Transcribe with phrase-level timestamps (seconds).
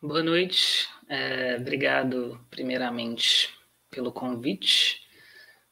[0.00, 0.88] Boa noite.
[1.08, 3.52] É, obrigado, primeiramente,
[3.90, 5.00] pelo convite.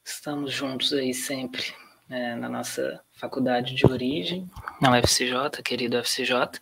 [0.03, 1.63] Estamos juntos aí sempre
[2.09, 4.45] é, na nossa faculdade de origem,
[4.81, 6.59] na UFCJ, querido UFCJ.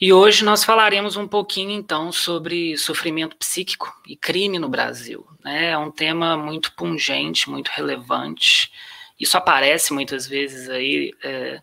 [0.00, 5.24] E hoje nós falaremos um pouquinho, então, sobre sofrimento psíquico e crime no Brasil.
[5.44, 5.70] Né?
[5.70, 8.72] É um tema muito pungente, muito relevante.
[9.18, 11.62] Isso aparece muitas vezes aí é,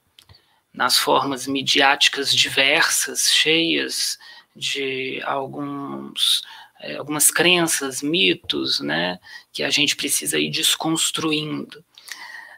[0.74, 4.18] nas formas midiáticas diversas, cheias
[4.56, 6.42] de alguns
[6.82, 9.20] é, algumas crenças, mitos, né,
[9.54, 11.84] que a gente precisa ir desconstruindo.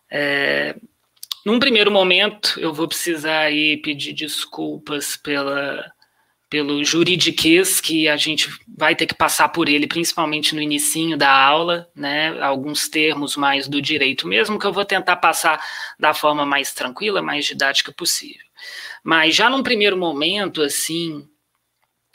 [0.09, 0.75] É,
[1.45, 5.91] num primeiro momento, eu vou precisar aí pedir desculpas pela,
[6.49, 11.29] pelo juridiquês que a gente vai ter que passar por ele, principalmente no inicinho da
[11.29, 15.61] aula, né, alguns termos mais do direito mesmo, que eu vou tentar passar
[15.99, 18.45] da forma mais tranquila, mais didática possível.
[19.03, 21.27] Mas já num primeiro momento, assim,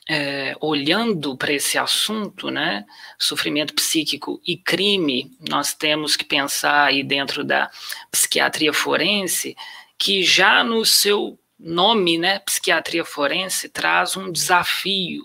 [0.09, 2.87] é, olhando para esse assunto, né,
[3.19, 7.71] sofrimento psíquico e crime, nós temos que pensar aí dentro da
[8.11, 9.55] psiquiatria forense,
[9.99, 15.25] que já no seu nome, né, psiquiatria forense, traz um desafio,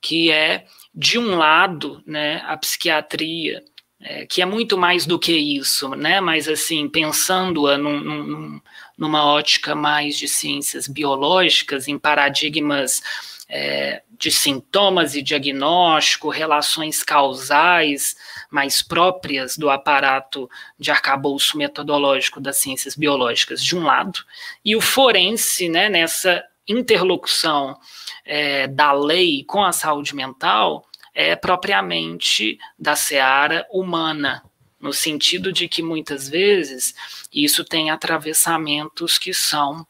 [0.00, 3.62] que é, de um lado, né, a psiquiatria,
[4.00, 8.60] é, que é muito mais do que isso, né, mas assim, pensando-a num, num,
[8.98, 13.00] numa ótica mais de ciências biológicas, em paradigmas
[13.48, 18.16] é, de sintomas e diagnóstico, relações causais
[18.50, 24.20] mais próprias do aparato de arcabouço metodológico das ciências biológicas, de um lado,
[24.64, 27.78] e o forense, né, nessa interlocução
[28.24, 34.42] é, da lei com a saúde mental, é propriamente da seara humana,
[34.78, 36.94] no sentido de que muitas vezes
[37.32, 39.86] isso tem atravessamentos que são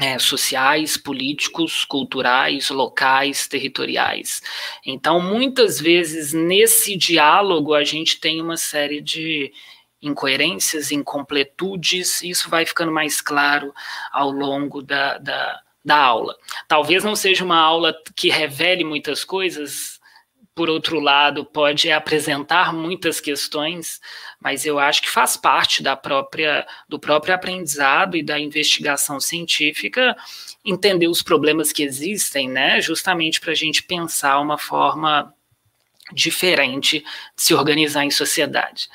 [0.00, 4.40] é, sociais, políticos, culturais, locais, territoriais.
[4.86, 9.52] Então, muitas vezes, nesse diálogo, a gente tem uma série de
[10.00, 13.74] incoerências, incompletudes, e isso vai ficando mais claro
[14.12, 16.36] ao longo da, da, da aula.
[16.68, 19.98] Talvez não seja uma aula que revele muitas coisas,
[20.54, 24.00] por outro lado, pode apresentar muitas questões,
[24.40, 30.16] mas eu acho que faz parte da própria do próprio aprendizado e da investigação científica
[30.64, 32.80] entender os problemas que existem, né?
[32.80, 35.32] Justamente para a gente pensar uma forma
[36.12, 38.88] diferente de se organizar em sociedade.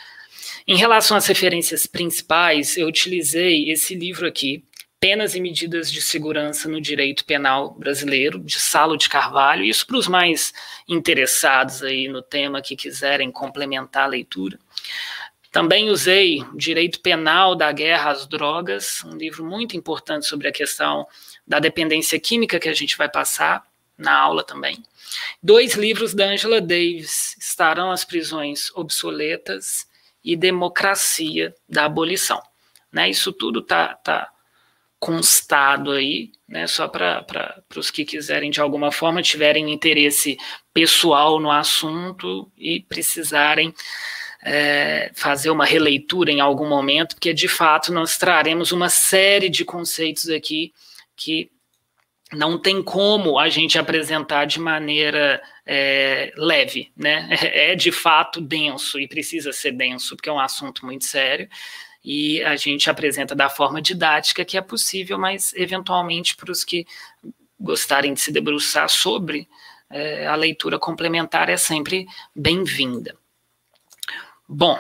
[0.66, 4.64] Em relação às referências principais, eu utilizei esse livro aqui,
[5.00, 9.98] Penas e Medidas de Segurança no Direito Penal Brasileiro, de Salo de Carvalho, isso para
[9.98, 10.54] os mais
[10.88, 14.58] interessados aí no tema que quiserem complementar a leitura.
[15.54, 21.06] Também usei Direito Penal da Guerra às Drogas, um livro muito importante sobre a questão
[21.46, 23.64] da dependência química que a gente vai passar
[23.96, 24.84] na aula também.
[25.44, 29.88] Dois livros da Angela Davis, Estarão as Prisões Obsoletas
[30.24, 32.42] e Democracia da Abolição.
[32.92, 34.32] Né, isso tudo está tá
[35.00, 40.36] constado aí, né, só para os que quiserem de alguma forma, tiverem interesse
[40.74, 43.72] pessoal no assunto e precisarem
[44.44, 49.64] é, fazer uma releitura em algum momento, porque de fato nós traremos uma série de
[49.64, 50.74] conceitos aqui
[51.16, 51.50] que
[52.32, 57.30] não tem como a gente apresentar de maneira é, leve, né?
[57.54, 61.48] É de fato denso e precisa ser denso, porque é um assunto muito sério
[62.04, 66.86] e a gente apresenta da forma didática que é possível, mas eventualmente para os que
[67.58, 69.48] gostarem de se debruçar sobre,
[69.90, 72.06] é, a leitura complementar é sempre
[72.36, 73.16] bem-vinda.
[74.56, 74.78] Bom,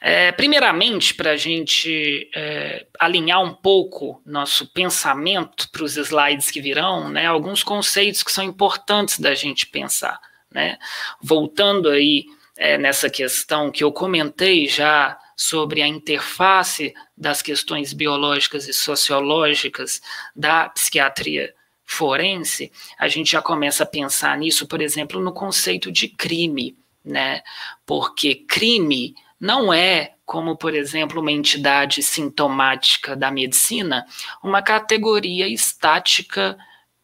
[0.00, 6.60] é, primeiramente, para a gente é, alinhar um pouco nosso pensamento para os slides que
[6.60, 10.20] virão, né, alguns conceitos que são importantes da gente pensar.
[10.50, 10.78] Né?
[11.22, 12.24] Voltando aí
[12.56, 20.00] é, nessa questão que eu comentei já sobre a interface das questões biológicas e sociológicas
[20.34, 21.54] da psiquiatria
[21.84, 27.42] forense, a gente já começa a pensar nisso, por exemplo, no conceito de crime, né?
[27.84, 34.06] Porque crime não é, como por exemplo, uma entidade sintomática da medicina,
[34.42, 36.56] uma categoria estática,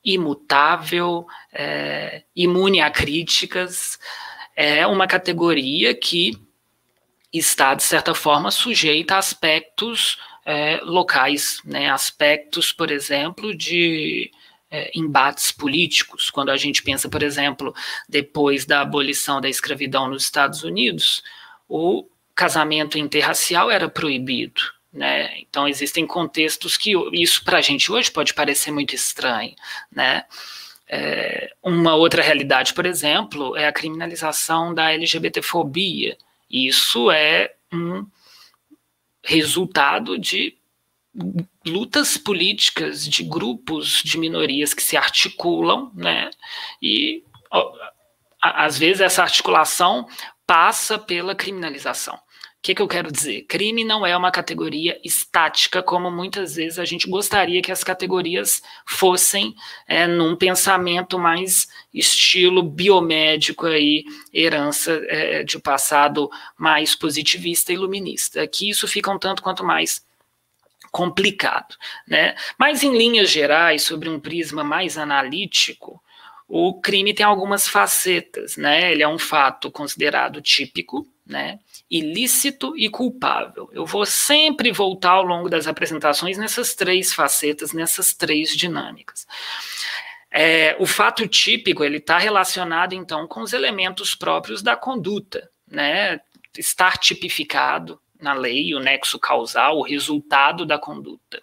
[0.05, 3.99] imutável, é, imune a críticas,
[4.57, 6.33] é uma categoria que
[7.33, 11.91] está, de certa forma, sujeita a aspectos é, locais, né?
[11.91, 14.31] aspectos, por exemplo, de
[14.71, 16.31] é, embates políticos.
[16.31, 17.75] Quando a gente pensa, por exemplo,
[18.09, 21.23] depois da abolição da escravidão nos Estados Unidos,
[21.69, 24.63] o casamento interracial era proibido.
[24.93, 25.39] Né?
[25.41, 29.55] Então, existem contextos que isso para a gente hoje pode parecer muito estranho.
[29.91, 30.25] Né?
[30.89, 36.17] É, uma outra realidade, por exemplo, é a criminalização da LGBTfobia.
[36.51, 38.05] Isso é um
[39.23, 40.57] resultado de
[41.67, 46.31] lutas políticas de grupos de minorias que se articulam, né?
[46.81, 47.73] E ó,
[48.41, 50.07] às vezes essa articulação
[50.47, 52.15] passa pela criminalização.
[52.15, 53.47] O que, que, eu quero dizer?
[53.49, 58.61] Crime não é uma categoria estática, como muitas vezes a gente gostaria que as categorias
[58.87, 59.55] fossem
[59.89, 66.29] é, num pensamento mais estilo biomédico aí, herança é, de passado
[66.59, 68.43] mais positivista e iluminista.
[68.43, 70.05] Aqui isso fica um tanto quanto mais
[70.91, 71.77] complicado,
[72.07, 72.35] né?
[72.59, 76.03] Mas em linhas gerais, sobre um prisma mais analítico,
[76.49, 78.93] o crime tem algumas facetas, né?
[78.93, 81.61] Ele é um fato considerado típico, né?
[81.91, 83.69] ilícito e culpável.
[83.73, 89.27] Eu vou sempre voltar ao longo das apresentações nessas três facetas, nessas três dinâmicas.
[90.31, 96.21] É, o fato típico ele está relacionado então com os elementos próprios da conduta, né?
[96.57, 101.43] Estar tipificado na lei, o nexo causal, o resultado da conduta.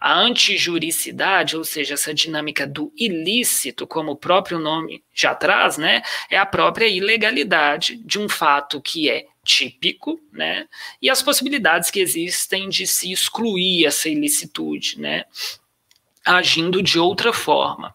[0.00, 6.02] A antijuricidade, ou seja, essa dinâmica do ilícito, como o próprio nome já traz, né,
[6.28, 10.66] é a própria ilegalidade de um fato que é típico, né,
[11.00, 15.24] e as possibilidades que existem de se excluir essa ilicitude, né,
[16.24, 17.94] agindo de outra forma.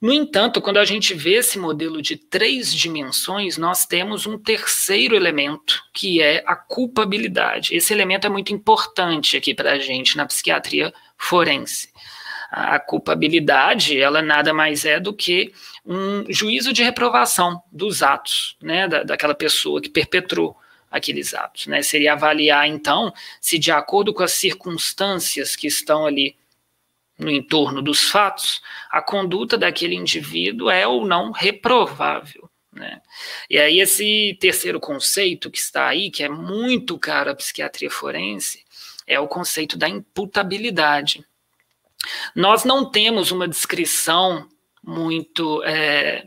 [0.00, 5.14] No entanto, quando a gente vê esse modelo de três dimensões, nós temos um terceiro
[5.14, 7.76] elemento, que é a culpabilidade.
[7.76, 11.90] Esse elemento é muito importante aqui para a gente na psiquiatria forense.
[12.50, 15.52] A culpabilidade, ela nada mais é do que
[15.84, 20.56] um juízo de reprovação dos atos, né, da, daquela pessoa que perpetrou
[20.90, 21.82] aqueles atos, né?
[21.82, 26.36] Seria avaliar então se de acordo com as circunstâncias que estão ali
[27.20, 32.48] no entorno dos fatos, a conduta daquele indivíduo é ou não reprovável.
[32.72, 33.00] Né?
[33.48, 38.64] E aí, esse terceiro conceito que está aí, que é muito caro à psiquiatria forense,
[39.06, 41.24] é o conceito da imputabilidade.
[42.34, 44.48] Nós não temos uma descrição
[44.82, 46.26] muito é,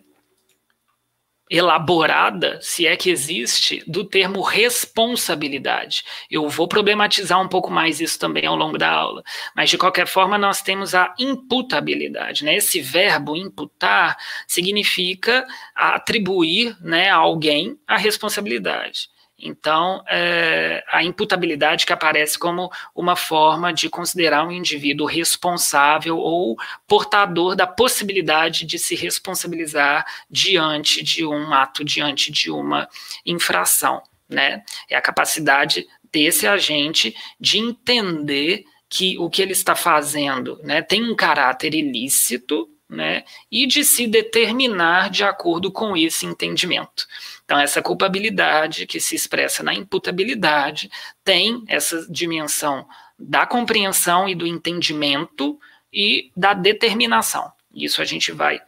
[1.49, 6.03] elaborada, se é que existe, do termo responsabilidade.
[6.29, 9.23] Eu vou problematizar um pouco mais isso também ao longo da aula,
[9.55, 12.55] mas de qualquer forma nós temos a imputabilidade, né?
[12.55, 14.17] Esse verbo imputar
[14.47, 15.45] significa
[15.75, 19.12] atribuir, né, a alguém a responsabilidade.
[19.45, 26.55] Então, é, a imputabilidade que aparece como uma forma de considerar um indivíduo responsável ou
[26.87, 32.87] portador da possibilidade de se responsabilizar diante de um ato, diante de uma
[33.25, 34.01] infração.
[34.29, 34.63] Né?
[34.89, 41.03] É a capacidade desse agente de entender que o que ele está fazendo né, tem
[41.03, 47.07] um caráter ilícito né, e de se determinar de acordo com esse entendimento.
[47.43, 50.89] Então, essa culpabilidade que se expressa na imputabilidade
[51.23, 52.87] tem essa dimensão
[53.17, 55.59] da compreensão e do entendimento
[55.91, 57.51] e da determinação.
[57.73, 58.61] Isso a gente vai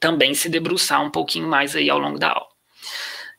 [0.00, 2.48] também se debruçar um pouquinho mais aí ao longo da aula.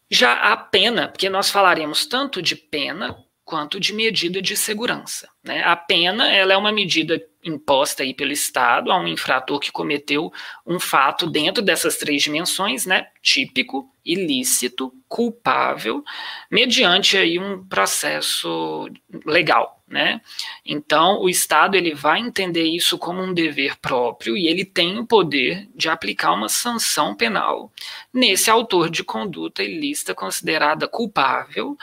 [0.09, 5.29] Já a pena, porque nós falaremos tanto de pena quanto de medida de segurança.
[5.43, 5.63] Né?
[5.63, 10.33] A pena ela é uma medida imposta aí pelo Estado a um infrator que cometeu
[10.65, 13.07] um fato dentro dessas três dimensões, né?
[13.21, 16.03] típico, ilícito, culpável,
[16.49, 18.89] mediante aí um processo
[19.25, 19.75] legal.
[19.87, 20.19] Né?
[20.65, 25.05] Então, o Estado ele vai entender isso como um dever próprio e ele tem o
[25.05, 27.71] poder de aplicar uma sanção penal
[28.11, 31.77] nesse autor de conduta ilícita considerada culpável,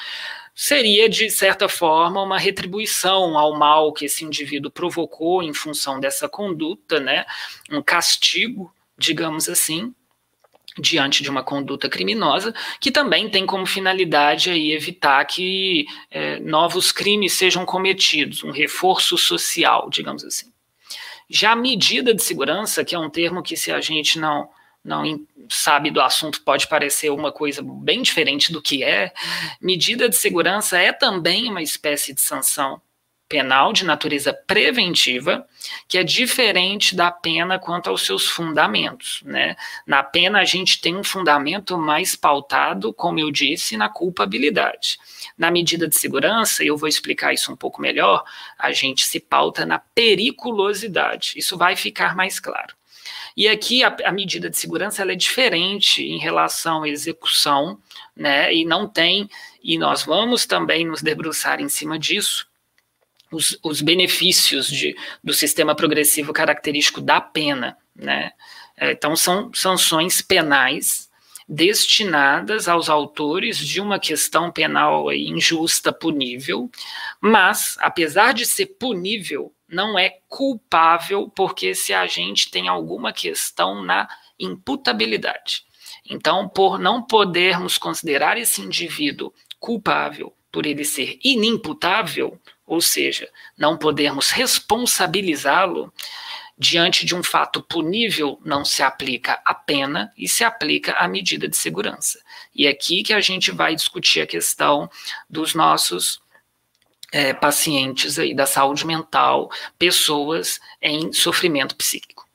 [0.54, 6.28] seria, de certa forma, uma retribuição ao mal que esse indivíduo provocou em função dessa
[6.28, 7.24] conduta, né?
[7.70, 9.94] um castigo, digamos assim,
[10.78, 16.92] diante de uma conduta criminosa, que também tem como finalidade aí evitar que é, novos
[16.92, 20.50] crimes sejam cometidos, um reforço social, digamos assim.
[21.28, 24.48] Já a medida de segurança, que é um termo que se a gente não
[24.84, 29.12] não sabe do assunto pode parecer uma coisa bem diferente do que é.
[29.60, 32.80] Medida de segurança é também uma espécie de sanção
[33.32, 35.46] penal de natureza preventiva,
[35.88, 39.22] que é diferente da pena quanto aos seus fundamentos.
[39.24, 39.56] Né?
[39.86, 44.98] Na pena, a gente tem um fundamento mais pautado, como eu disse, na culpabilidade.
[45.38, 48.22] Na medida de segurança, eu vou explicar isso um pouco melhor,
[48.58, 51.32] a gente se pauta na periculosidade.
[51.36, 52.74] Isso vai ficar mais claro.
[53.36, 57.78] E aqui a, a medida de segurança é diferente em relação à execução,
[58.16, 58.54] né?
[58.54, 59.28] E não tem,
[59.62, 62.46] e nós vamos também nos debruçar em cima disso,
[63.30, 68.32] os, os benefícios de, do sistema progressivo característico da pena, né?
[68.76, 71.10] É, então, são sanções penais
[71.48, 76.70] destinadas aos autores de uma questão penal injusta, punível,
[77.20, 84.06] mas, apesar de ser punível, não é culpável porque esse agente tem alguma questão na
[84.38, 85.64] imputabilidade.
[86.08, 93.26] Então, por não podermos considerar esse indivíduo culpável por ele ser inimputável, ou seja,
[93.56, 95.92] não podermos responsabilizá-lo,
[96.58, 101.48] diante de um fato punível, não se aplica a pena e se aplica a medida
[101.48, 102.20] de segurança.
[102.54, 104.90] E é aqui que a gente vai discutir a questão
[105.28, 106.20] dos nossos
[107.12, 112.26] é, pacientes aí da saúde mental, pessoas em sofrimento psíquico.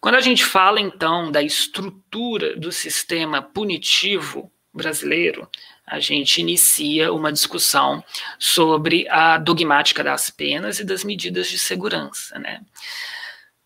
[0.00, 5.46] Quando a gente fala então da estrutura do sistema punitivo brasileiro,
[5.86, 8.02] a gente inicia uma discussão
[8.38, 12.38] sobre a dogmática das penas e das medidas de segurança.
[12.38, 12.62] Né?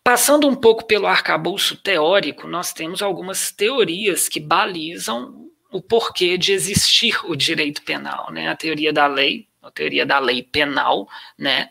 [0.03, 5.44] Passando um pouco pelo arcabouço teórico, nós temos algumas teorias que balizam
[5.75, 8.31] o porquê de existir o direito penal.
[8.31, 8.47] Né?
[8.47, 11.69] A teoria da lei, a teoria da lei penal, né?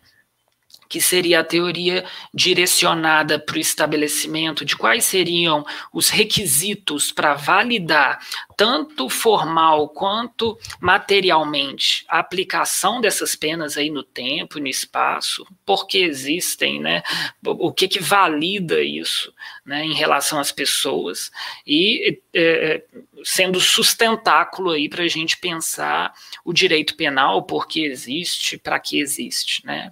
[0.88, 8.20] que seria a teoria direcionada para o estabelecimento de quais seriam os requisitos para validar,
[8.56, 15.98] tanto formal quanto materialmente, a aplicação dessas penas aí no tempo, no espaço, por que
[15.98, 17.02] existem, né?
[17.44, 19.32] O que que valida isso,
[19.66, 21.32] né, em relação às pessoas
[21.66, 22.84] e é,
[23.24, 26.14] sendo sustentáculo aí para a gente pensar
[26.44, 29.90] o direito penal, por que existe, para que existe, né?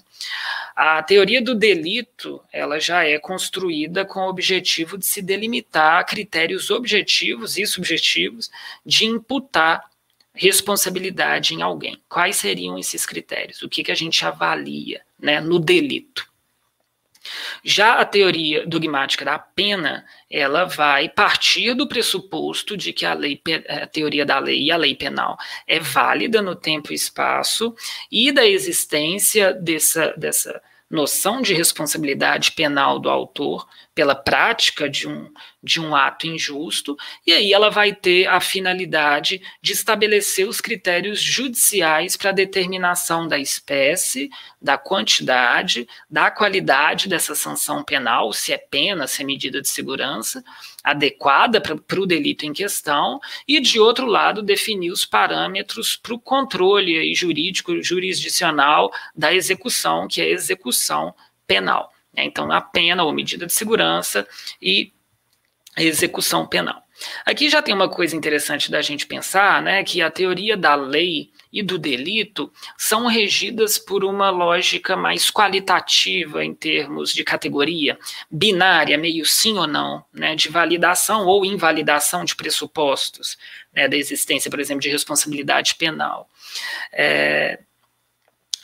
[0.77, 6.71] A teoria do delito, ela já é construída com o objetivo de se delimitar critérios
[6.71, 8.51] objetivos e subjetivos
[8.85, 9.83] de imputar
[10.35, 12.01] responsabilidade em alguém.
[12.09, 13.63] Quais seriam esses critérios?
[13.63, 16.32] O que, que a gente avalia né, no delito?
[17.65, 23.41] Já a teoria dogmática da pena, ela vai partir do pressuposto de que a, lei,
[23.69, 25.37] a teoria da lei e a lei penal
[25.67, 27.75] é válida no tempo e espaço
[28.11, 30.63] e da existência dessa, dessa
[30.93, 35.33] noção de responsabilidade penal do autor pela prática de um,
[35.63, 41.19] de um ato injusto, e aí ela vai ter a finalidade de estabelecer os critérios
[41.19, 44.29] judiciais para a determinação da espécie,
[44.61, 50.45] da quantidade, da qualidade dessa sanção penal, se é pena, se é medida de segurança
[50.83, 56.19] adequada para o delito em questão, e de outro lado, definir os parâmetros para o
[56.19, 61.15] controle jurídico, jurisdicional da execução, que é a execução
[61.47, 61.93] penal.
[62.13, 62.25] Né?
[62.25, 64.27] Então, a pena ou medida de segurança
[64.61, 64.93] e
[65.77, 66.83] a execução penal.
[67.25, 71.31] Aqui já tem uma coisa interessante da gente pensar, né, que a teoria da lei
[71.53, 77.99] e do delito são regidas por uma lógica mais qualitativa em termos de categoria,
[78.31, 83.37] binária, meio sim ou não, né, de validação ou invalidação de pressupostos
[83.75, 86.29] né, da existência, por exemplo, de responsabilidade penal.
[86.93, 87.59] É,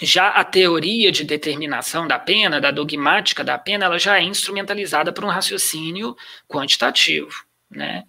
[0.01, 5.13] já a teoria de determinação da pena, da dogmática da pena, ela já é instrumentalizada
[5.13, 6.17] por um raciocínio
[6.47, 7.48] quantitativo.
[7.71, 8.05] Né?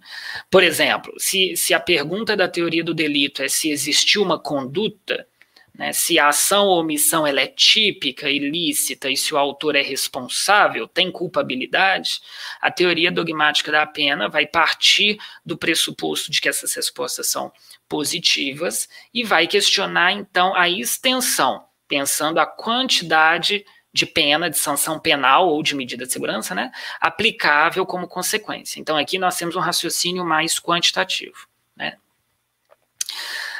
[0.50, 5.26] Por exemplo, se, se a pergunta da teoria do delito é se existiu uma conduta,
[5.80, 9.82] né, se a ação ou omissão ela é típica, ilícita e se o autor é
[9.82, 12.20] responsável, tem culpabilidade,
[12.60, 17.52] a teoria dogmática da pena vai partir do pressuposto de que essas respostas são
[17.88, 23.64] positivas e vai questionar então a extensão pensando a quantidade de
[24.06, 26.70] pena, de sanção penal ou de medida de segurança, né,
[27.00, 28.80] aplicável como consequência.
[28.80, 31.48] Então, aqui nós temos um raciocínio mais quantitativo.
[31.76, 31.96] Né.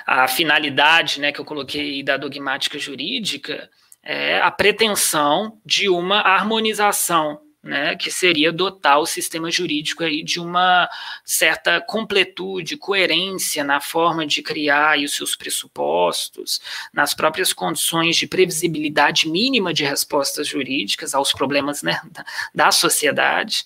[0.06, 3.68] A finalidade né, que eu coloquei da dogmática jurídica
[4.02, 10.40] é a pretensão de uma harmonização né, que seria dotar o sistema jurídico aí de
[10.40, 10.88] uma
[11.24, 16.60] certa completude, coerência na forma de criar os seus pressupostos,
[16.92, 22.24] nas próprias condições de previsibilidade mínima de respostas jurídicas aos problemas né, da,
[22.54, 23.64] da sociedade.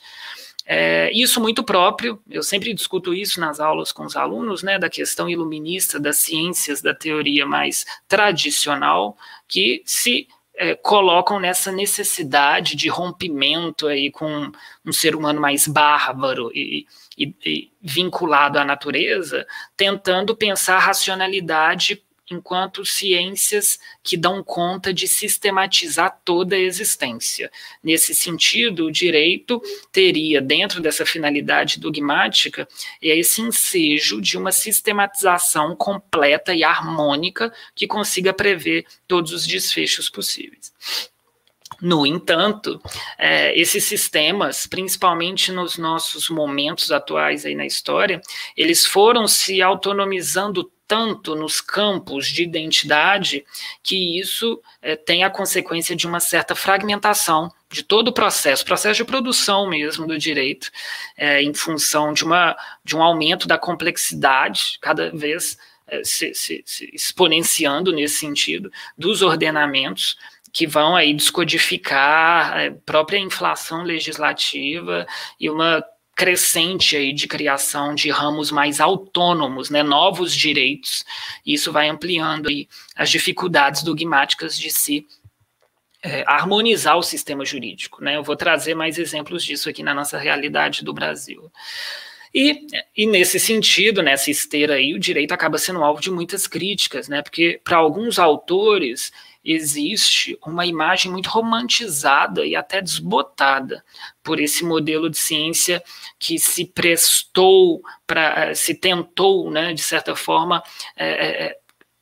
[0.67, 4.89] É, isso muito próprio, eu sempre discuto isso nas aulas com os alunos, né, da
[4.89, 12.89] questão iluminista das ciências da teoria mais tradicional, que se é, colocam nessa necessidade de
[12.89, 14.51] rompimento aí com
[14.85, 16.87] um ser humano mais bárbaro e,
[17.19, 19.47] e, e vinculado à natureza,
[19.77, 27.51] tentando pensar racionalidade enquanto ciências que dão conta de sistematizar toda a existência.
[27.83, 29.61] Nesse sentido, o direito
[29.93, 32.67] teria, dentro dessa finalidade dogmática,
[33.01, 40.73] esse ensejo de uma sistematização completa e harmônica que consiga prever todos os desfechos possíveis.
[41.81, 42.81] No entanto,
[43.19, 48.21] é, esses sistemas, principalmente nos nossos momentos atuais aí na história,
[48.57, 53.45] eles foram se autonomizando tanto nos campos de identidade
[53.83, 58.99] que isso é, tem a consequência de uma certa fragmentação de todo o processo, processo
[58.99, 60.71] de produção mesmo do direito,
[61.17, 66.63] é, em função de, uma, de um aumento da complexidade, cada vez é, se, se,
[66.65, 70.17] se exponenciando nesse sentido, dos ordenamentos
[70.53, 75.05] que vão aí descodificar a é, própria inflação legislativa
[75.39, 75.85] e uma
[76.15, 81.05] crescente aí de criação de ramos mais autônomos, né, novos direitos.
[81.45, 85.07] Isso vai ampliando aí as dificuldades dogmáticas de se
[86.03, 88.03] é, harmonizar o sistema jurídico.
[88.03, 88.17] Né?
[88.17, 91.51] Eu vou trazer mais exemplos disso aqui na nossa realidade do Brasil.
[92.35, 92.67] E,
[92.97, 97.23] e, nesse sentido, nessa esteira aí, o direito acaba sendo alvo de muitas críticas, né?
[97.23, 99.13] Porque para alguns autores
[99.45, 103.85] existe uma imagem muito romantizada e até desbotada
[104.23, 105.83] por esse modelo de ciência
[106.19, 110.63] que se prestou para, eh, se tentou, né, de certa forma,
[110.97, 111.59] é, é,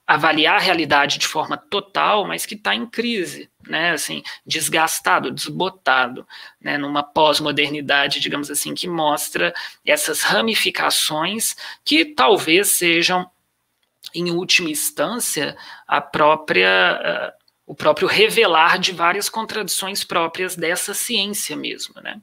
[0.07, 6.27] avaliar a realidade de forma total, mas que está em crise, né, assim, desgastado, desbotado,
[6.61, 13.29] né, numa pós-modernidade, digamos assim, que mostra essas ramificações que talvez sejam
[14.15, 21.57] em última instância, a própria, uh, o próprio revelar de várias contradições próprias dessa ciência
[21.57, 22.21] mesmo, né?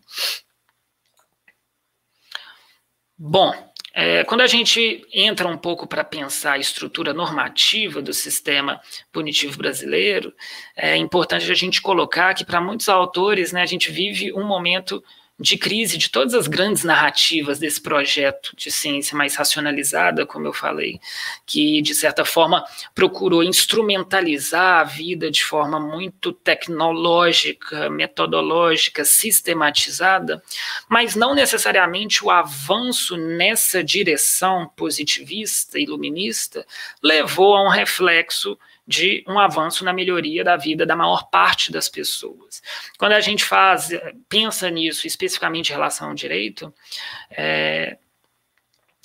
[3.17, 3.53] Bom,
[3.93, 8.79] é, quando a gente entra um pouco para pensar a estrutura normativa do sistema
[9.12, 10.34] punitivo brasileiro,
[10.75, 15.03] é importante a gente colocar que para muitos autores, né, a gente vive um momento
[15.39, 20.53] de crise de todas as grandes narrativas desse projeto de ciência mais racionalizada, como eu
[20.53, 21.00] falei,
[21.46, 30.43] que de certa forma procurou instrumentalizar a vida de forma muito tecnológica, metodológica, sistematizada,
[30.89, 36.65] mas não necessariamente o avanço nessa direção positivista, iluminista,
[37.01, 38.57] levou a um reflexo
[38.89, 42.59] de um avanço na melhoria da vida da maior parte das pessoas.
[42.97, 43.91] Quando a gente faz,
[44.27, 46.73] pensa nisso especificamente em relação ao direito,
[47.29, 47.99] é,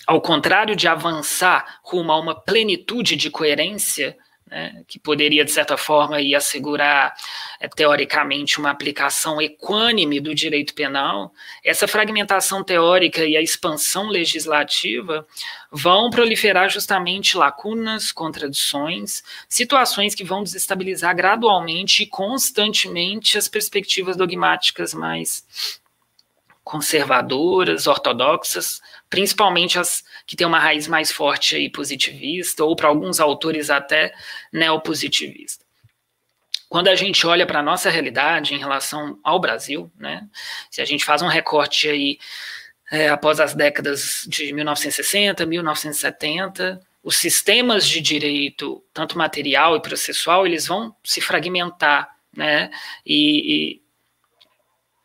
[0.07, 4.17] ao contrário de avançar rumo a uma plenitude de coerência,
[4.47, 7.15] né, que poderia, de certa forma, ir assegurar,
[7.59, 11.33] é, teoricamente, uma aplicação equânime do direito penal,
[11.65, 15.27] essa fragmentação teórica e a expansão legislativa
[15.73, 24.93] vão proliferar justamente lacunas, contradições, situações que vão desestabilizar gradualmente e constantemente as perspectivas dogmáticas
[24.93, 25.83] mais
[26.65, 33.21] conservadoras, ortodoxas, principalmente as que têm uma raiz mais forte aí positivista, ou para alguns
[33.21, 34.13] autores até
[34.53, 35.65] neopositivista.
[36.69, 40.27] Quando a gente olha para a nossa realidade em relação ao Brasil, né,
[40.71, 42.19] se a gente faz um recorte aí
[42.91, 50.47] é, após as décadas de 1960, 1970, os sistemas de direito, tanto material e processual,
[50.47, 52.71] eles vão se fragmentar, né,
[53.07, 53.84] e, e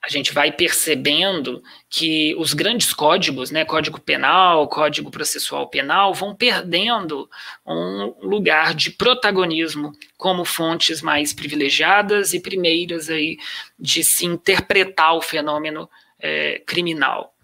[0.09, 6.35] a gente vai percebendo que os grandes códigos, né, Código Penal, Código Processual Penal, vão
[6.35, 7.29] perdendo
[7.65, 13.37] um lugar de protagonismo como fontes mais privilegiadas e primeiras aí
[13.79, 17.35] de se interpretar o fenômeno é, criminal.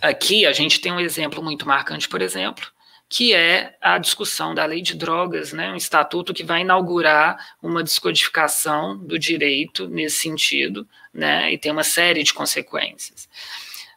[0.00, 2.66] Aqui a gente tem um exemplo muito marcante, por exemplo,
[3.12, 7.84] que é a discussão da lei de drogas, né, um estatuto que vai inaugurar uma
[7.84, 13.28] descodificação do direito nesse sentido, né, e tem uma série de consequências.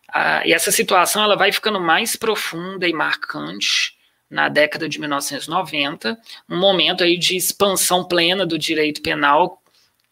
[0.10, 3.96] Ah, e essa situação ela vai ficando mais profunda e marcante
[4.30, 9.64] na década de 1990, um momento aí de expansão plena do direito penal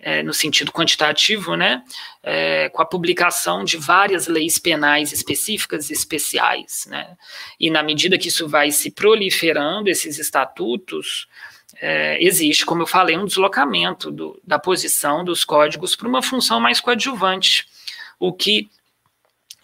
[0.04, 1.82] é, no sentido quantitativo, né,
[2.22, 7.16] é, com a publicação de várias leis penais específicas e especiais, né,
[7.60, 11.28] e na medida que isso vai se proliferando, esses estatutos,
[11.82, 16.60] é, existe, como eu falei, um deslocamento do, da posição dos códigos para uma função
[16.60, 17.66] mais coadjuvante,
[18.20, 18.70] o que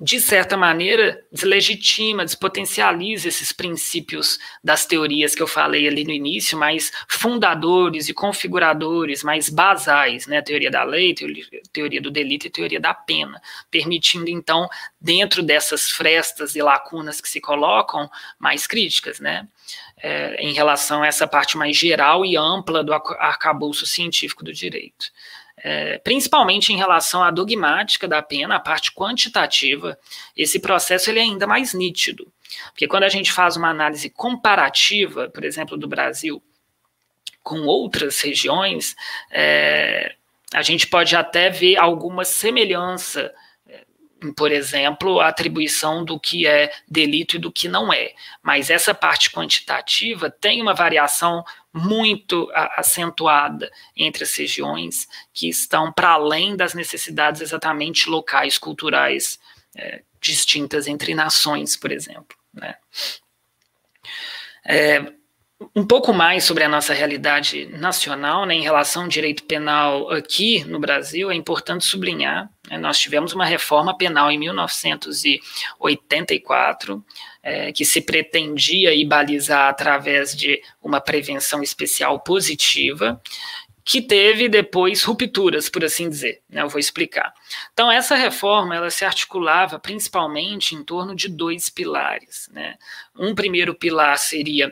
[0.01, 6.57] de certa maneira, deslegitima, despotencializa esses princípios das teorias que eu falei ali no início,
[6.57, 10.41] mais fundadores e configuradores, mais basais, né?
[10.41, 11.13] Teoria da lei,
[11.73, 14.69] teoria do delito e teoria da pena, permitindo, então,
[15.01, 18.09] dentro dessas frestas e lacunas que se colocam,
[18.39, 19.47] mais críticas, né?
[20.01, 25.11] É, em relação a essa parte mais geral e ampla do arcabouço científico do direito
[25.63, 29.97] é, principalmente em relação à dogmática da pena, a parte quantitativa,
[30.35, 32.31] esse processo ele é ainda mais nítido.
[32.71, 36.41] Porque quando a gente faz uma análise comparativa, por exemplo, do Brasil
[37.43, 38.95] com outras regiões,
[39.31, 40.15] é,
[40.53, 43.33] a gente pode até ver alguma semelhança
[44.35, 48.13] por exemplo, a atribuição do que é delito e do que não é.
[48.43, 51.43] Mas essa parte quantitativa tem uma variação
[51.73, 59.39] muito acentuada entre as regiões que estão para além das necessidades exatamente locais, culturais,
[59.75, 62.35] é, distintas entre nações, por exemplo.
[62.53, 62.75] Né?
[64.65, 65.13] É,
[65.75, 70.63] um pouco mais sobre a nossa realidade nacional, né, em relação ao direito penal aqui
[70.63, 77.03] no Brasil, é importante sublinhar, né, nós tivemos uma reforma penal em 1984,
[77.41, 83.21] é, que se pretendia balizar através de uma prevenção especial positiva,
[83.83, 86.41] que teve depois rupturas, por assim dizer.
[86.47, 87.33] Né, eu vou explicar.
[87.73, 92.47] Então, essa reforma ela se articulava principalmente em torno de dois pilares.
[92.51, 92.75] Né?
[93.17, 94.71] Um primeiro pilar seria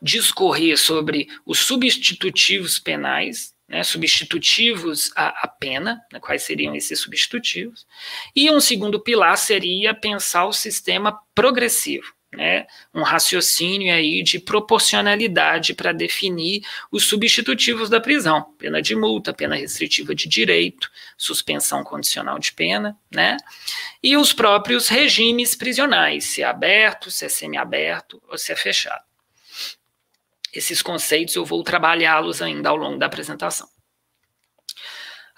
[0.00, 7.86] discorrer sobre os substitutivos penais, né, substitutivos à, à pena, né, quais seriam esses substitutivos,
[8.36, 15.72] e um segundo pilar seria pensar o sistema progressivo, né, um raciocínio aí de proporcionalidade
[15.72, 22.38] para definir os substitutivos da prisão, pena de multa, pena restritiva de direito, suspensão condicional
[22.38, 23.38] de pena, né,
[24.02, 29.11] e os próprios regimes prisionais, se é aberto, se é semiaberto ou se é fechado.
[30.52, 33.68] Esses conceitos eu vou trabalhá-los ainda ao longo da apresentação.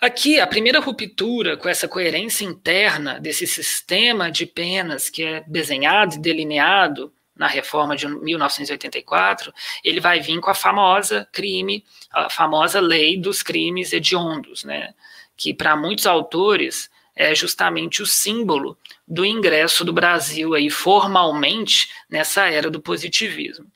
[0.01, 6.17] Aqui, a primeira ruptura com essa coerência interna desse sistema de penas que é desenhado
[6.17, 12.81] e delineado na reforma de 1984, ele vai vir com a famosa crime, a famosa
[12.81, 14.95] lei dos crimes hediondos, né?
[15.37, 22.47] que para muitos autores é justamente o símbolo do ingresso do Brasil aí formalmente nessa
[22.47, 23.67] era do positivismo.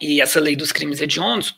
[0.00, 1.54] E essa lei dos crimes hediondos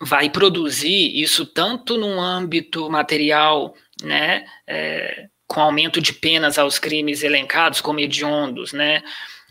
[0.00, 7.22] vai produzir isso tanto no âmbito material, né, é, com aumento de penas aos crimes
[7.22, 9.02] elencados como hediondos, né,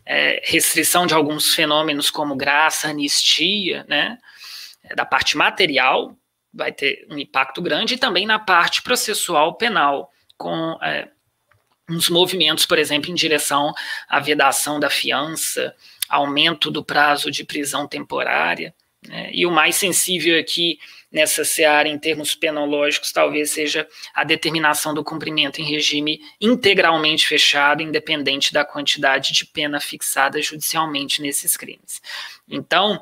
[0.06, 4.18] é, restrição de alguns fenômenos como graça, anistia, né,
[4.84, 6.18] é, da parte material
[6.54, 11.08] vai ter um impacto grande e também na parte processual penal, com é,
[11.90, 13.74] uns movimentos, por exemplo, em direção
[14.10, 15.74] à vedação da fiança,
[16.12, 18.74] aumento do prazo de prisão temporária.
[19.08, 19.32] Né?
[19.34, 20.78] E o mais sensível aqui
[21.12, 27.82] nessa seara, em termos penológicos, talvez seja a determinação do cumprimento em regime integralmente fechado,
[27.82, 32.02] independente da quantidade de pena fixada judicialmente nesses crimes.
[32.48, 33.02] Então,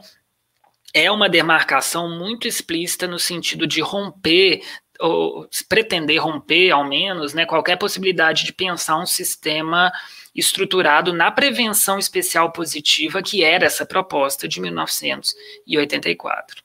[0.94, 4.64] é uma demarcação muito explícita no sentido de romper
[5.00, 9.94] ou pretender romper, ao menos, né, qualquer possibilidade de pensar um sistema
[10.36, 16.64] estruturado na prevenção especial positiva, que era essa proposta de 1984.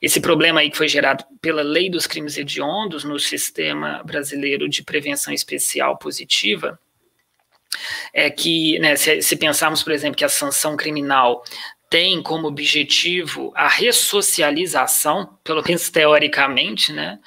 [0.00, 4.82] Esse problema aí que foi gerado pela lei dos crimes hediondos no sistema brasileiro de
[4.82, 6.78] prevenção especial positiva,
[8.12, 11.42] é que, né, se, se pensarmos, por exemplo, que a sanção criminal
[11.90, 17.18] tem como objetivo a ressocialização, pelo menos teoricamente, né,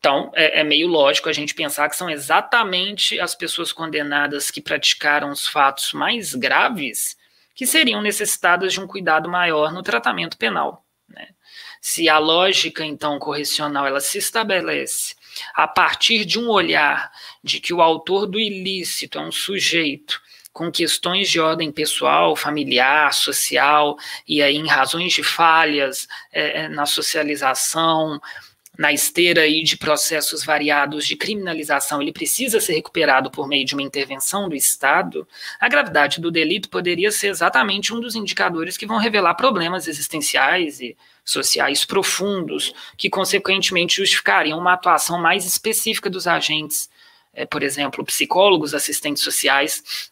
[0.00, 4.62] então, é, é, meio lógico a gente pensar que são exatamente as pessoas condenadas que
[4.62, 7.18] praticaram os fatos mais graves
[7.54, 10.86] que seriam necessitadas de um cuidado maior no tratamento penal.
[11.06, 11.28] Né?
[11.82, 15.14] Se a lógica, então, correcional ela se estabelece
[15.54, 17.12] a partir de um olhar
[17.44, 20.18] de que o autor do ilícito é um sujeito
[20.50, 26.68] com questões de ordem pessoal, familiar, social, e aí em razões de falhas é, é
[26.68, 28.18] na socialização,
[28.80, 33.74] na esteira aí de processos variados de criminalização, ele precisa ser recuperado por meio de
[33.74, 35.28] uma intervenção do Estado,
[35.60, 40.80] a gravidade do delito poderia ser exatamente um dos indicadores que vão revelar problemas existenciais
[40.80, 46.88] e sociais profundos, que consequentemente justificariam uma atuação mais específica dos agentes,
[47.34, 50.10] é, por exemplo, psicólogos, assistentes sociais,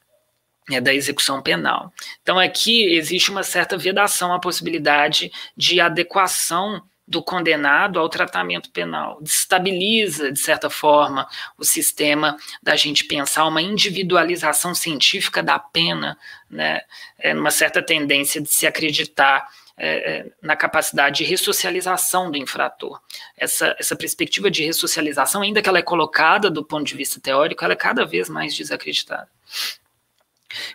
[0.71, 1.91] é, da execução penal.
[2.21, 9.19] Então, aqui existe uma certa vedação à possibilidade de adequação do condenado ao tratamento penal.
[9.23, 16.19] Destabiliza, de certa forma, o sistema da gente pensar uma individualização científica da pena,
[16.51, 16.83] né?
[17.19, 19.49] É uma certa tendência de se acreditar
[19.81, 23.01] é, é, na capacidade de ressocialização do infrator.
[23.37, 27.65] Essa, essa perspectiva de ressocialização, ainda que ela é colocada do ponto de vista teórico,
[27.65, 29.29] ela é cada vez mais desacreditada.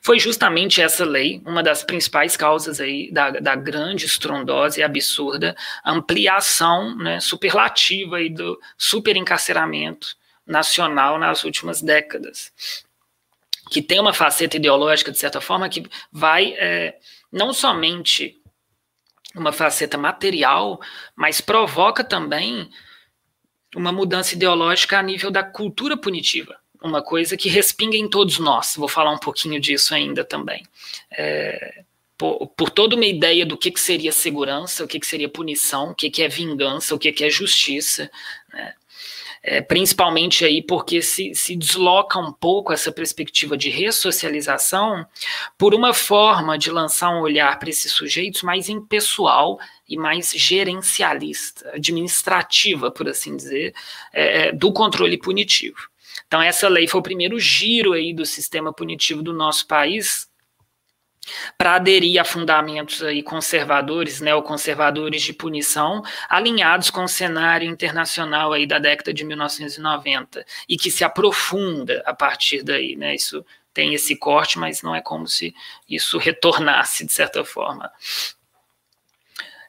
[0.02, 5.56] Foi justamente essa lei uma das principais causas aí da, da grande estrondose e absurda
[5.84, 12.54] ampliação né, superlativa aí do superencarceramento nacional nas últimas décadas.
[13.72, 17.00] Que tem uma faceta ideológica, de certa forma, que vai é,
[17.32, 18.40] não somente
[19.36, 20.80] uma faceta material,
[21.16, 22.70] mas provoca também
[23.76, 28.76] uma mudança ideológica a nível da cultura punitiva, uma coisa que respinga em todos nós.
[28.76, 30.64] Vou falar um pouquinho disso ainda também.
[31.10, 31.84] É,
[32.18, 35.92] por, por, toda uma ideia do que, que seria segurança, o que, que seria punição,
[35.92, 38.12] o que, que é vingança, o que, que é justiça.
[38.54, 38.74] Né?
[39.46, 45.06] É, principalmente aí porque se, se desloca um pouco essa perspectiva de ressocialização
[45.58, 51.72] por uma forma de lançar um olhar para esses sujeitos mais impessoal e mais gerencialista,
[51.74, 53.76] administrativa, por assim dizer,
[54.14, 55.93] é, é, do controle punitivo.
[56.34, 60.28] Então essa lei foi o primeiro giro aí do sistema punitivo do nosso país,
[61.60, 68.66] para aderir a fundamentos aí conservadores, neoconservadores de punição, alinhados com o cenário internacional aí
[68.66, 73.14] da década de 1990 e que se aprofunda a partir daí, né?
[73.14, 75.54] Isso tem esse corte, mas não é como se
[75.88, 77.92] isso retornasse de certa forma.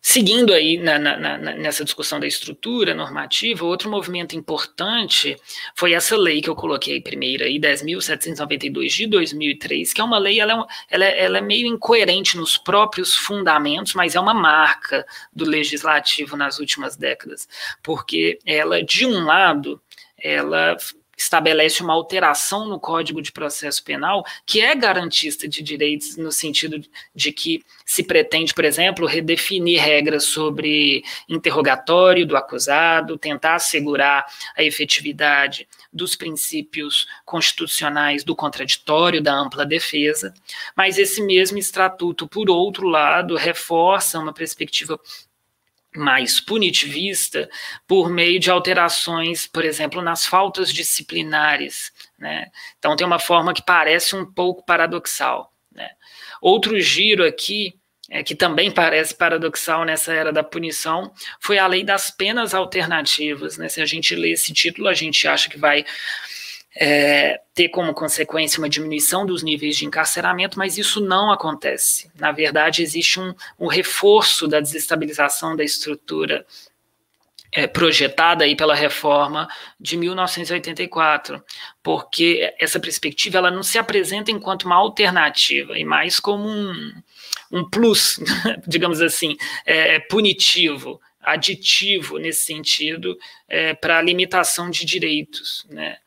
[0.06, 5.34] Seguindo aí na, na, na, nessa discussão da estrutura normativa, outro movimento importante
[5.74, 10.38] foi essa lei que eu coloquei primeiro aí, 10.792 de 2003, que é uma lei,
[10.40, 15.06] ela é, ela, é, ela é meio incoerente nos próprios fundamentos, mas é uma marca
[15.32, 17.48] do legislativo nas últimas décadas,
[17.82, 19.80] porque ela, de um lado,
[20.18, 20.76] ela
[21.16, 26.80] estabelece uma alteração no Código de Processo Penal que é garantista de direitos no sentido
[27.14, 34.24] de que se pretende, por exemplo, redefinir regras sobre interrogatório do acusado, tentar assegurar
[34.56, 40.34] a efetividade dos princípios constitucionais do contraditório, da ampla defesa,
[40.76, 44.98] mas esse mesmo estatuto, por outro lado, reforça uma perspectiva
[45.94, 47.48] mais punitivista
[47.86, 51.92] por meio de alterações, por exemplo, nas faltas disciplinares.
[52.18, 52.50] Né?
[52.78, 55.52] Então, tem uma forma que parece um pouco paradoxal.
[55.72, 55.88] Né?
[56.40, 57.78] Outro giro aqui,
[58.10, 63.56] é, que também parece paradoxal nessa era da punição, foi a lei das penas alternativas.
[63.56, 63.68] Né?
[63.68, 65.84] Se a gente lê esse título, a gente acha que vai
[66.76, 72.10] é, ter como consequência uma diminuição dos níveis de encarceramento, mas isso não acontece.
[72.18, 76.44] Na verdade, existe um, um reforço da desestabilização da estrutura
[77.54, 81.42] é, projetada aí pela reforma de 1984,
[81.82, 86.92] porque essa perspectiva ela não se apresenta enquanto uma alternativa, e mais como um,
[87.52, 88.18] um plus,
[88.66, 93.16] digamos assim, é, punitivo, aditivo nesse sentido,
[93.48, 95.98] é, para a limitação de direitos, né?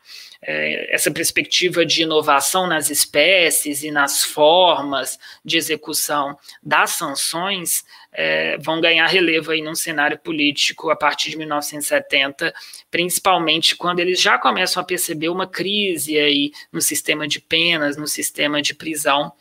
[0.42, 8.58] É, essa perspectiva de inovação nas espécies e nas formas de execução das sanções é,
[8.58, 12.54] vão ganhar relevo aí num cenário político a partir de 1970,
[12.90, 18.08] principalmente quando eles já começam a perceber uma crise aí no sistema de penas, no
[18.08, 19.32] sistema de prisão,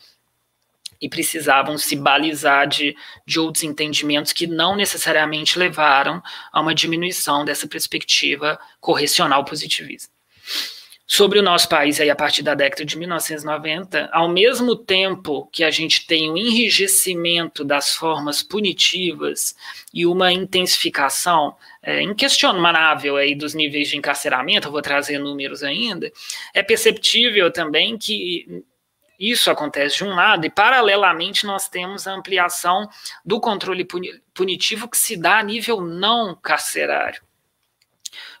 [0.99, 7.45] e precisavam se balizar de, de outros entendimentos que não necessariamente levaram a uma diminuição
[7.45, 10.11] dessa perspectiva correcional positivista
[11.07, 15.63] sobre o nosso país aí a partir da década de 1990, ao mesmo tempo que
[15.63, 19.55] a gente tem um enrijecimento das formas punitivas
[19.93, 26.11] e uma intensificação é, inquestionável aí dos níveis de encarceramento, eu vou trazer números ainda,
[26.53, 28.65] é perceptível também que
[29.17, 32.87] isso acontece de um lado, e paralelamente nós temos a ampliação
[33.25, 33.87] do controle
[34.33, 37.26] punitivo que se dá a nível não carcerário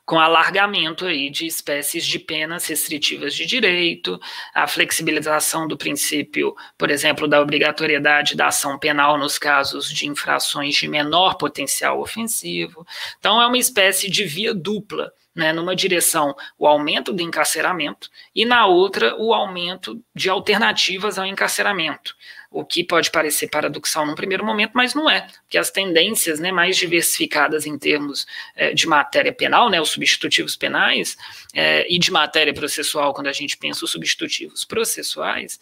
[0.07, 4.17] com alargamento aí de espécies de penas restritivas de direito,
[4.53, 10.75] a flexibilização do princípio, por exemplo, da obrigatoriedade da ação penal nos casos de infrações
[10.75, 12.87] de menor potencial ofensivo.
[13.19, 18.45] Então, é uma espécie de via dupla né, numa direção o aumento do encarceramento e
[18.45, 22.15] na outra o aumento de alternativas ao encarceramento,
[22.49, 26.51] o que pode parecer paradoxal num primeiro momento, mas não é, porque as tendências né,
[26.51, 31.17] mais diversificadas em termos é, de matéria penal, né, os substitutivos penais,
[31.53, 35.59] é, e de matéria processual, quando a gente pensa os substitutivos processuais,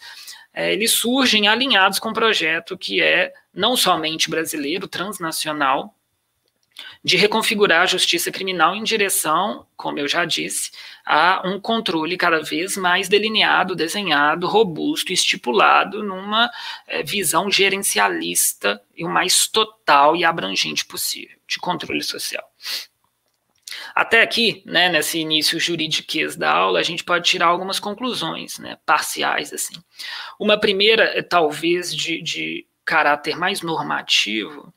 [0.53, 5.93] é, eles surgem alinhados com um projeto que é não somente brasileiro, transnacional,
[7.03, 10.71] de reconfigurar a justiça criminal em direção, como eu já disse,
[11.05, 16.49] a um controle cada vez mais delineado, desenhado, robusto, estipulado numa
[16.87, 22.43] é, visão gerencialista e o mais total e abrangente possível de controle social.
[23.93, 28.77] Até aqui, né, nesse início juridiquês da aula, a gente pode tirar algumas conclusões, né,
[28.85, 29.75] parciais, assim.
[30.39, 34.73] Uma primeira, é, talvez, de, de caráter mais normativo,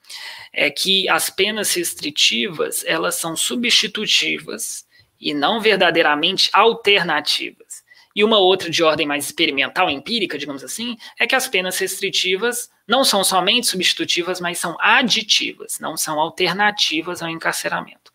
[0.53, 4.88] é que as penas restritivas elas são substitutivas
[5.21, 7.83] e não verdadeiramente alternativas.
[8.15, 12.69] E uma outra de ordem mais experimental, empírica, digamos assim, é que as penas restritivas
[12.87, 18.13] não são somente substitutivas, mas são aditivas, não são alternativas ao encarceramento.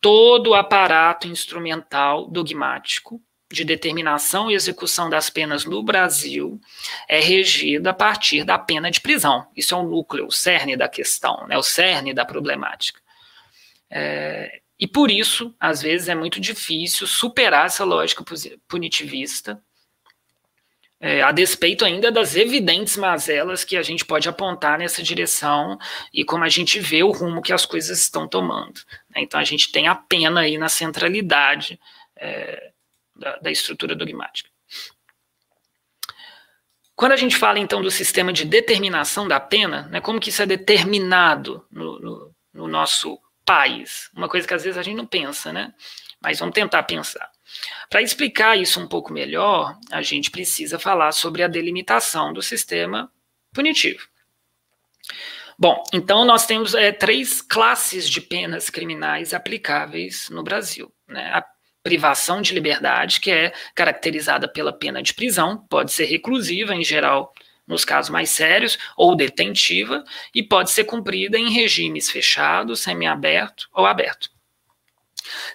[0.00, 3.20] Todo o aparato instrumental dogmático
[3.50, 6.60] de determinação e execução das penas no Brasil
[7.08, 9.46] é regido a partir da pena de prisão.
[9.56, 13.00] Isso é o núcleo, o cerne da questão, né, o cerne da problemática.
[13.90, 18.24] É, e por isso, às vezes, é muito difícil superar essa lógica
[18.68, 19.62] punitivista,
[20.98, 25.78] é, a despeito ainda das evidentes mazelas que a gente pode apontar nessa direção
[26.12, 28.80] e como a gente vê o rumo que as coisas estão tomando.
[29.10, 29.22] Né?
[29.22, 31.78] Então, a gente tem a pena aí na centralidade
[32.16, 32.72] é,
[33.14, 34.50] da, da estrutura dogmática.
[36.94, 40.42] Quando a gente fala, então, do sistema de determinação da pena, né, como que isso
[40.42, 44.10] é determinado no, no, no nosso país?
[44.14, 45.72] Uma coisa que às vezes a gente não pensa, né?
[46.20, 47.30] Mas vamos tentar pensar.
[47.88, 53.10] Para explicar isso um pouco melhor, a gente precisa falar sobre a delimitação do sistema
[53.54, 54.06] punitivo.
[55.58, 60.92] Bom, então nós temos é, três classes de penas criminais aplicáveis no Brasil.
[61.08, 61.30] Né?
[61.32, 61.42] A
[61.82, 67.32] privação de liberdade, que é caracterizada pela pena de prisão, pode ser reclusiva, em geral,
[67.66, 73.86] nos casos mais sérios, ou detentiva, e pode ser cumprida em regimes fechados, semiaberto ou
[73.86, 74.30] aberto.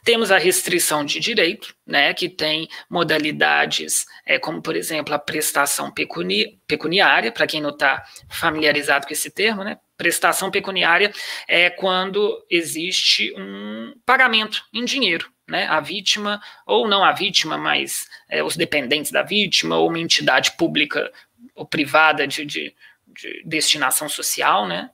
[0.04, 5.92] Temos a restrição de direito, né, que tem modalidades é, como, por exemplo, a prestação
[5.92, 11.14] pecuni pecuniária, para quem não está familiarizado com esse termo, né, prestação pecuniária
[11.48, 18.08] é quando existe um pagamento em dinheiro né, a vítima, ou não a vítima, mas
[18.30, 21.12] é, os dependentes da vítima, ou uma entidade pública
[21.56, 22.76] ou privada de, de,
[23.08, 24.90] de destinação social, né,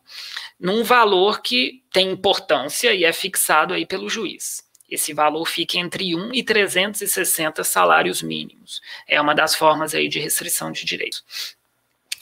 [0.60, 4.66] num valor que tem importância e é fixado aí pelo juiz.
[4.90, 8.82] Esse valor fica entre 1 e 360 salários mínimos.
[9.06, 11.58] É uma das formas aí de restrição de direitos.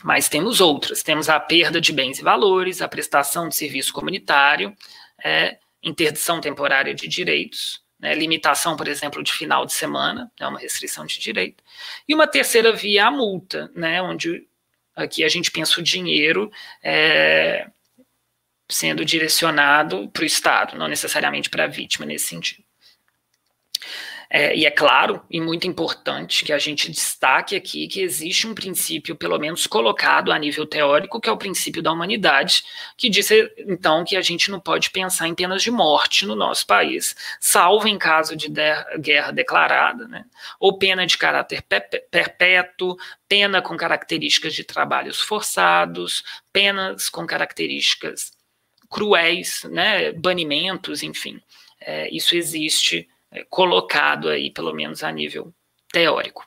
[0.03, 1.03] Mas temos outras.
[1.03, 4.75] Temos a perda de bens e valores, a prestação de serviço comunitário,
[5.23, 10.59] é, interdição temporária de direitos, né, limitação, por exemplo, de final de semana, é uma
[10.59, 11.63] restrição de direito.
[12.07, 14.47] E uma terceira via, a multa, né, onde
[14.95, 16.51] aqui a gente pensa o dinheiro
[16.83, 17.67] é,
[18.69, 22.64] sendo direcionado para o Estado, não necessariamente para a vítima nesse sentido.
[24.29, 28.55] É, e é claro e muito importante que a gente destaque aqui que existe um
[28.55, 32.63] princípio, pelo menos colocado a nível teórico, que é o princípio da humanidade,
[32.97, 36.65] que diz então que a gente não pode pensar em penas de morte no nosso
[36.65, 38.51] país, salvo em caso de
[38.99, 40.25] guerra declarada, né?
[40.59, 41.63] ou pena de caráter
[42.09, 42.97] perpétuo,
[43.29, 48.33] pena com características de trabalhos forçados, penas com características
[48.89, 50.11] cruéis, né?
[50.13, 51.41] banimentos, enfim.
[51.79, 53.07] É, isso existe
[53.49, 55.53] colocado aí, pelo menos a nível
[55.91, 56.45] teórico.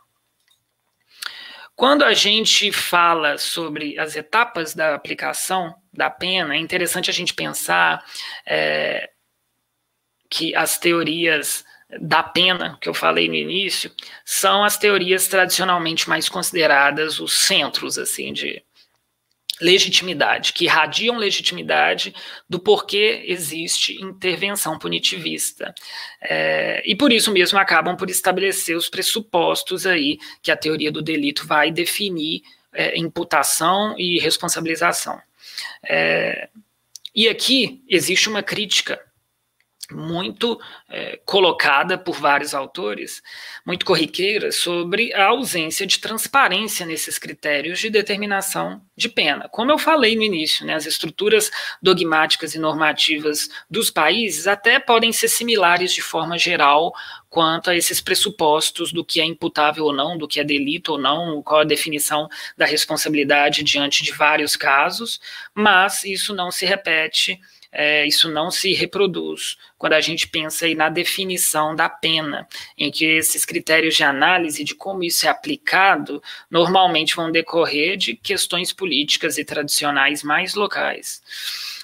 [1.74, 7.33] Quando a gente fala sobre as etapas da aplicação da pena, é interessante a gente
[7.33, 8.05] pensar
[8.44, 9.11] é,
[10.29, 11.64] que as teorias
[12.01, 13.90] da pena, que eu falei no início,
[14.24, 18.62] são as teorias tradicionalmente mais consideradas os centros assim de,
[19.61, 22.14] legitimidade, que irradiam legitimidade
[22.49, 25.75] do porquê existe intervenção punitivista.
[26.21, 31.03] É, e por isso mesmo acabam por estabelecer os pressupostos aí que a teoria do
[31.03, 32.42] delito vai definir
[32.73, 35.21] é, imputação e responsabilização.
[35.88, 36.49] É,
[37.14, 39.01] e aqui existe uma crítica
[39.90, 43.22] muito é, colocada por vários autores,
[43.64, 49.48] muito corriqueira, sobre a ausência de transparência nesses critérios de determinação de pena.
[49.48, 55.12] Como eu falei no início, né, as estruturas dogmáticas e normativas dos países até podem
[55.12, 56.92] ser similares de forma geral
[57.31, 60.98] quanto a esses pressupostos do que é imputável ou não, do que é delito ou
[60.98, 65.20] não, qual a definição da responsabilidade diante de vários casos,
[65.55, 67.40] mas isso não se repete
[67.81, 72.91] é, isso não se reproduz quando a gente pensa aí na definição da pena, em
[72.91, 78.73] que esses critérios de análise de como isso é aplicado normalmente vão decorrer de questões
[78.73, 81.23] políticas e tradicionais mais locais.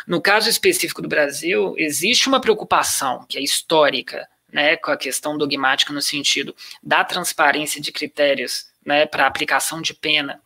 [0.05, 5.39] No caso específico do Brasil, existe uma preocupação que é histórica, né, com a questão
[5.39, 10.41] dogmática no sentido da transparência de critérios né, para aplicação de pena.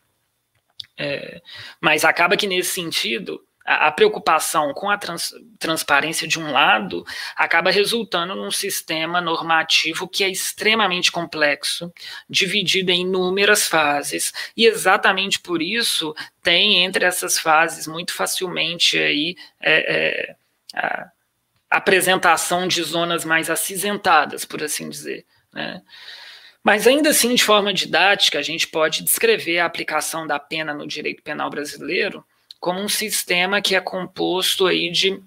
[0.98, 1.40] É,
[1.80, 7.04] mas acaba que nesse sentido a, preocupação com a trans, transparência de um lado
[7.36, 11.92] acaba resultando num sistema normativo que é extremamente complexo,
[12.28, 19.36] dividido em inúmeras fases, e exatamente por isso tem entre essas fases muito facilmente aí
[19.60, 20.36] é, é,
[20.72, 21.10] a
[21.70, 25.26] apresentação de zonas mais acinzentadas, por assim dizer.
[25.52, 25.82] Né?
[26.64, 30.86] Mas ainda assim, de forma didática, a gente pode descrever a aplicação da pena no
[30.86, 32.24] direito penal brasileiro
[32.60, 35.22] como um sistema que é composto aí de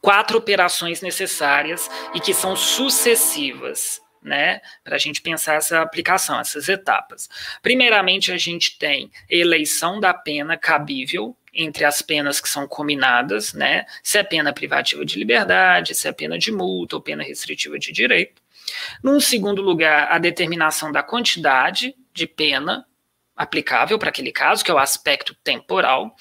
[0.00, 6.68] quatro operações necessárias e que são sucessivas, né, para a gente pensar essa aplicação, essas
[6.68, 7.28] etapas.
[7.62, 13.86] Primeiramente, a gente tem eleição da pena cabível entre as penas que são combinadas, né,
[14.02, 17.92] se é pena privativa de liberdade, se é pena de multa ou pena restritiva de
[17.92, 18.42] direito.
[19.02, 22.86] Num segundo lugar, a determinação da quantidade de pena
[23.36, 26.14] aplicável para aquele caso, que é o aspecto temporal.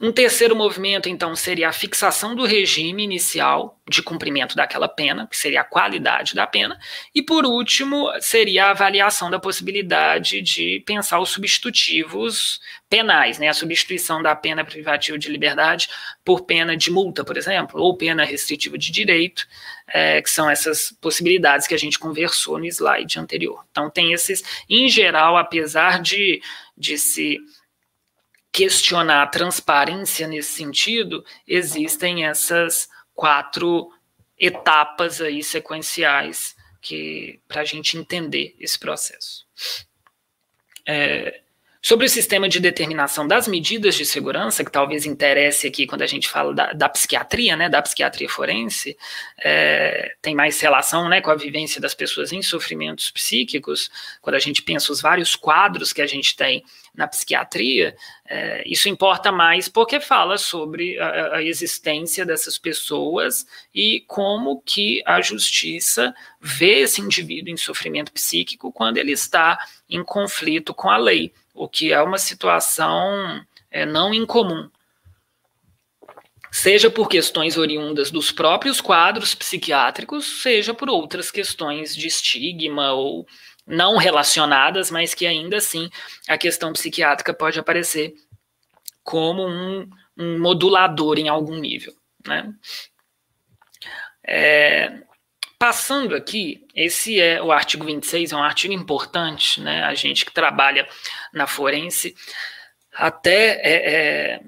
[0.00, 5.36] Um terceiro movimento, então, seria a fixação do regime inicial de cumprimento daquela pena, que
[5.36, 6.78] seria a qualidade da pena.
[7.14, 13.48] E, por último, seria a avaliação da possibilidade de pensar os substitutivos penais, né?
[13.48, 15.88] a substituição da pena privativa de liberdade
[16.24, 19.46] por pena de multa, por exemplo, ou pena restritiva de direito,
[19.88, 23.64] é, que são essas possibilidades que a gente conversou no slide anterior.
[23.70, 26.40] Então, tem esses, em geral, apesar de,
[26.76, 27.40] de se
[28.54, 33.90] questionar a transparência nesse sentido, existem essas quatro
[34.38, 39.44] etapas aí sequenciais que para a gente entender esse processo.
[40.86, 41.40] É,
[41.84, 46.06] Sobre o sistema de determinação das medidas de segurança, que talvez interesse aqui quando a
[46.06, 48.96] gente fala da, da psiquiatria, né, da psiquiatria forense,
[49.38, 53.90] é, tem mais relação né, com a vivência das pessoas em sofrimentos psíquicos,
[54.22, 56.64] quando a gente pensa os vários quadros que a gente tem
[56.94, 64.04] na psiquiatria, é, isso importa mais porque fala sobre a, a, existência dessas pessoas e
[64.06, 69.58] como que a justiça vê esse indivíduo em sofrimento psíquico quando ele está
[69.90, 73.40] em conflito com a lei o que é uma situação
[73.70, 74.68] é, não incomum.
[76.50, 83.26] Seja por questões oriundas dos próprios quadros psiquiátricos, seja por outras questões de estigma ou
[83.66, 85.90] não relacionadas, mas que ainda assim
[86.28, 88.14] a questão psiquiátrica pode aparecer
[89.02, 91.94] como um, um modulador em algum nível.
[92.26, 92.52] Né?
[94.26, 95.04] É,
[95.64, 99.82] Passando aqui, esse é o artigo 26, é um artigo importante, né?
[99.84, 100.86] A gente que trabalha
[101.32, 102.14] na forense
[102.92, 104.40] até é, é,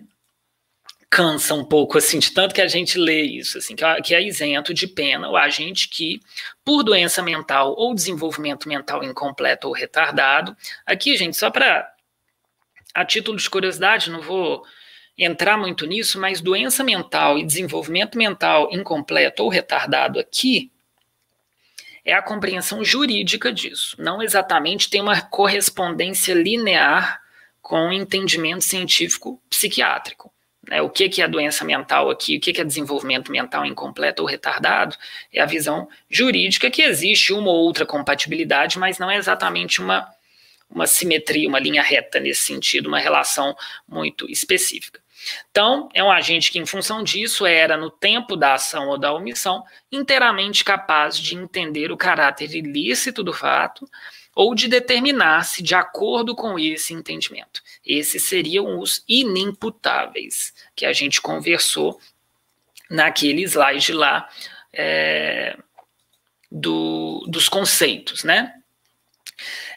[1.11, 4.15] cansa um pouco, assim, de tanto que a gente lê isso, assim, que é, que
[4.15, 6.21] é isento de pena o agente que,
[6.65, 11.91] por doença mental ou desenvolvimento mental incompleto ou retardado, aqui, gente, só para
[12.95, 14.65] a título de curiosidade, não vou
[15.17, 20.71] entrar muito nisso, mas doença mental e desenvolvimento mental incompleto ou retardado aqui
[22.05, 23.97] é a compreensão jurídica disso.
[23.99, 27.21] Não exatamente tem uma correspondência linear
[27.61, 30.33] com o entendimento científico psiquiátrico.
[30.69, 30.83] Né?
[30.83, 34.29] O que, que é doença mental aqui, o que, que é desenvolvimento mental incompleto ou
[34.29, 34.97] retardado,
[35.33, 40.09] é a visão jurídica que existe uma ou outra compatibilidade, mas não é exatamente uma,
[40.69, 43.57] uma simetria, uma linha reta nesse sentido, uma relação
[43.89, 45.01] muito específica.
[45.51, 49.13] Então, é um agente que, em função disso, era, no tempo da ação ou da
[49.13, 53.89] omissão, inteiramente capaz de entender o caráter ilícito do fato
[54.37, 57.63] ou de determinar-se de acordo com esse entendimento.
[57.85, 61.99] Esses seriam os inimputáveis, que a gente conversou
[62.91, 64.29] naquele slide lá
[64.71, 65.57] é,
[66.53, 68.53] do, dos conceitos, né?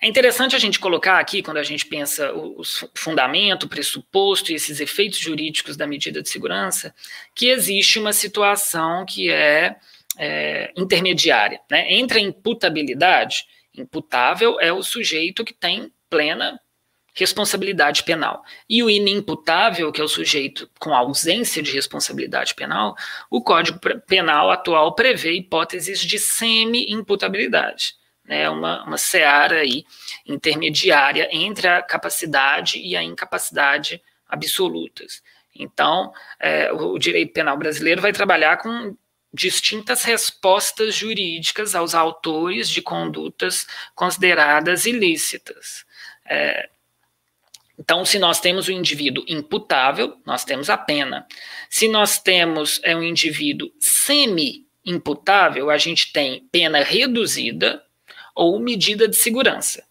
[0.02, 2.64] É interessante a gente colocar aqui, quando a gente pensa o, o
[2.96, 6.94] fundamento, o pressuposto e esses efeitos jurídicos da medida de segurança,
[7.34, 9.76] que existe uma situação que é,
[10.18, 11.60] é intermediária.
[11.70, 11.94] Né?
[11.94, 13.46] Entre a imputabilidade,
[13.76, 16.60] imputável é o sujeito que tem plena
[17.16, 18.44] responsabilidade penal.
[18.70, 22.96] E o inimputável, que é o sujeito com ausência de responsabilidade penal,
[23.30, 28.00] o Código Penal atual prevê hipóteses de semi-imputabilidade
[28.30, 29.84] né, uma, uma seara aí
[30.26, 35.24] intermediária entre a capacidade e a incapacidade absolutas.
[35.56, 38.96] Então, é, o direito penal brasileiro vai trabalhar com
[39.34, 45.86] distintas respostas jurídicas aos autores de condutas consideradas ilícitas.
[46.26, 46.70] É,
[47.78, 51.26] então, se nós temos o um indivíduo imputável, nós temos a pena.
[51.70, 57.82] Se nós temos é, um indivíduo semi-imputável, a gente tem pena reduzida,
[58.36, 59.84] ou medida de segurança.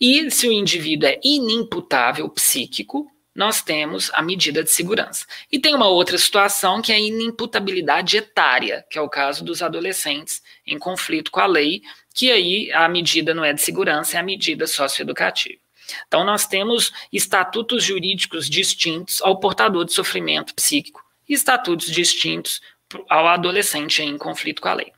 [0.00, 3.10] E se o indivíduo é inimputável psíquico,
[3.40, 5.24] nós temos a medida de segurança.
[5.50, 9.62] E tem uma outra situação que é a inimputabilidade etária, que é o caso dos
[9.62, 11.80] adolescentes em conflito com a lei,
[12.14, 15.58] que aí a medida não é de segurança, é a medida socioeducativa.
[16.06, 22.60] Então nós temos estatutos jurídicos distintos ao portador de sofrimento psíquico e estatutos distintos
[23.08, 24.92] ao adolescente em conflito com a lei.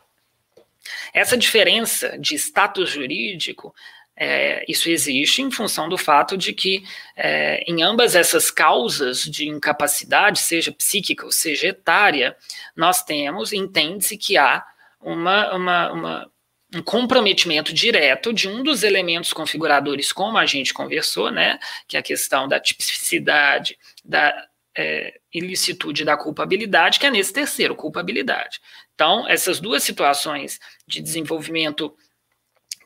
[1.15, 3.73] Essa diferença de status jurídico
[4.17, 6.85] é, isso existe em função do fato de que,
[7.17, 12.37] é, em ambas essas causas de incapacidade, seja psíquica ou seja etária,
[12.77, 14.65] nós temos, entende-se que há
[15.01, 16.31] uma, uma, uma,
[16.75, 21.59] um comprometimento direto de um dos elementos configuradores, como a gente conversou, né,
[21.89, 24.33] que é a questão da tipicidade, da
[24.77, 28.61] é, ilicitude da culpabilidade, que é nesse terceiro, culpabilidade.
[28.95, 31.95] Então, essas duas situações de desenvolvimento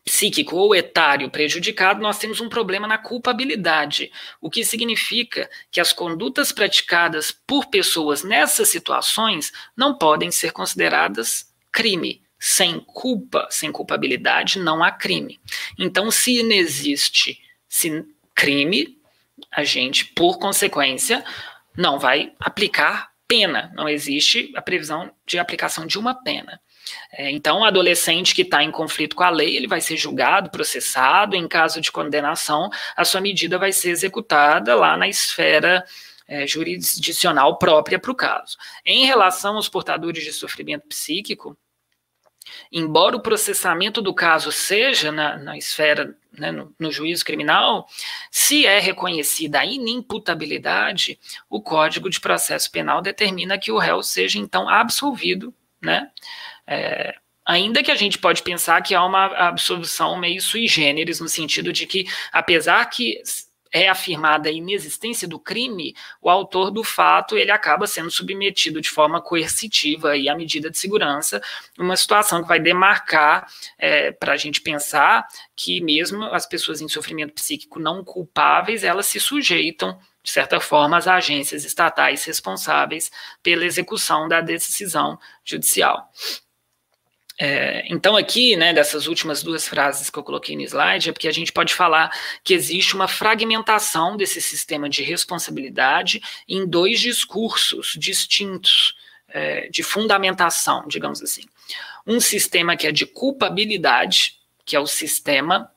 [0.06, 5.92] psíquico ou etário prejudicado, nós temos um problema na culpabilidade, o que significa que as
[5.92, 12.22] condutas praticadas por pessoas nessas situações não podem ser consideradas crime.
[12.38, 15.40] Sem culpa, sem culpabilidade, não há crime.
[15.76, 17.40] Então, se não existe
[18.34, 18.96] crime,
[19.50, 21.24] a gente, por consequência,
[21.76, 23.72] não vai aplicar pena.
[23.74, 26.60] Não existe a previsão de aplicação de uma pena.
[27.12, 30.50] É, então, o adolescente que está em conflito com a lei, ele vai ser julgado,
[30.50, 31.36] processado.
[31.36, 35.84] Em caso de condenação, a sua medida vai ser executada lá na esfera
[36.28, 38.56] é, jurisdicional própria para o caso.
[38.84, 41.56] Em relação aos portadores de sofrimento psíquico,
[42.70, 47.86] embora o processamento do caso seja na, na esfera, né, no, no, juízo criminal,
[48.30, 51.18] se é reconhecida a inimputabilidade,
[51.48, 56.10] o Código de Processo Penal determina que o réu seja então absolvido, né?
[56.66, 57.14] É,
[57.44, 61.72] ainda que a gente pode pensar que há uma absolução meio sui generis, no sentido
[61.72, 63.20] de que, apesar que
[63.72, 68.88] é afirmada a inexistência do crime, o autor do fato ele acaba sendo submetido de
[68.88, 71.42] forma coercitiva e à medida de segurança,
[71.78, 73.46] uma situação que vai demarcar
[73.76, 79.06] é, para a gente pensar que mesmo as pessoas em sofrimento psíquico não culpáveis, elas
[79.06, 83.12] se sujeitam de certa forma, às agências estatais responsáveis
[83.44, 86.10] pela execução da decisão judicial.
[87.38, 91.28] É, então, aqui, né, dessas últimas duas frases que eu coloquei no slide, é porque
[91.28, 92.10] a gente pode falar
[92.42, 98.94] que existe uma fragmentação desse sistema de responsabilidade em dois discursos distintos
[99.28, 101.42] é, de fundamentação, digamos assim.
[102.06, 105.70] Um sistema que é de culpabilidade, que é o sistema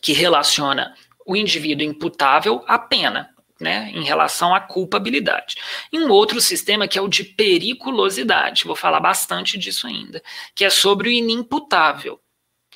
[0.00, 0.94] que relaciona
[1.26, 3.28] o indivíduo imputável à pena,
[3.60, 5.56] né, em relação à culpabilidade.
[5.92, 10.22] E um outro sistema que é o de periculosidade, vou falar bastante disso ainda,
[10.54, 12.18] que é sobre o inimputável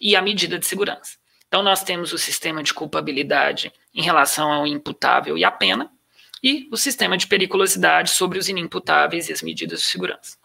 [0.01, 1.17] e a medida de segurança.
[1.49, 5.91] Então, nós temos o sistema de culpabilidade em relação ao imputável e à pena,
[6.43, 10.37] e o sistema de periculosidade sobre os inimputáveis e as medidas de segurança.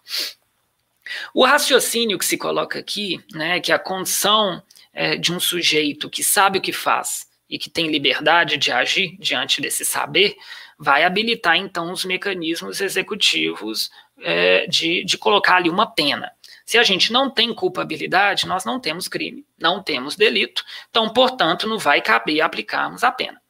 [1.34, 4.64] O raciocínio que se coloca aqui, né, que é a condição
[4.94, 9.18] é, de um sujeito que sabe o que faz e que tem liberdade de agir
[9.18, 10.36] diante desse saber,
[10.78, 13.90] vai habilitar então os mecanismos executivos
[14.22, 16.32] é, de, de colocar ali uma pena.
[16.66, 21.68] Se a gente não tem culpabilidade, nós não temos crime, não temos delito, então, portanto,
[21.68, 23.42] não vai caber aplicarmos a pena.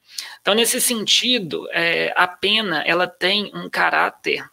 [0.41, 4.43] Então, nesse sentido, é, a pena ela tem um caráter,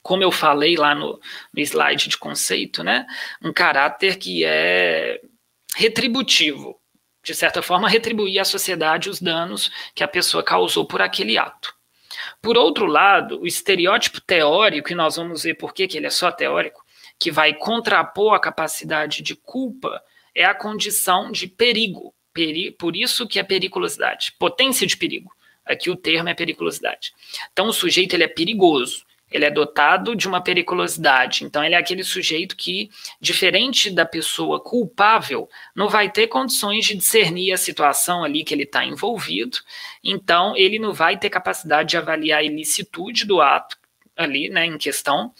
[0.00, 1.20] como eu falei lá no,
[1.52, 3.06] no slide de conceito, né,
[3.42, 5.20] um caráter que é
[5.76, 6.80] retributivo
[7.24, 11.74] de certa forma, retribuir à sociedade os danos que a pessoa causou por aquele ato.
[12.40, 16.30] Por outro lado, o estereótipo teórico, e nós vamos ver por que, ele é só
[16.30, 16.84] teórico,
[17.18, 20.02] que vai contrapor a capacidade de culpa,
[20.34, 22.14] é a condição de perigo.
[22.32, 25.32] Peri por isso que é periculosidade, potência de perigo.
[25.64, 27.12] Aqui o termo é periculosidade.
[27.52, 31.44] Então o sujeito ele é perigoso ele é dotado de uma periculosidade.
[31.44, 36.94] Então, ele é aquele sujeito que, diferente da pessoa culpável, não vai ter condições de
[36.94, 39.58] discernir a situação ali que ele está envolvido.
[40.02, 43.76] Então, ele não vai ter capacidade de avaliar a ilicitude do ato
[44.16, 45.32] ali, né, em questão.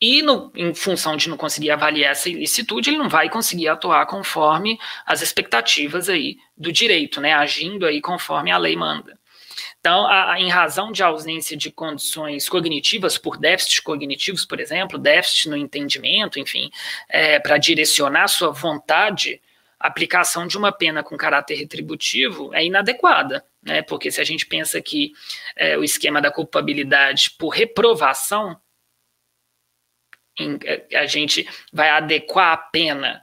[0.00, 4.04] E, no, em função de não conseguir avaliar essa ilicitude, ele não vai conseguir atuar
[4.06, 9.18] conforme as expectativas aí do direito, né, agindo aí conforme a lei manda.
[9.82, 14.96] Então, a, a, em razão de ausência de condições cognitivas, por déficits cognitivos, por exemplo,
[14.96, 16.70] déficit no entendimento, enfim,
[17.08, 19.42] é, para direcionar sua vontade,
[19.80, 23.82] a aplicação de uma pena com caráter retributivo é inadequada, né?
[23.82, 25.12] Porque se a gente pensa que
[25.56, 28.56] é, o esquema da culpabilidade por reprovação,
[30.38, 33.20] em, é, a gente vai adequar a pena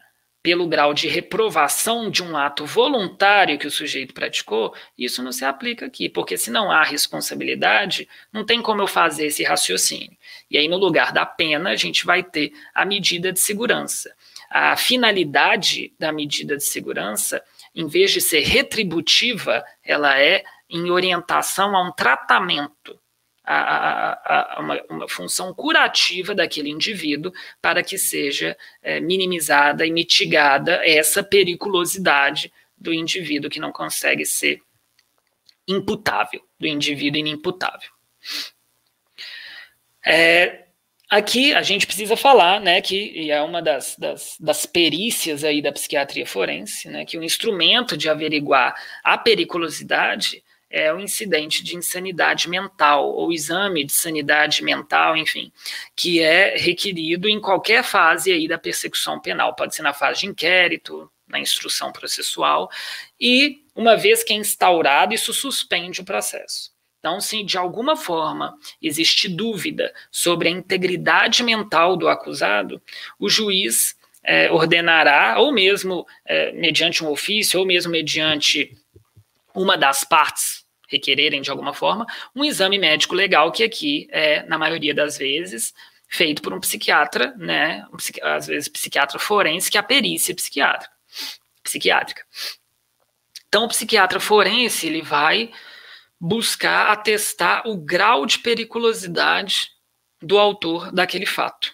[0.50, 5.46] pelo grau de reprovação de um ato voluntário que o sujeito praticou, isso não se
[5.46, 10.18] aplica aqui, porque se não há responsabilidade, não tem como eu fazer esse raciocínio.
[10.50, 14.12] E aí, no lugar da pena, a gente vai ter a medida de segurança.
[14.50, 17.44] A finalidade da medida de segurança,
[17.76, 22.99] em vez de ser retributiva, ela é em orientação a um tratamento
[23.52, 30.80] a, a, uma, uma, função curativa daquele indivíduo para que seja é, minimizada e mitigada
[30.86, 34.62] essa periculosidade do indivíduo que não consegue ser
[35.68, 37.90] imputável, do indivíduo inimputável.
[40.06, 40.66] É,
[41.10, 45.72] aqui a gente precisa falar, né, que é uma das, das, das, perícias aí da
[45.72, 52.48] psiquiatria forense, né, que o instrumento de averiguar a periculosidade é o incidente de insanidade
[52.48, 55.52] mental, ou exame de sanidade mental, enfim,
[55.96, 60.28] que é requerido em qualquer fase aí da persecução penal, pode ser na fase de
[60.28, 62.70] inquérito, na instrução processual,
[63.20, 66.72] e uma vez que é instaurado, isso suspende o processo.
[67.00, 72.82] Então, se de alguma forma existe dúvida sobre a integridade mental do acusado,
[73.18, 78.78] o juiz é, ordenará, ou mesmo é, mediante um ofício, ou mesmo mediante
[79.56, 80.59] uma das partes
[80.90, 85.74] requererem de alguma forma, um exame médico legal, que aqui é, na maioria das vezes,
[86.10, 87.86] feito por um psiquiatra, né?
[87.94, 90.92] Um às vezes psiquiatra forense, que é a perícia psiquiátrica.
[91.64, 92.24] psiquiátrica.
[93.48, 95.52] Então, o psiquiatra forense ele vai
[96.20, 99.72] buscar atestar o grau de periculosidade
[100.22, 101.72] do autor daquele fato.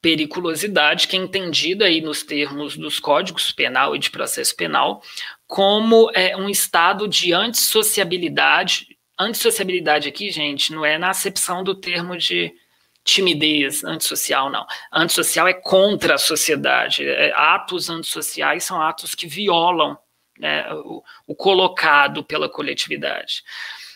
[0.00, 5.02] Periculosidade que é entendida aí nos termos dos códigos penal e de processo penal
[5.48, 8.86] como é, um estado de antissociabilidade.
[9.18, 12.54] Antissociabilidade aqui, gente, não é na acepção do termo de
[13.02, 14.66] timidez antissocial, não.
[14.92, 17.08] Antissocial é contra a sociedade.
[17.08, 19.98] É, atos antissociais são atos que violam
[20.38, 23.42] né, o, o colocado pela coletividade.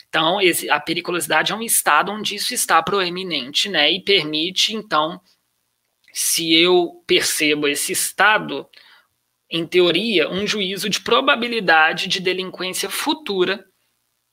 [0.09, 0.39] Então,
[0.71, 5.21] a periculosidade é um estado onde isso está proeminente, né, e permite, então,
[6.13, 8.67] se eu percebo esse estado,
[9.53, 13.63] em teoria, um juízo de probabilidade de delinquência futura,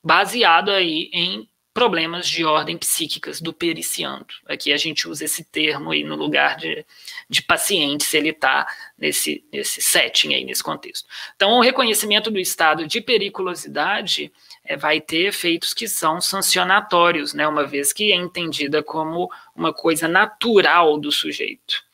[0.02, 4.26] baseado aí em problemas de ordem psíquicas do periciando.
[4.46, 6.84] Aqui a gente usa esse termo aí no lugar de,
[7.28, 8.66] de paciente, se ele está
[8.98, 11.06] nesse, nesse setting aí, nesse contexto.
[11.36, 14.32] Então, o reconhecimento do estado de periculosidade
[14.64, 19.72] é, vai ter efeitos que são sancionatórios, né, uma vez que é entendida como uma
[19.72, 21.84] coisa natural do sujeito.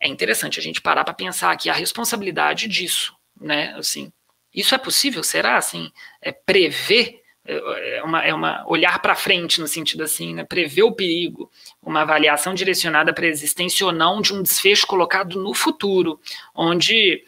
[0.00, 4.12] É interessante a gente parar para pensar aqui a responsabilidade disso, né, assim,
[4.54, 5.22] isso é possível?
[5.22, 7.22] Será, assim, é prever?
[7.44, 11.48] É uma, é uma olhar para frente no sentido assim, né, prever o perigo,
[11.80, 16.20] uma avaliação direcionada para a existência ou não de um desfecho colocado no futuro,
[16.52, 17.22] onde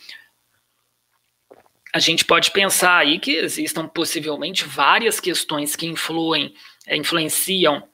[1.92, 6.52] a gente pode pensar aí que existam possivelmente várias questões que influem,
[6.86, 7.87] é, influenciam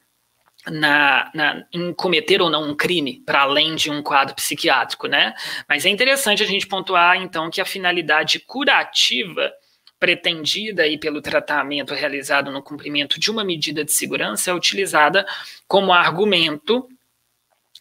[0.70, 5.34] na, na, em cometer ou não um crime, para além de um quadro psiquiátrico, né?
[5.68, 9.52] Mas é interessante a gente pontuar, então, que a finalidade curativa
[9.98, 15.26] pretendida aí pelo tratamento realizado no cumprimento de uma medida de segurança é utilizada
[15.66, 16.88] como argumento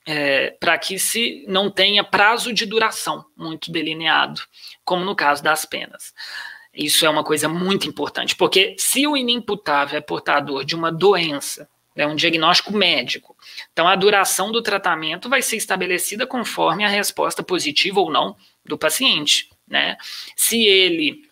[0.06, 4.42] é, para que se não tenha prazo de duração muito delineado,
[4.84, 6.14] como no caso das penas.
[6.74, 11.70] Isso é uma coisa muito importante, porque se o inimputável é portador de uma doença,
[11.96, 13.36] é um diagnóstico médico,
[13.72, 18.36] então a duração do tratamento vai ser estabelecida conforme a resposta positiva ou não
[18.66, 19.50] do paciente.
[19.68, 19.98] Né?
[20.36, 21.30] Se ele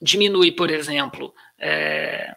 [0.00, 2.34] diminui, por exemplo, é,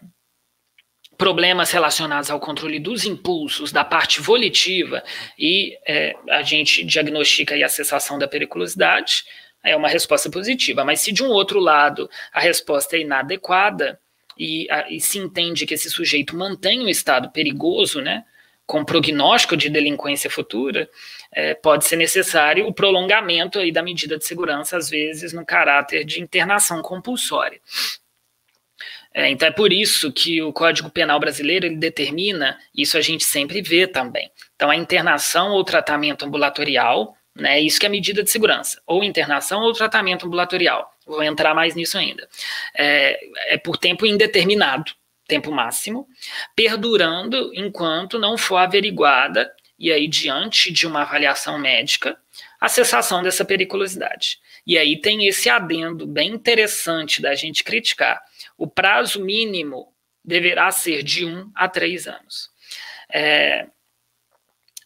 [1.16, 5.02] problemas relacionados ao controle dos impulsos, da parte volitiva,
[5.38, 9.24] e é, a gente diagnostica a cessação da periculosidade,
[9.64, 10.84] é uma resposta positiva.
[10.84, 13.98] Mas se de um outro lado a resposta é inadequada
[14.36, 18.24] e, a, e se entende que esse sujeito mantém um estado perigoso, né,
[18.66, 20.88] com prognóstico de delinquência futura,
[21.32, 26.04] é, pode ser necessário o prolongamento aí da medida de segurança, às vezes no caráter
[26.04, 27.60] de internação compulsória.
[29.14, 33.24] É, então é por isso que o Código Penal brasileiro ele determina, isso a gente
[33.24, 34.30] sempre vê também.
[34.54, 39.62] Então a internação ou tratamento ambulatorial, né, isso que é medida de segurança, ou internação
[39.62, 40.90] ou tratamento ambulatorial.
[41.06, 42.28] Vou entrar mais nisso ainda.
[42.76, 44.92] É, é por tempo indeterminado,
[45.28, 46.08] tempo máximo,
[46.54, 52.18] perdurando enquanto não for averiguada, e aí diante de uma avaliação médica,
[52.60, 54.38] a cessação dessa periculosidade.
[54.66, 58.20] E aí tem esse adendo bem interessante da gente criticar.
[58.56, 59.92] O prazo mínimo
[60.24, 62.50] deverá ser de um a três anos.
[63.12, 63.66] É,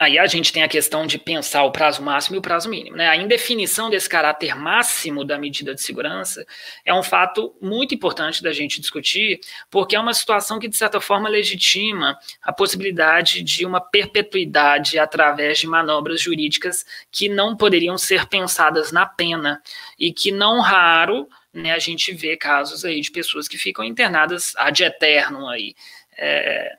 [0.00, 2.96] Aí a gente tem a questão de pensar o prazo máximo e o prazo mínimo.
[2.96, 3.06] Né?
[3.06, 6.46] A indefinição desse caráter máximo da medida de segurança
[6.86, 9.40] é um fato muito importante da gente discutir,
[9.70, 15.58] porque é uma situação que, de certa forma, legitima a possibilidade de uma perpetuidade através
[15.58, 19.60] de manobras jurídicas que não poderiam ser pensadas na pena
[19.98, 24.54] e que, não raro, né, a gente vê casos aí de pessoas que ficam internadas
[24.56, 25.74] ad eterno aí.
[26.16, 26.78] É,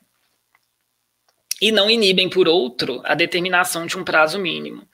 [1.62, 4.88] e não inibem, por outro, a determinação de um prazo mínimo.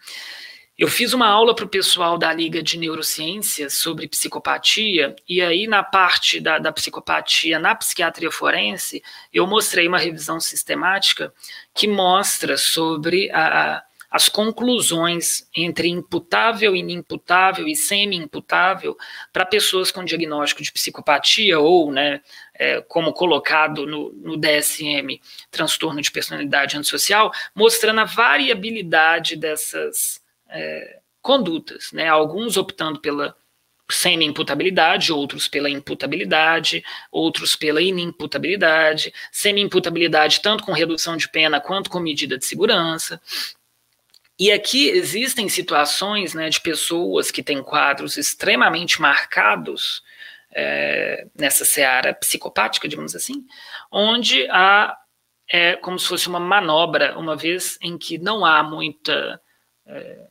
[0.78, 5.66] Eu fiz uma aula para o pessoal da Liga de Neurociências sobre psicopatia, e aí,
[5.66, 9.02] na parte da, da, psicopatia na psiquiatria forense,
[9.34, 11.34] eu mostrei uma revisão sistemática
[11.74, 18.98] que mostra sobre a, as conclusões entre imputável, inimputável e semi-imputável
[19.34, 22.22] para pessoas com diagnóstico de psicopatia ou, né,
[22.54, 25.20] é, como colocado no, no, DSM,
[25.52, 32.08] transtorno de personalidade antissocial, mostrando a variabilidade dessas é, condutas, né?
[32.08, 33.36] Alguns optando pela
[33.90, 42.00] semi-imputabilidade, outros pela imputabilidade, outros pela inimputabilidade, semi-imputabilidade tanto com redução de pena quanto com
[42.00, 43.22] medida de segurança.
[44.40, 50.04] E aqui existem situações né, de pessoas que têm quadros extremamente marcados
[50.54, 53.46] é, nessa seara psicopática, digamos assim,
[53.92, 54.96] onde há
[55.50, 59.42] é como se fosse uma manobra, uma vez em que não há muita
[59.86, 60.28] é,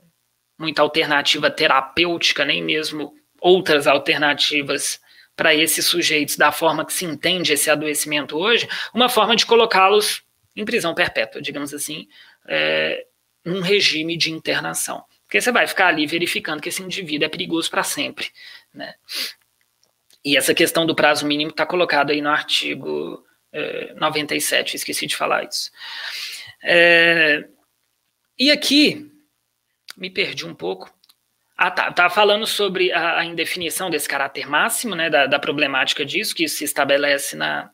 [0.59, 5.01] muita alternativa terapêutica, nem mesmo outras alternativas
[5.35, 10.23] para esses sujeitos da forma que se entende esse adoecimento hoje, uma forma de colocá-los
[10.55, 12.09] em prisão perpétua, digamos assim,
[12.49, 13.07] é,
[13.47, 15.05] num regime de internação.
[15.25, 18.31] Porque você vai ficar ali verificando que esse indivíduo é perigoso para sempre.
[18.75, 18.95] Né?
[20.25, 25.17] E essa questão do prazo mínimo está colocada aí no artigo é, 97, esqueci de
[25.17, 25.71] falar isso.
[26.63, 27.49] É,
[28.37, 29.11] e aqui,
[29.97, 30.93] me perdi um pouco.
[31.57, 31.93] Ah, tá.
[31.93, 36.49] Tá falando sobre a, a indefinição desse caráter máximo, né, da, da, problemática disso, que
[36.49, 37.71] se estabelece na,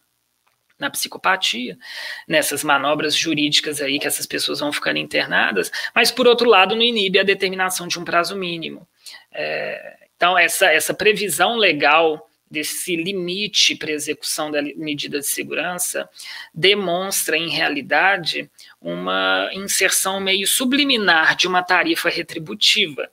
[0.78, 1.78] na psicopatia,
[2.26, 6.82] nessas manobras jurídicas aí que essas pessoas vão ficando internadas, mas por outro lado não
[6.82, 8.86] inibe a determinação de um prazo mínimo.
[9.32, 16.06] É, então essa, essa previsão legal desse limite para execução da medida de segurança
[16.54, 23.10] demonstra, em realidade, uma inserção meio subliminar de uma tarifa retributiva.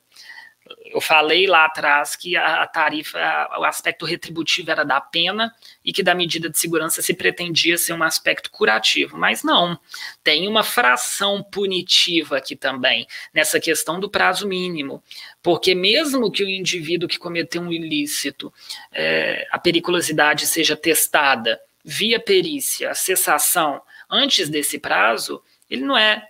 [0.92, 3.20] Eu falei lá atrás que a tarifa,
[3.60, 5.54] o aspecto retributivo era da pena
[5.86, 9.80] e que da medida de segurança se pretendia ser um aspecto curativo, mas não.
[10.24, 15.04] Tem uma fração punitiva aqui também, nessa questão do prazo mínimo,
[15.44, 18.52] porque mesmo que o indivíduo que cometeu um ilícito,
[18.92, 23.80] é, a periculosidade seja testada via perícia, a cessação
[24.10, 26.28] antes desse prazo, ele não é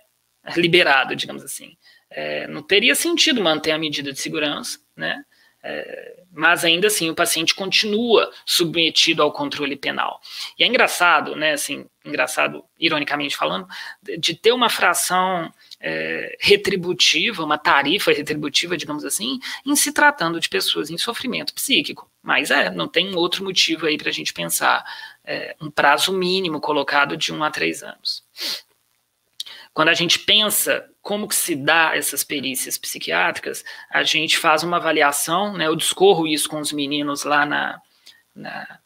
[0.56, 1.76] liberado, digamos assim.
[2.10, 5.24] É, não teria sentido manter a medida de segurança, né?
[5.62, 10.20] É, mas ainda assim o paciente continua submetido ao controle penal.
[10.58, 13.66] E é engraçado, né, assim, engraçado, ironicamente falando,
[14.18, 20.48] de ter uma fração é, retributiva, uma tarifa retributiva, digamos assim, em se tratando de
[20.48, 22.10] pessoas em sofrimento psíquico.
[22.22, 24.84] Mas é, não tem outro motivo aí para a gente pensar
[25.24, 28.24] é, um prazo mínimo colocado de um a três anos.
[29.72, 34.76] Quando a gente pensa como que se dá essas perícias psiquiátricas, a gente faz uma
[34.76, 37.80] avaliação, né, eu discorro isso com os meninos lá na,
[38.34, 38.78] na,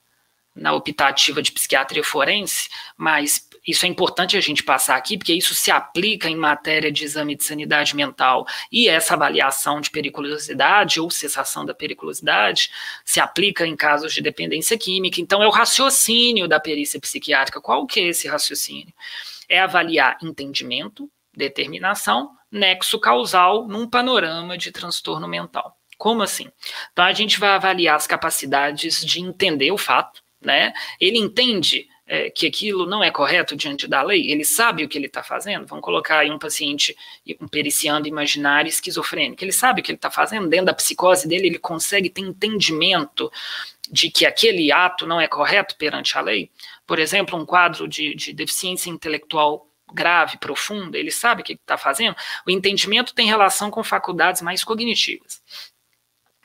[0.54, 5.54] na optativa de psiquiatria forense, mas isso é importante a gente passar aqui, porque isso
[5.54, 8.46] se aplica em matéria de exame de sanidade mental.
[8.70, 12.70] E essa avaliação de periculosidade ou cessação da periculosidade
[13.04, 15.18] se aplica em casos de dependência química.
[15.18, 17.60] Então, é o raciocínio da perícia psiquiátrica.
[17.60, 18.92] Qual que é esse raciocínio?
[19.54, 25.76] É avaliar entendimento, determinação, nexo causal num panorama de transtorno mental.
[25.96, 26.48] Como assim?
[26.92, 30.72] Então a gente vai avaliar as capacidades de entender o fato, né?
[31.00, 34.98] Ele entende é, que aquilo não é correto diante da lei, ele sabe o que
[34.98, 35.66] ele está fazendo.
[35.66, 36.94] Vamos colocar aí um paciente,
[37.40, 41.46] um periciando imaginário esquizofrênico, ele sabe o que ele está fazendo, dentro da psicose dele,
[41.46, 43.30] ele consegue ter entendimento
[43.90, 46.50] de que aquele ato não é correto perante a lei.
[46.86, 51.76] Por exemplo, um quadro de, de deficiência intelectual grave, profunda, ele sabe o que está
[51.78, 52.16] fazendo.
[52.46, 55.42] O entendimento tem relação com faculdades mais cognitivas.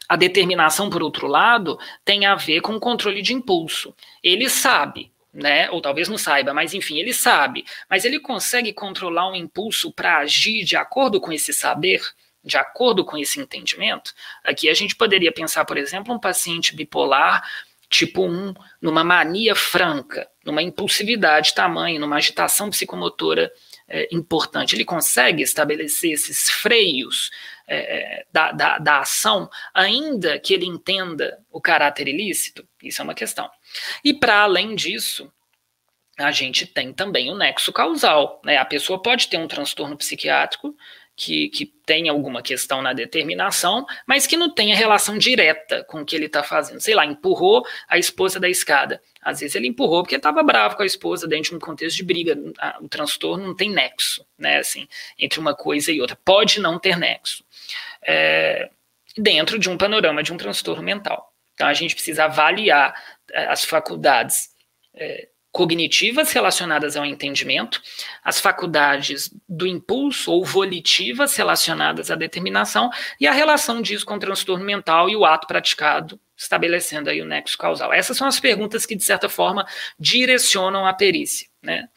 [0.07, 3.93] A determinação, por outro lado, tem a ver com o controle de impulso.
[4.23, 5.69] Ele sabe, né?
[5.69, 7.63] Ou talvez não saiba, mas enfim, ele sabe.
[7.89, 12.01] Mas ele consegue controlar um impulso para agir de acordo com esse saber,
[12.43, 14.13] de acordo com esse entendimento.
[14.43, 17.47] Aqui a gente poderia pensar, por exemplo, um paciente bipolar
[17.89, 23.51] tipo 1, numa mania franca, numa impulsividade tamanho, numa agitação psicomotora
[23.87, 24.75] é, importante.
[24.75, 27.31] Ele consegue estabelecer esses freios
[27.67, 32.67] é, da, da, da, ação, ainda que ele entenda o caráter ilícito?
[32.81, 33.49] Isso é uma questão.
[34.03, 35.31] E para além disso,
[36.17, 38.41] a gente tem também o nexo causal.
[38.43, 38.57] Né?
[38.57, 40.75] A pessoa pode ter um transtorno psiquiátrico
[41.20, 46.05] que, que tem alguma questão na determinação, mas que não tenha relação direta com o
[46.05, 46.80] que ele está fazendo.
[46.80, 49.01] Sei lá, empurrou a esposa da escada.
[49.22, 52.05] Às vezes ele empurrou porque estava bravo com a esposa dentro de um contexto de
[52.05, 52.38] briga.
[52.80, 54.59] O transtorno não tem nexo, né?
[54.59, 56.17] Assim, entre uma coisa e outra.
[56.24, 57.43] Pode não ter nexo.
[58.01, 58.70] É,
[59.17, 61.34] dentro de um panorama de um transtorno mental.
[61.53, 62.95] Então a gente precisa avaliar
[63.34, 64.51] é, as faculdades
[64.95, 65.28] é,
[65.60, 67.82] cognitivas relacionadas ao entendimento,
[68.24, 72.89] as faculdades do impulso ou volitivas relacionadas à determinação
[73.20, 77.26] e a relação disso com o transtorno mental e o ato praticado, estabelecendo aí o
[77.26, 77.91] nexo causal.
[77.91, 79.68] Essas são as perguntas que, de certa forma,
[79.99, 81.49] direcionam a perícia.
[81.62, 81.89] Né?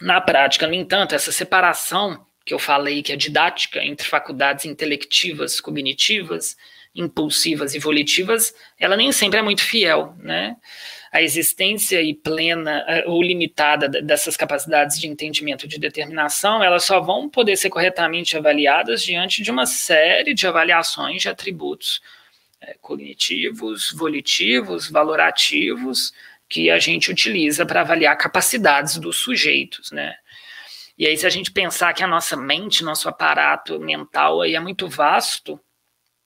[0.00, 5.60] Na prática, no entanto, essa separação que eu falei, que é didática, entre faculdades intelectivas,
[5.60, 6.56] cognitivas,
[6.94, 10.56] impulsivas e volitivas, ela nem sempre é muito fiel, né?
[11.14, 17.00] A existência e plena eh, ou limitada dessas capacidades de entendimento de determinação, elas só
[17.00, 22.02] vão poder ser corretamente avaliadas diante de uma série de avaliações de atributos
[22.60, 26.12] é, cognitivos, volitivos, valorativos,
[26.48, 30.16] que a gente utiliza para avaliar capacidades dos sujeitos, né?
[30.98, 34.60] E aí, se a gente pensar que a nossa mente, nosso aparato mental aí é
[34.60, 35.60] muito vasto,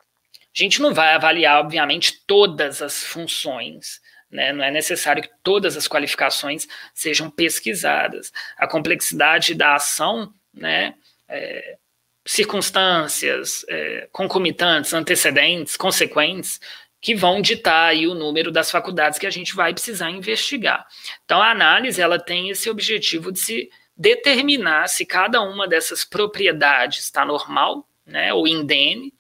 [0.01, 4.01] a gente não vai avaliar, obviamente, todas as funções
[4.31, 4.53] né?
[4.53, 8.33] Não é necessário que todas as qualificações sejam pesquisadas.
[8.57, 10.95] A complexidade da ação, né?
[11.29, 11.76] É,
[12.24, 16.61] circunstâncias é, concomitantes, antecedentes, consequentes,
[17.01, 20.87] que vão ditar aí o número das faculdades que a gente vai precisar investigar.
[21.24, 27.05] Então, a análise ela tem esse objetivo de se determinar se cada uma dessas propriedades
[27.05, 29.12] está normal, né, ou indene,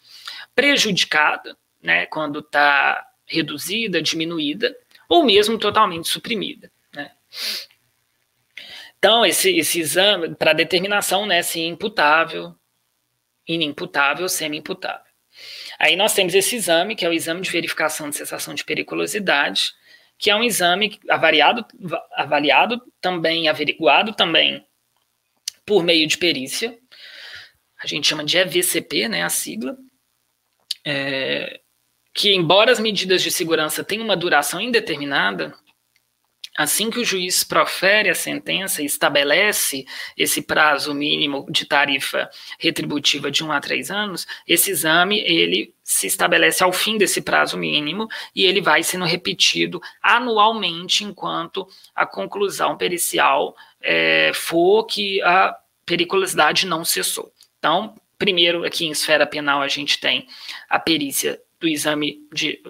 [0.54, 4.76] prejudicada, né, quando está reduzida, diminuída,
[5.08, 6.70] ou mesmo totalmente suprimida.
[6.94, 7.10] Né?
[8.98, 12.54] Então, esse, esse exame, para determinação, né, se imputável,
[13.46, 15.08] inimputável, semi-imputável.
[15.78, 19.72] Aí nós temos esse exame, que é o exame de verificação de cessação de periculosidade,
[20.18, 21.64] que é um exame avaliado,
[22.12, 24.66] avaliado também, averiguado também
[25.64, 26.76] por meio de perícia.
[27.80, 29.76] A gente chama de EVCP, né, a sigla.
[30.84, 31.60] É,
[32.18, 35.54] que, embora as medidas de segurança tenham uma duração indeterminada,
[36.56, 43.30] assim que o juiz profere a sentença e estabelece esse prazo mínimo de tarifa retributiva
[43.30, 48.08] de um a três anos, esse exame ele se estabelece ao fim desse prazo mínimo
[48.34, 55.56] e ele vai sendo repetido anualmente enquanto a conclusão pericial é, for que a
[55.86, 57.32] periculosidade não cessou.
[57.60, 60.26] Então, primeiro aqui em esfera penal a gente tem
[60.68, 62.60] a perícia do exame de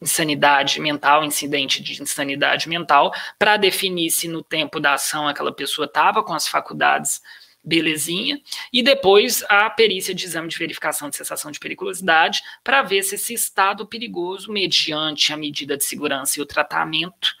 [0.00, 5.86] insanidade mental, incidente de insanidade mental, para definir se no tempo da ação aquela pessoa
[5.86, 7.20] estava com as faculdades
[7.64, 8.40] belezinha,
[8.72, 13.16] e depois a perícia de exame de verificação de cessação de periculosidade, para ver se
[13.16, 17.34] esse estado perigoso, mediante a medida de segurança e o tratamento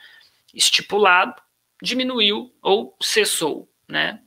[0.52, 1.40] estipulado,
[1.80, 4.20] diminuiu ou cessou, né?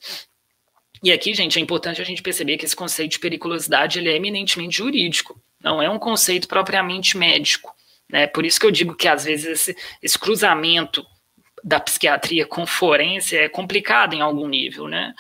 [1.04, 4.16] E aqui, gente, é importante a gente perceber que esse conceito de periculosidade ele é
[4.16, 7.74] eminentemente jurídico não é um conceito propriamente médico.
[8.10, 8.28] Né?
[8.28, 11.06] Por isso que eu digo que, às vezes, esse, esse cruzamento
[11.64, 14.88] da psiquiatria com forense é complicado em algum nível.
[14.88, 15.14] Né?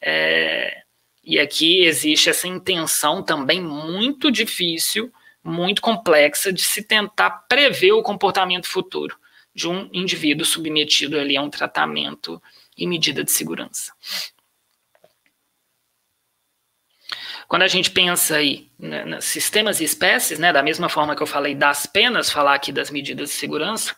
[0.00, 0.82] É,
[1.22, 5.12] e aqui existe essa intenção também muito difícil,
[5.44, 9.16] muito complexa, de se tentar prever o comportamento futuro
[9.54, 12.40] de um indivíduo submetido ali a um tratamento
[12.76, 13.92] e medida de segurança.
[17.48, 21.22] Quando a gente pensa aí né, nos sistemas e espécies, né, da mesma forma que
[21.22, 23.96] eu falei das penas, falar aqui das medidas de segurança,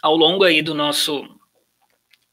[0.00, 1.28] ao longo aí do nosso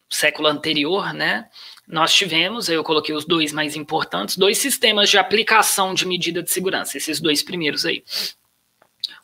[0.08, 1.50] século anterior, né,
[1.88, 6.52] nós tivemos, eu coloquei os dois mais importantes, dois sistemas de aplicação de medida de
[6.52, 8.04] segurança, esses dois primeiros aí.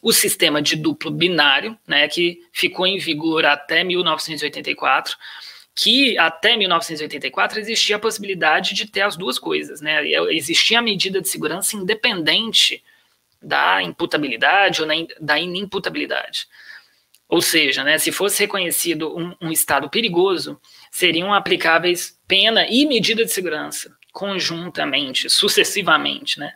[0.01, 5.15] O sistema de duplo binário, né, que ficou em vigor até 1984,
[5.75, 10.05] que até 1984 existia a possibilidade de ter as duas coisas, né?
[10.31, 12.83] Existia a medida de segurança independente
[13.41, 14.87] da imputabilidade ou
[15.21, 16.47] da inimputabilidade.
[17.29, 20.59] Ou seja, né, se fosse reconhecido um, um estado perigoso,
[20.91, 26.53] seriam aplicáveis pena e medida de segurança conjuntamente, sucessivamente, né?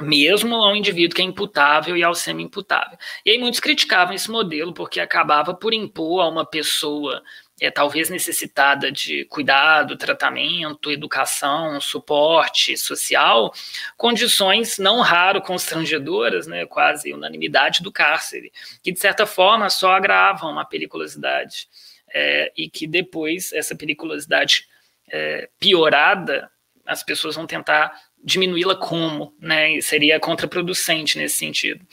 [0.00, 2.98] mesmo ao indivíduo que é imputável e ao semi-imputável.
[3.24, 7.22] E aí muitos criticavam esse modelo porque acabava por impor a uma pessoa
[7.64, 13.52] é, talvez necessitada de cuidado, tratamento, educação, suporte social,
[13.96, 18.52] condições não raro constrangedoras, né, quase unanimidade do cárcere,
[18.82, 21.68] que de certa forma só agravam a periculosidade
[22.12, 24.66] é, e que depois essa periculosidade
[25.10, 26.50] é, piorada
[26.86, 29.80] as pessoas vão tentar diminuí-la como, né?
[29.80, 31.84] Seria contraproducente nesse sentido.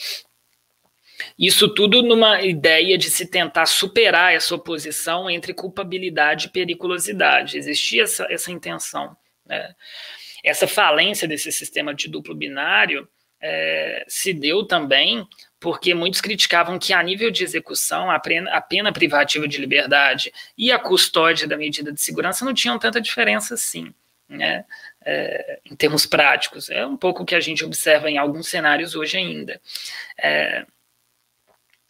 [1.38, 7.58] Isso tudo numa ideia de se tentar superar essa oposição entre culpabilidade e periculosidade.
[7.58, 9.16] Existia essa, essa intenção.
[9.46, 9.74] Né?
[10.44, 13.08] Essa falência desse sistema de duplo binário
[13.42, 15.28] é, se deu também
[15.60, 20.34] porque muitos criticavam que, a nível de execução, a pena, a pena privativa de liberdade
[20.58, 23.94] e a custódia da medida de segurança não tinham tanta diferença assim.
[24.28, 24.66] Né?
[25.06, 26.70] É, em termos práticos.
[26.70, 29.62] É um pouco o que a gente observa em alguns cenários hoje ainda.
[30.18, 30.66] É,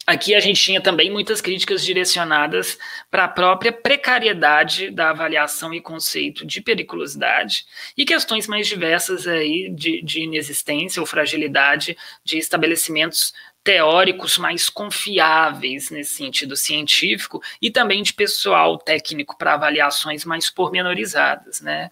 [0.04, 2.76] Aqui a gente tinha também muitas críticas direcionadas
[3.08, 7.64] para a própria precariedade da avaliação e conceito de periculosidade
[7.96, 13.32] e questões mais diversas aí de, de inexistência ou fragilidade de estabelecimentos
[13.62, 21.60] teóricos mais confiáveis nesse sentido científico e também de pessoal técnico para avaliações mais pormenorizadas,
[21.60, 21.90] né?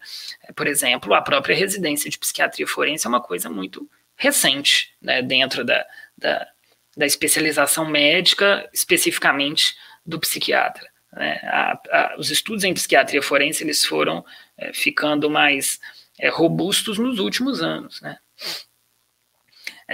[0.53, 5.63] Por exemplo, a própria residência de psiquiatria forense é uma coisa muito recente, né, dentro
[5.63, 5.83] da,
[6.15, 6.47] da
[6.95, 9.75] da especialização médica, especificamente
[10.05, 10.89] do psiquiatra.
[11.13, 11.39] Né?
[11.43, 14.25] A, a, os estudos em psiquiatria forense eles foram
[14.57, 15.79] é, ficando mais
[16.19, 18.17] é, robustos nos últimos anos, né?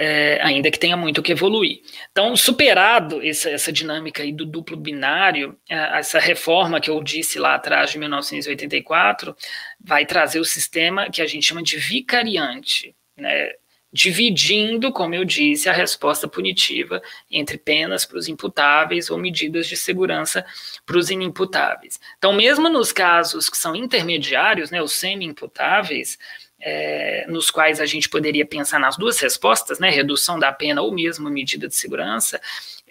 [0.00, 1.80] É, ainda que tenha muito que evoluir.
[2.12, 7.36] Então, superado essa, essa dinâmica aí do duplo binário, é, essa reforma que eu disse
[7.36, 9.36] lá atrás, de 1984,
[9.80, 12.94] vai trazer o sistema que a gente chama de vicariante.
[13.16, 13.50] Né?
[13.92, 19.76] Dividindo, como eu disse, a resposta punitiva entre penas para os imputáveis ou medidas de
[19.76, 20.44] segurança
[20.84, 21.98] para os inimputáveis.
[22.18, 26.18] Então, mesmo nos casos que são intermediários, né, os semi-imputáveis,
[26.60, 30.92] é, nos quais a gente poderia pensar nas duas respostas, né, redução da pena ou
[30.92, 32.40] mesmo medida de segurança,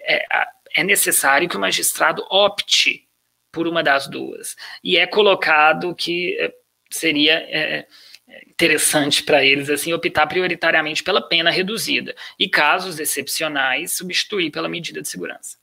[0.00, 0.24] é,
[0.74, 3.06] é necessário que o magistrado opte
[3.52, 4.56] por uma das duas.
[4.82, 6.52] E é colocado que é,
[6.90, 7.86] seria é,
[8.46, 15.00] interessante para eles assim optar prioritariamente pela pena reduzida e casos excepcionais substituir pela medida
[15.00, 15.56] de segurança.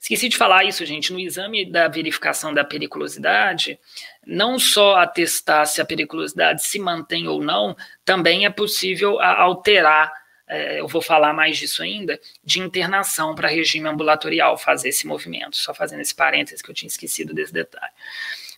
[0.00, 1.12] Esqueci de falar isso, gente.
[1.12, 3.78] No exame da verificação da periculosidade,
[4.26, 10.10] não só atestar se a periculosidade se mantém ou não, também é possível alterar.
[10.48, 15.56] É, eu vou falar mais disso ainda, de internação para regime ambulatorial, fazer esse movimento.
[15.58, 17.92] Só fazendo esse parênteses que eu tinha esquecido desse detalhe.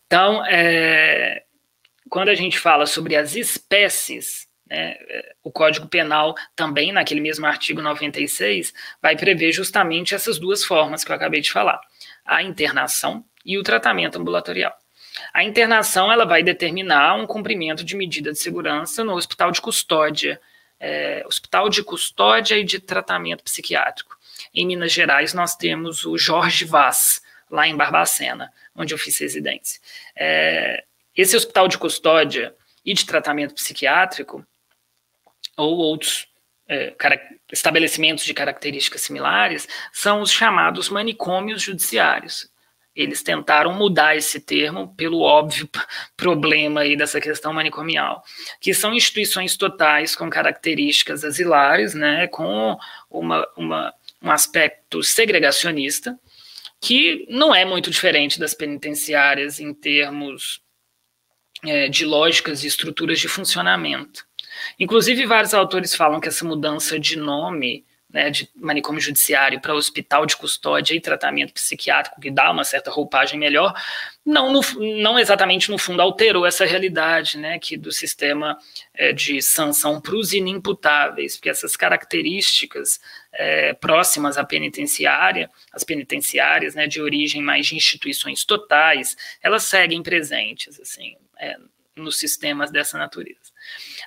[0.06, 1.42] Então, é,
[2.12, 4.98] quando a gente fala sobre as espécies, né,
[5.42, 11.10] o Código Penal também, naquele mesmo artigo 96, vai prever justamente essas duas formas que
[11.10, 11.80] eu acabei de falar:
[12.22, 14.76] a internação e o tratamento ambulatorial.
[15.32, 20.38] A internação ela vai determinar um cumprimento de medida de segurança no hospital de custódia,
[20.78, 24.18] é, hospital de custódia e de tratamento psiquiátrico.
[24.54, 29.80] Em Minas Gerais, nós temos o Jorge Vaz, lá em Barbacena, onde eu fiz residência.
[30.14, 30.84] É,
[31.16, 32.54] esse hospital de custódia
[32.84, 34.44] e de tratamento psiquiátrico,
[35.56, 36.26] ou outros
[36.68, 36.94] é,
[37.52, 42.50] estabelecimentos de características similares, são os chamados manicômios judiciários.
[42.94, 45.68] Eles tentaram mudar esse termo pelo óbvio
[46.16, 48.22] problema aí dessa questão manicomial,
[48.60, 52.76] que são instituições totais com características asilares, né, com
[53.10, 56.18] uma, uma, um aspecto segregacionista,
[56.80, 60.60] que não é muito diferente das penitenciárias em termos
[61.64, 64.24] é, de lógicas e estruturas de funcionamento.
[64.78, 70.26] Inclusive, vários autores falam que essa mudança de nome né, de manicômio judiciário para hospital
[70.26, 73.72] de custódia e tratamento psiquiátrico, que dá uma certa roupagem melhor,
[74.24, 74.60] não, no,
[75.00, 78.58] não exatamente no fundo alterou essa realidade né, que do sistema
[78.92, 83.00] é, de sanção para os inimputáveis, porque essas características
[83.32, 90.02] é, próximas à penitenciária, as penitenciárias né, de origem mais de instituições totais, elas seguem
[90.02, 90.78] presentes.
[90.78, 91.56] assim é,
[91.96, 93.50] nos sistemas dessa natureza.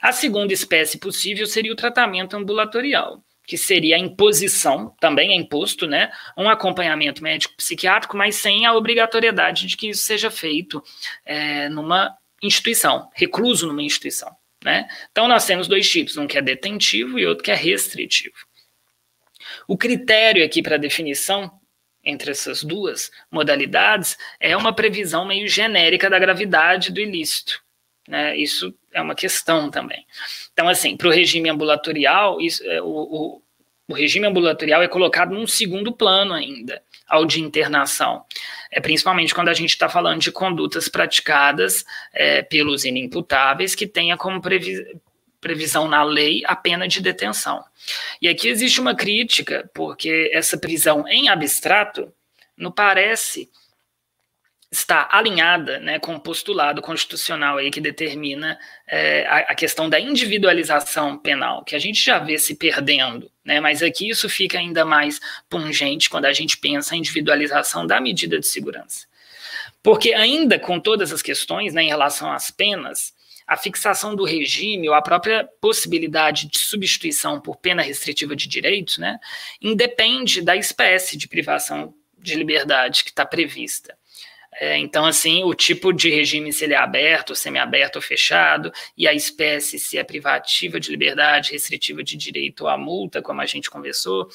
[0.01, 5.86] A segunda espécie possível seria o tratamento ambulatorial, que seria a imposição, também é imposto,
[5.86, 10.83] né, um acompanhamento médico-psiquiátrico, mas sem a obrigatoriedade de que isso seja feito
[11.23, 14.36] é, numa instituição, recluso numa instituição.
[14.63, 14.88] Né?
[15.11, 18.36] Então, nós temos dois tipos, um que é detentivo e outro que é restritivo.
[19.67, 21.51] O critério aqui para definição
[22.06, 27.64] entre essas duas modalidades é uma previsão meio genérica da gravidade do ilícito.
[28.08, 28.38] Né?
[28.38, 30.06] Isso é uma questão também.
[30.53, 33.41] Então, assim, para o regime ambulatorial, isso, é, o, o,
[33.88, 38.24] o, regime ambulatorial é colocado num segundo plano ainda, ao de internação.
[38.72, 41.84] É principalmente quando a gente está falando de condutas praticadas
[42.14, 44.86] é, pelos inimputáveis que tenha como previsão
[45.46, 47.64] previsão na lei a pena de detenção.
[48.20, 52.12] E aqui existe uma crítica, porque essa prisão em abstrato
[52.58, 53.48] não parece
[54.72, 60.00] está alinhada né, com o postulado constitucional aí que determina é, a, a, questão da
[60.00, 64.84] individualização penal, que a gente já vê se perdendo, né, mas aqui isso fica ainda
[64.84, 69.06] mais pungente quando a gente pensa a individualização da medida de segurança.
[69.84, 73.14] Porque ainda com todas as questões né, em relação às penas,
[73.48, 78.98] a fixação do regime ou a própria possibilidade de substituição por pena restritiva de direitos,
[78.98, 79.20] né,
[79.62, 83.96] independe da espécie de privação de liberdade que está prevista.
[84.58, 89.06] É, então, assim, o tipo de regime, se ele é aberto, semiaberto ou fechado, e
[89.06, 93.46] a espécie, se é privativa de liberdade, restritiva de direito ou a multa, como a
[93.46, 94.30] gente conversou,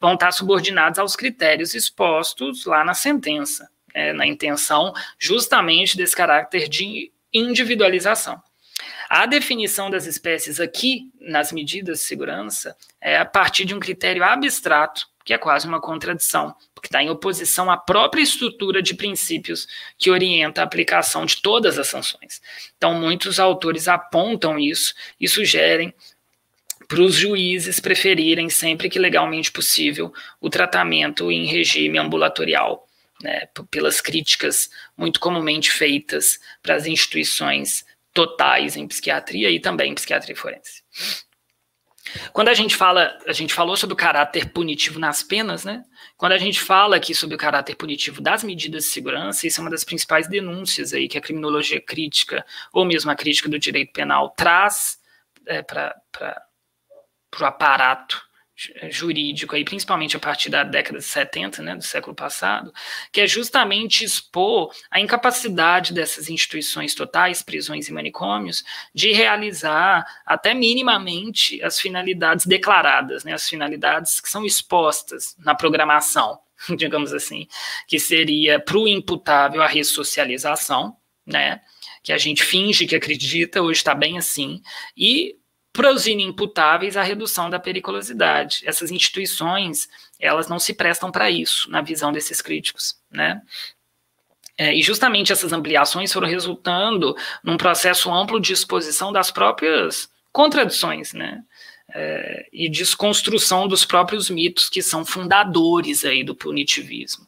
[0.00, 6.68] vão estar subordinados aos critérios expostos lá na sentença, é, na intenção justamente desse caráter
[6.68, 8.40] de individualização.
[9.08, 14.24] A definição das espécies aqui, nas medidas de segurança, é a partir de um critério
[14.24, 19.66] abstrato que é quase uma contradição, porque está em oposição à própria estrutura de princípios
[19.98, 22.40] que orienta a aplicação de todas as sanções.
[22.76, 25.92] Então, muitos autores apontam isso e sugerem
[26.86, 32.86] para os juízes preferirem, sempre que legalmente possível, o tratamento em regime ambulatorial,
[33.20, 37.84] né, pelas críticas muito comumente feitas para as instituições
[38.16, 40.82] totais em psiquiatria e também em psiquiatria forense.
[42.32, 45.84] Quando a gente fala, a gente falou sobre o caráter punitivo nas penas, né?
[46.16, 49.64] Quando a gente fala aqui sobre o caráter punitivo das medidas de segurança, isso é
[49.64, 53.92] uma das principais denúncias aí que a criminologia crítica, ou mesmo a crítica do direito
[53.92, 54.98] penal, traz
[55.46, 55.94] é, para
[57.38, 58.25] o aparato
[58.90, 62.72] jurídico, aí, principalmente a partir da década de 70, né, do século passado,
[63.12, 70.54] que é justamente expor a incapacidade dessas instituições totais, prisões e manicômios, de realizar até
[70.54, 76.38] minimamente as finalidades declaradas, né, as finalidades que são expostas na programação,
[76.76, 77.46] digamos assim,
[77.86, 80.96] que seria para o imputável a ressocialização,
[81.26, 81.60] né,
[82.02, 84.62] que a gente finge que acredita, hoje está bem assim,
[84.96, 85.36] e
[85.76, 88.62] para os inimputáveis a redução da periculosidade.
[88.64, 93.42] Essas instituições, elas não se prestam para isso, na visão desses críticos, né?
[94.58, 97.14] É, e justamente essas ampliações foram resultando
[97.44, 101.42] num processo amplo de exposição das próprias contradições, né?
[101.94, 107.26] É, e desconstrução dos próprios mitos que são fundadores aí do punitivismo.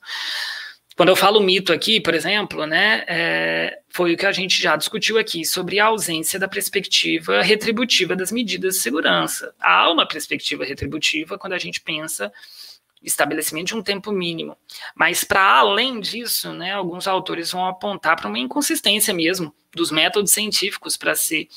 [0.98, 4.74] Quando eu falo mito aqui, por exemplo, né, é, foi o que a gente já
[4.74, 9.54] discutiu aqui sobre a ausência da perspectiva retributiva das medidas de segurança.
[9.60, 12.32] Há uma perspectiva retributiva quando a gente pensa
[13.00, 14.56] estabelecimento de um tempo mínimo.
[14.92, 20.32] Mas, para além disso, né, alguns autores vão apontar para uma inconsistência mesmo dos métodos
[20.32, 21.48] científicos para se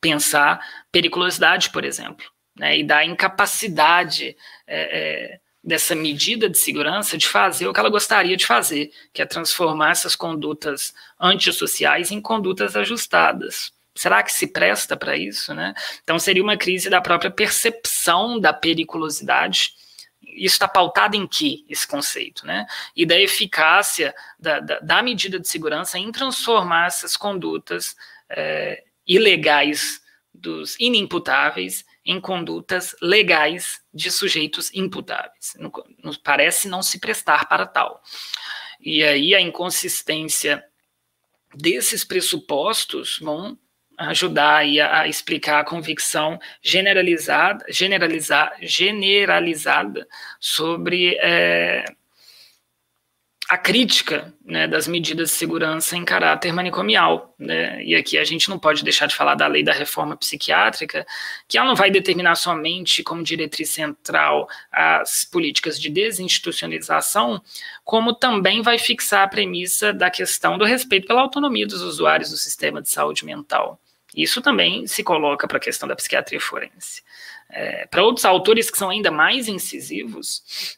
[0.00, 0.58] pensar
[0.90, 2.24] periculosidade, por exemplo,
[2.58, 4.34] né, e da incapacidade.
[4.66, 9.20] É, é, dessa medida de segurança de fazer o que ela gostaria de fazer, que
[9.20, 13.72] é transformar essas condutas antissociais em condutas ajustadas.
[13.94, 15.52] Será que se presta para isso?
[15.52, 15.74] Né?
[16.04, 19.72] Então, seria uma crise da própria percepção da periculosidade.
[20.22, 22.46] Isso está pautado em que, esse conceito?
[22.46, 22.64] Né?
[22.94, 27.96] E da eficácia da, da, da medida de segurança em transformar essas condutas
[28.30, 30.00] é, ilegais
[30.32, 35.54] dos inimputáveis em condutas legais de sujeitos imputáveis.
[36.02, 38.02] Nos parece não se prestar para tal.
[38.80, 40.64] E aí a inconsistência
[41.54, 43.58] desses pressupostos vão
[43.98, 50.08] ajudar a, a explicar a convicção generalizada, generalizar, generalizada
[50.40, 51.84] sobre é,
[53.48, 57.34] a crítica né, das medidas de segurança em caráter manicomial.
[57.38, 57.82] Né?
[57.82, 61.06] E aqui a gente não pode deixar de falar da lei da reforma psiquiátrica,
[61.48, 67.42] que ela não vai determinar somente como diretriz central as políticas de desinstitucionalização,
[67.84, 72.36] como também vai fixar a premissa da questão do respeito pela autonomia dos usuários do
[72.36, 73.80] sistema de saúde mental.
[74.14, 77.02] Isso também se coloca para a questão da psiquiatria forense.
[77.48, 80.76] É, para outros autores que são ainda mais incisivos,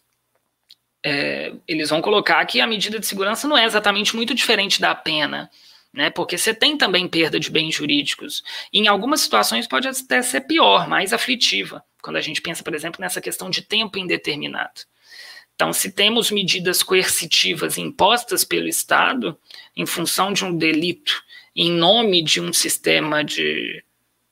[1.05, 4.94] é, eles vão colocar que a medida de segurança não é exatamente muito diferente da
[4.94, 5.51] pena,
[5.93, 6.10] né?
[6.10, 8.43] Porque você tem também perda de bens jurídicos.
[8.72, 12.74] E em algumas situações pode até ser pior, mais aflitiva, quando a gente pensa, por
[12.74, 14.82] exemplo, nessa questão de tempo indeterminado.
[15.55, 19.39] Então, se temos medidas coercitivas impostas pelo Estado
[19.77, 21.22] em função de um delito,
[21.55, 23.85] em nome de um sistema de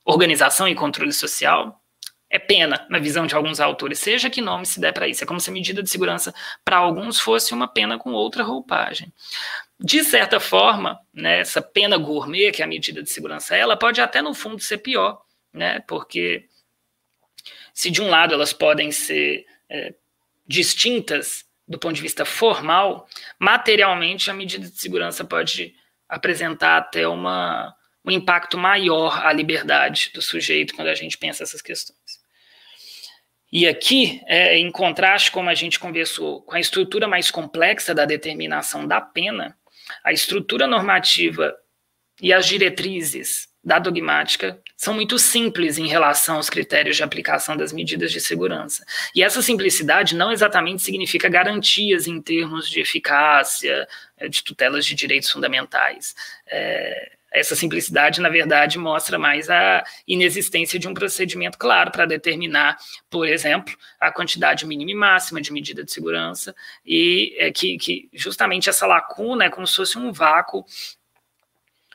[0.07, 1.82] organização e controle social,
[2.31, 5.25] é pena, na visão de alguns autores, seja que nome se der para isso.
[5.25, 6.35] É como se a medida de segurança
[6.65, 9.13] para alguns fosse uma pena com outra roupagem.
[9.81, 14.01] De certa forma, né, essa pena gourmet, que é a medida de segurança, ela pode
[14.01, 15.23] até no fundo ser pior,
[15.53, 16.47] né, porque
[17.73, 19.95] se de um lado elas podem ser é,
[20.47, 23.07] distintas do ponto de vista formal,
[23.39, 25.75] materialmente a medida de segurança pode
[26.09, 27.75] apresentar até uma,
[28.05, 31.99] um impacto maior à liberdade do sujeito quando a gente pensa essas questões.
[33.51, 38.05] E aqui, é, em contraste, como a gente conversou, com a estrutura mais complexa da
[38.05, 39.57] determinação da pena,
[40.05, 41.57] a estrutura normativa
[42.20, 47.73] e as diretrizes da dogmática são muito simples em relação aos critérios de aplicação das
[47.73, 48.85] medidas de segurança.
[49.15, 54.95] E essa simplicidade não exatamente significa garantias em termos de eficácia, é, de tutelas de
[54.95, 56.15] direitos fundamentais.
[56.47, 62.79] É, essa simplicidade, na verdade, mostra mais a inexistência de um procedimento claro para determinar,
[63.11, 68.09] por exemplo, a quantidade mínima e máxima de medida de segurança, e é que, que
[68.13, 70.65] justamente essa lacuna é como se fosse um vácuo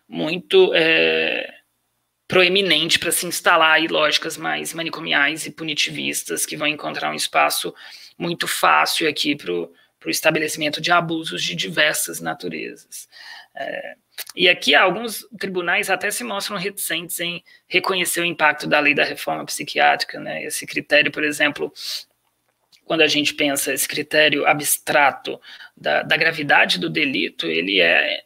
[0.08, 1.62] muito é,
[2.28, 7.74] proeminente para se instalar aí lógicas mais manicomiais e punitivistas que vão encontrar um espaço
[8.18, 9.72] muito fácil aqui para o
[10.08, 13.08] estabelecimento de abusos de diversas naturezas.
[13.56, 13.96] É,
[14.36, 19.04] e aqui alguns tribunais até se mostram reticentes em reconhecer o impacto da lei da
[19.04, 20.44] reforma psiquiátrica, né?
[20.44, 21.72] Esse critério, por exemplo,
[22.86, 25.40] quando a gente pensa esse critério abstrato
[25.76, 28.24] da, da gravidade do delito, ele é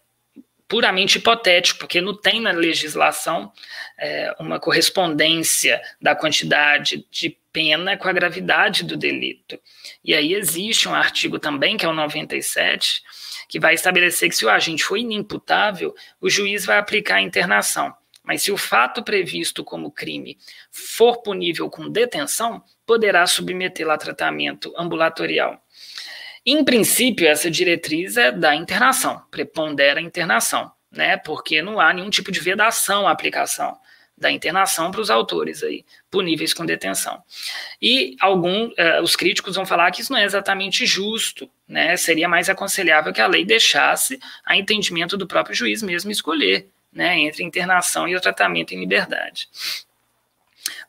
[0.68, 3.52] puramente hipotético, porque não tem na legislação
[3.98, 9.60] é, uma correspondência da quantidade de pena com a gravidade do delito.
[10.04, 13.02] E aí existe um artigo também, que é o 97,
[13.48, 17.94] que vai estabelecer que se o agente for inimputável, o juiz vai aplicar a internação.
[18.24, 20.38] Mas se o fato previsto como crime
[20.70, 25.62] for punível com detenção, poderá submetê-lo a tratamento ambulatorial.
[26.46, 31.18] Em princípio, essa diretriz é da internação, prepondera a internação, né?
[31.18, 33.78] Porque não há nenhum tipo de vedação à aplicação
[34.18, 37.22] da internação para os autores aí, puníveis com detenção.
[37.82, 41.96] E alguns, uh, os críticos vão falar que isso não é exatamente justo, né?
[41.96, 47.20] Seria mais aconselhável que a lei deixasse a entendimento do próprio juiz mesmo escolher, né,
[47.20, 49.48] entre internação e o tratamento em liberdade.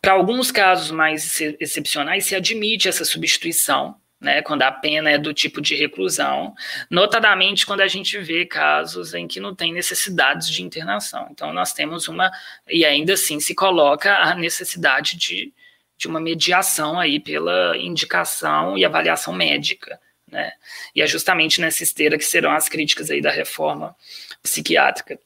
[0.00, 5.32] Para alguns casos mais excepcionais, se admite essa substituição né, quando a pena é do
[5.32, 6.54] tipo de reclusão,
[6.90, 11.28] notadamente quando a gente vê casos em que não tem necessidades de internação.
[11.30, 12.30] Então, nós temos uma,
[12.68, 15.52] e ainda assim se coloca a necessidade de,
[15.96, 20.00] de uma mediação aí pela indicação e avaliação médica.
[20.26, 20.52] Né?
[20.94, 23.94] E é justamente nessa esteira que serão as críticas aí da reforma
[24.42, 25.18] psiquiátrica.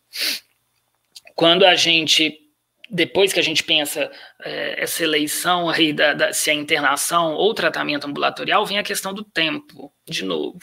[1.35, 2.41] Quando a gente
[2.94, 4.10] depois que a gente pensa
[4.44, 9.14] é, essa eleição aí da, da, se é internação ou tratamento ambulatorial, vem a questão
[9.14, 10.60] do tempo, de novo.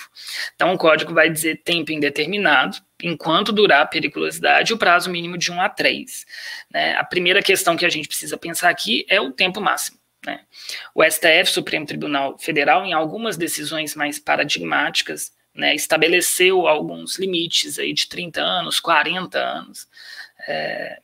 [0.53, 5.51] Então, o código vai dizer tempo indeterminado, enquanto durar a periculosidade, o prazo mínimo de
[5.51, 6.25] 1 a 3.
[6.71, 6.93] Né?
[6.97, 9.97] A primeira questão que a gente precisa pensar aqui é o tempo máximo.
[10.23, 10.41] Né?
[10.93, 17.91] O STF, Supremo Tribunal Federal, em algumas decisões mais paradigmáticas, né, estabeleceu alguns limites aí
[17.91, 19.87] de 30 anos, 40 anos.
[20.47, 20.99] É,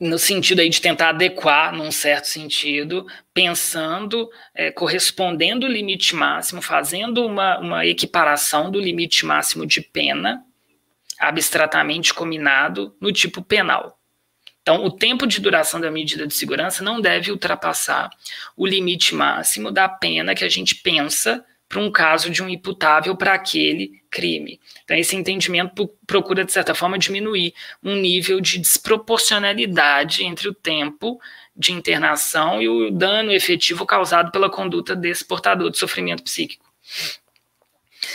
[0.00, 6.60] no sentido aí de tentar adequar, num certo sentido, pensando, é, correspondendo o limite máximo,
[6.60, 10.44] fazendo uma, uma equiparação do limite máximo de pena,
[11.18, 13.98] abstratamente combinado, no tipo penal.
[14.62, 18.10] Então, o tempo de duração da medida de segurança não deve ultrapassar
[18.56, 23.16] o limite máximo da pena que a gente pensa para um caso de um imputável
[23.16, 24.60] para aquele crime.
[24.84, 27.52] Então, esse entendimento procura, de certa forma, diminuir
[27.82, 31.20] um nível de desproporcionalidade entre o tempo
[31.56, 36.64] de internação e o dano efetivo causado pela conduta desse portador de sofrimento psíquico.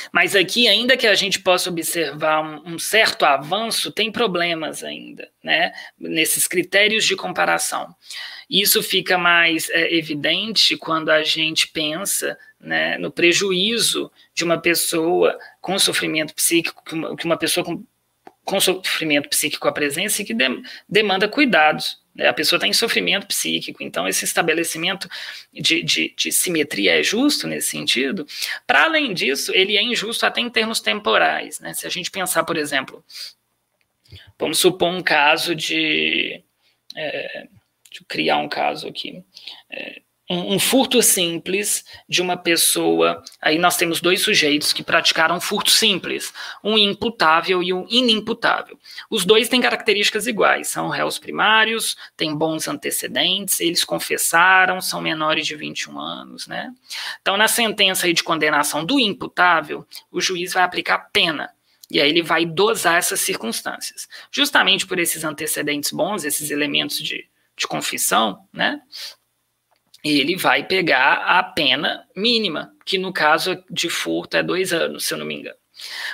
[0.10, 5.30] Mas aqui, ainda que a gente possa observar um, um, certo avanço, tem problemas ainda,
[5.44, 7.94] né, nesses critérios de comparação.
[8.50, 15.38] Isso fica mais é, evidente quando a gente pensa né, no prejuízo de uma pessoa
[15.62, 16.84] com sofrimento psíquico,
[17.16, 17.84] que uma, pessoa com,
[18.44, 22.02] com sofrimento psíquico à presença e que de, demanda cuidados.
[22.14, 22.28] Né?
[22.28, 25.10] A pessoa está em sofrimento psíquico, então esse estabelecimento
[25.54, 28.28] de, de, de simetria é justo nesse sentido.
[28.68, 31.60] Para além disso, ele é injusto até em termos temporais.
[31.60, 31.74] Né?
[31.74, 33.04] Se a gente pensar, por exemplo,
[34.38, 36.44] vamos supor um caso de.
[36.96, 37.48] É,
[37.90, 39.24] deixa eu criar um caso aqui.
[39.70, 43.24] É, um, um, furto simples de uma pessoa.
[43.42, 46.32] Aí nós temos dois sujeitos que praticaram um furto simples,
[46.64, 48.80] um imputável e um inimputável.
[49.10, 55.48] Os dois têm características iguais, são réus primários, têm bons antecedentes, eles confessaram, são menores
[55.48, 56.72] de 21 anos, né?
[57.22, 61.50] Então, na sentença de condenação do imputável, o juiz vai aplicar pena.
[61.92, 64.08] E aí ele vai dosar essas circunstâncias.
[64.32, 67.28] Justamente por esses antecedentes bons, esses elementos de,
[67.58, 68.80] de confissão, né?
[70.04, 75.14] Ele vai pegar a pena mínima, que no caso de furto é dois anos, se
[75.14, 75.58] eu não me engano.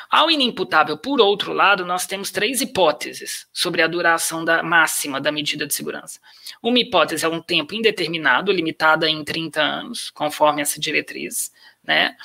[0.09, 5.31] Ao inimputável, por outro lado, nós temos três hipóteses sobre a duração da máxima da
[5.31, 6.19] medida de segurança.
[6.61, 11.51] Uma hipótese é um tempo indeterminado, limitada em 30 anos, conforme essa diretriz,
[11.83, 12.15] né?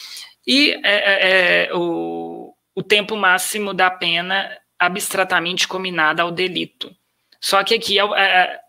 [0.46, 6.94] E é, é, é, o, o tempo máximo da pena abstratamente combinada ao delito.
[7.40, 8.60] Só que aqui é, é,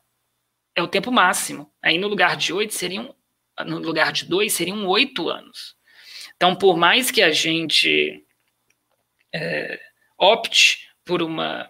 [0.75, 1.71] é o tempo máximo.
[1.81, 3.15] Aí no lugar de oito seriam,
[3.65, 5.75] no lugar de dois seriam oito anos.
[6.35, 8.23] Então, por mais que a gente
[9.33, 9.79] é,
[10.17, 11.69] opte por uma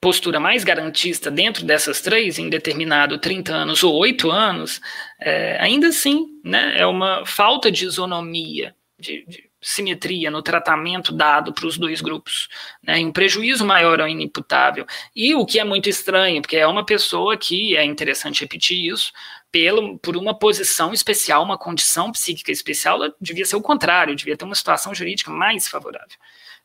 [0.00, 4.80] postura mais garantista dentro dessas três, em determinado 30 anos ou 8 anos,
[5.20, 11.52] é, ainda assim né, é uma falta de isonomia, de, de simetria no tratamento dado
[11.52, 12.48] para os dois grupos,
[12.82, 14.86] né, um prejuízo maior ao inimputável.
[15.14, 19.12] E o que é muito estranho, porque é uma pessoa que, é interessante repetir isso,
[19.52, 24.44] pelo, por uma posição especial, uma condição psíquica especial, devia ser o contrário, devia ter
[24.44, 26.16] uma situação jurídica mais favorável.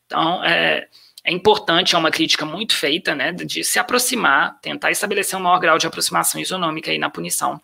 [0.06, 0.88] Então, é,
[1.24, 5.58] é importante, é uma crítica muito feita, né, de se aproximar, tentar estabelecer um maior
[5.58, 7.60] grau de aproximação isonômica aí na punição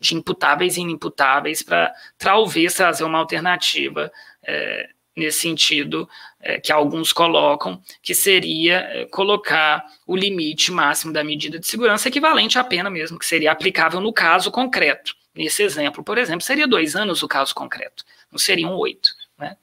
[0.00, 4.10] de imputáveis e inimputáveis para talvez trazer uma alternativa
[4.46, 6.08] é, nesse sentido
[6.40, 12.08] é, que alguns colocam, que seria é, colocar o limite máximo da medida de segurança
[12.08, 15.14] equivalente à pena mesmo, que seria aplicável no caso concreto.
[15.34, 19.10] Nesse exemplo, por exemplo, seria dois anos o caso concreto, não seriam oito.
[19.38, 19.56] Né?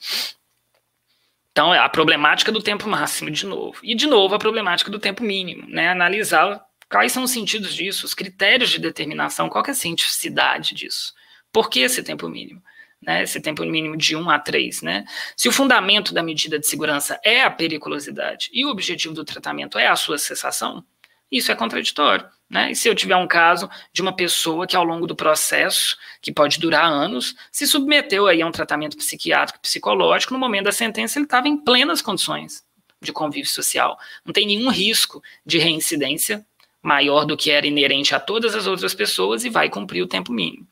[1.51, 3.77] Então, é a problemática do tempo máximo, de novo.
[3.83, 5.89] E, de novo, a problemática do tempo mínimo, né?
[5.89, 11.13] Analisar quais são os sentidos disso, os critérios de determinação, qual é a cientificidade disso.
[11.51, 12.63] Por que esse tempo mínimo?
[13.01, 15.05] Né, esse tempo mínimo de 1 a 3, né?
[15.35, 19.79] Se o fundamento da medida de segurança é a periculosidade e o objetivo do tratamento
[19.79, 20.85] é a sua cessação,
[21.31, 22.27] isso é contraditório.
[22.49, 22.71] Né?
[22.71, 26.33] E se eu tiver um caso de uma pessoa que, ao longo do processo, que
[26.33, 30.71] pode durar anos, se submeteu aí a um tratamento psiquiátrico e psicológico, no momento da
[30.73, 32.63] sentença ele estava em plenas condições
[33.01, 33.97] de convívio social.
[34.25, 36.45] Não tem nenhum risco de reincidência
[36.81, 40.31] maior do que era inerente a todas as outras pessoas e vai cumprir o tempo
[40.33, 40.67] mínimo.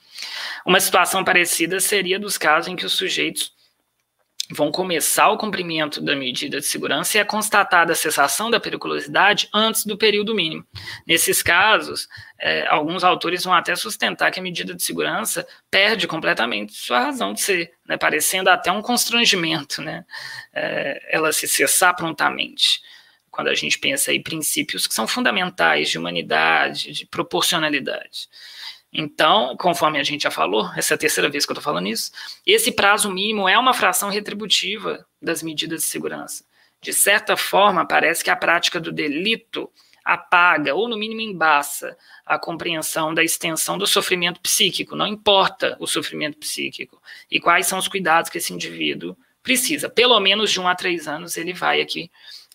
[0.65, 3.53] Uma situação parecida seria dos casos em que os sujeitos
[4.52, 9.48] vão começar o cumprimento da medida de segurança e é constatada a cessação da periculosidade
[9.53, 10.65] antes do período mínimo.
[11.06, 12.07] Nesses casos,
[12.40, 17.31] é, alguns autores vão até sustentar que a medida de segurança perde completamente sua razão
[17.31, 20.03] de ser, né, parecendo até um constrangimento, né,
[20.52, 22.81] é, ela se cessar prontamente.
[23.31, 28.27] Quando a gente pensa em princípios que são fundamentais de humanidade, de proporcionalidade.
[28.91, 31.88] Então, conforme a gente já falou, essa é a terceira vez que eu estou falando
[31.88, 32.11] isso,
[32.45, 36.43] esse prazo mínimo é uma fração retributiva das medidas de segurança.
[36.81, 39.69] De certa forma, parece que a prática do delito
[40.03, 41.95] apaga, ou no mínimo embaça,
[42.26, 47.77] a compreensão da extensão do sofrimento psíquico, não importa o sofrimento psíquico, e quais são
[47.77, 49.89] os cuidados que esse indivíduo precisa.
[49.89, 52.10] Pelo menos de um a três anos ele vai aqui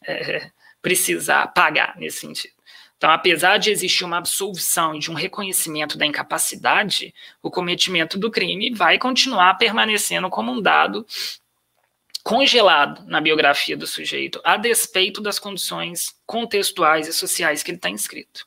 [0.04, 0.50] é,
[0.84, 2.52] precisar pagar nesse sentido.
[2.98, 8.30] Então, apesar de existir uma absolvição e de um reconhecimento da incapacidade, o cometimento do
[8.30, 11.06] crime vai continuar permanecendo como um dado
[12.22, 17.88] congelado na biografia do sujeito, a despeito das condições contextuais e sociais que ele está
[17.88, 18.46] inscrito.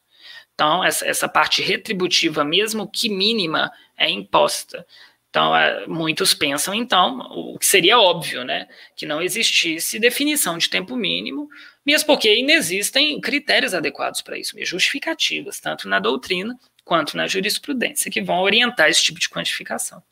[0.53, 4.85] Então, essa, essa parte retributiva, mesmo que mínima, é imposta.
[5.29, 8.67] Então, é, muitos pensam, então, o que seria óbvio, né?
[8.95, 11.47] Que não existisse definição de tempo mínimo,
[11.87, 18.21] mesmo porque inexistem critérios adequados para isso, justificativas, tanto na doutrina quanto na jurisprudência, que
[18.21, 20.03] vão orientar esse tipo de quantificação.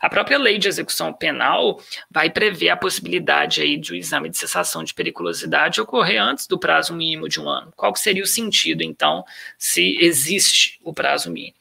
[0.00, 1.80] A própria lei de execução penal
[2.10, 6.58] vai prever a possibilidade aí de o exame de cessação de periculosidade ocorrer antes do
[6.58, 7.72] prazo mínimo de um ano.
[7.76, 9.24] Qual seria o sentido, então,
[9.56, 11.54] se existe o prazo mínimo?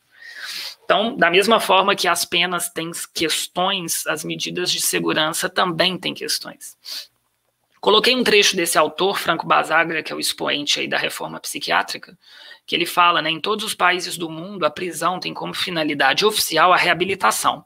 [0.84, 6.14] Então, da mesma forma que as penas têm questões, as medidas de segurança também têm
[6.14, 6.76] questões.
[7.82, 12.16] Coloquei um trecho desse autor, Franco Basaglia, que é o expoente aí da reforma psiquiátrica,
[12.64, 16.24] que ele fala, né, em todos os países do mundo, a prisão tem como finalidade
[16.24, 17.66] oficial a reabilitação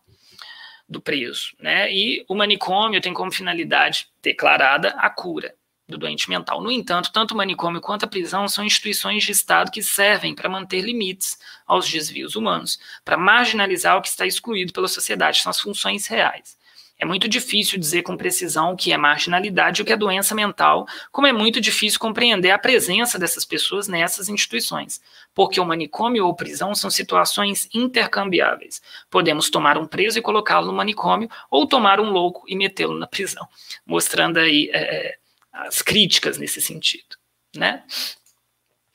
[0.87, 5.53] do preso, né, e o manicômio tem como finalidade declarada a cura
[5.85, 6.63] do doente mental.
[6.63, 10.47] No entanto, tanto o manicômio quanto a prisão são instituições de Estado que servem para
[10.47, 11.37] manter limites
[11.67, 16.57] aos desvios humanos, para marginalizar o que está excluído pela sociedade, são as funções reais.
[16.97, 20.34] É muito difícil dizer com precisão o que é marginalidade e o que é doença
[20.34, 25.01] mental, como é muito difícil compreender a presença dessas pessoas nessas instituições,
[25.34, 28.81] porque o manicômio ou prisão são situações intercambiáveis.
[29.09, 33.07] Podemos tomar um preso e colocá-lo no manicômio, ou tomar um louco e metê-lo na
[33.07, 33.45] prisão,
[33.85, 35.17] mostrando aí é,
[35.51, 37.17] as críticas nesse sentido,
[37.55, 37.84] né?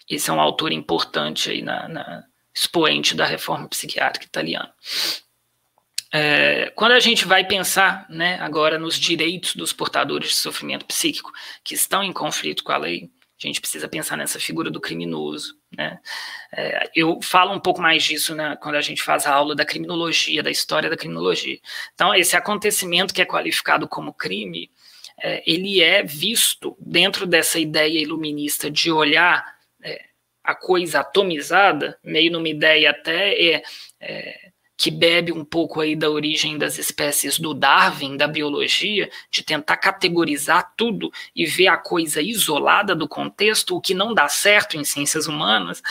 [0.08, 4.74] Esse é um autor importante aí na, na expoente da reforma psiquiátrica italiana.
[6.12, 11.30] É, quando a gente vai pensar né, agora nos direitos dos portadores de sofrimento psíquico
[11.62, 13.10] que estão em conflito com a lei,
[13.42, 15.56] a gente precisa pensar nessa figura do criminoso.
[15.74, 15.98] Né?
[16.52, 19.64] É, eu falo um pouco mais disso né, quando a gente faz a aula da
[19.64, 21.58] criminologia, da história da criminologia.
[21.94, 24.70] Então, esse acontecimento que é qualificado como crime,
[25.22, 29.44] é, ele é visto dentro dessa ideia iluminista de olhar
[29.82, 30.04] é,
[30.44, 33.62] a coisa atomizada, meio numa ideia até é,
[34.00, 34.49] é
[34.80, 39.76] que bebe um pouco aí da origem das espécies do Darwin, da biologia, de tentar
[39.76, 44.84] categorizar tudo e ver a coisa isolada do contexto, o que não dá certo em
[44.84, 45.82] ciências humanas.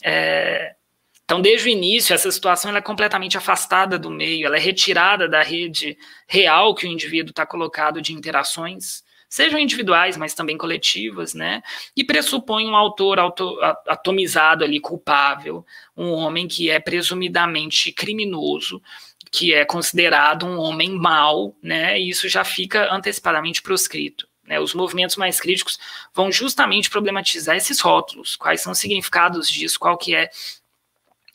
[0.00, 0.76] É...
[1.24, 5.42] Então, desde o início, essa situação é completamente afastada do meio, ela é retirada da
[5.42, 5.98] rede
[6.28, 11.62] real que o indivíduo está colocado de interações sejam individuais, mas também coletivas, né?
[11.96, 15.64] E pressupõe um autor auto, atomizado ali, culpável,
[15.96, 18.82] um homem que é presumidamente criminoso,
[19.30, 22.00] que é considerado um homem mau, né?
[22.00, 24.28] E isso já fica antecipadamente proscrito.
[24.46, 24.60] Né?
[24.60, 25.78] Os movimentos mais críticos
[26.14, 30.30] vão justamente problematizar esses rótulos, quais são os significados disso, qual que é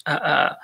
[0.06, 0.58] a,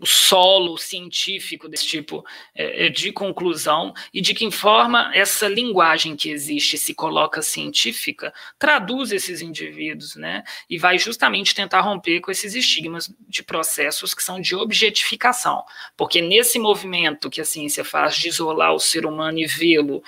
[0.00, 2.24] o solo científico desse tipo
[2.54, 8.32] é, é, de conclusão e de que forma essa linguagem que existe se coloca científica
[8.58, 10.42] traduz esses indivíduos, né?
[10.68, 15.62] E vai justamente tentar romper com esses estigmas de processos que são de objetificação,
[15.96, 20.02] porque nesse movimento que a ciência faz de isolar o ser humano e vê-lo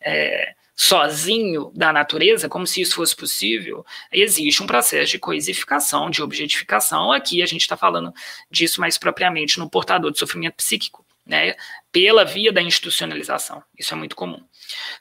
[0.00, 6.22] é, sozinho da natureza, como se isso fosse possível, existe um processo de coisificação, de
[6.22, 7.10] objetificação.
[7.10, 8.14] Aqui a gente está falando
[8.48, 11.56] disso mais propriamente no portador de sofrimento psíquico, né,
[11.90, 13.60] pela via da institucionalização.
[13.76, 14.40] Isso é muito comum.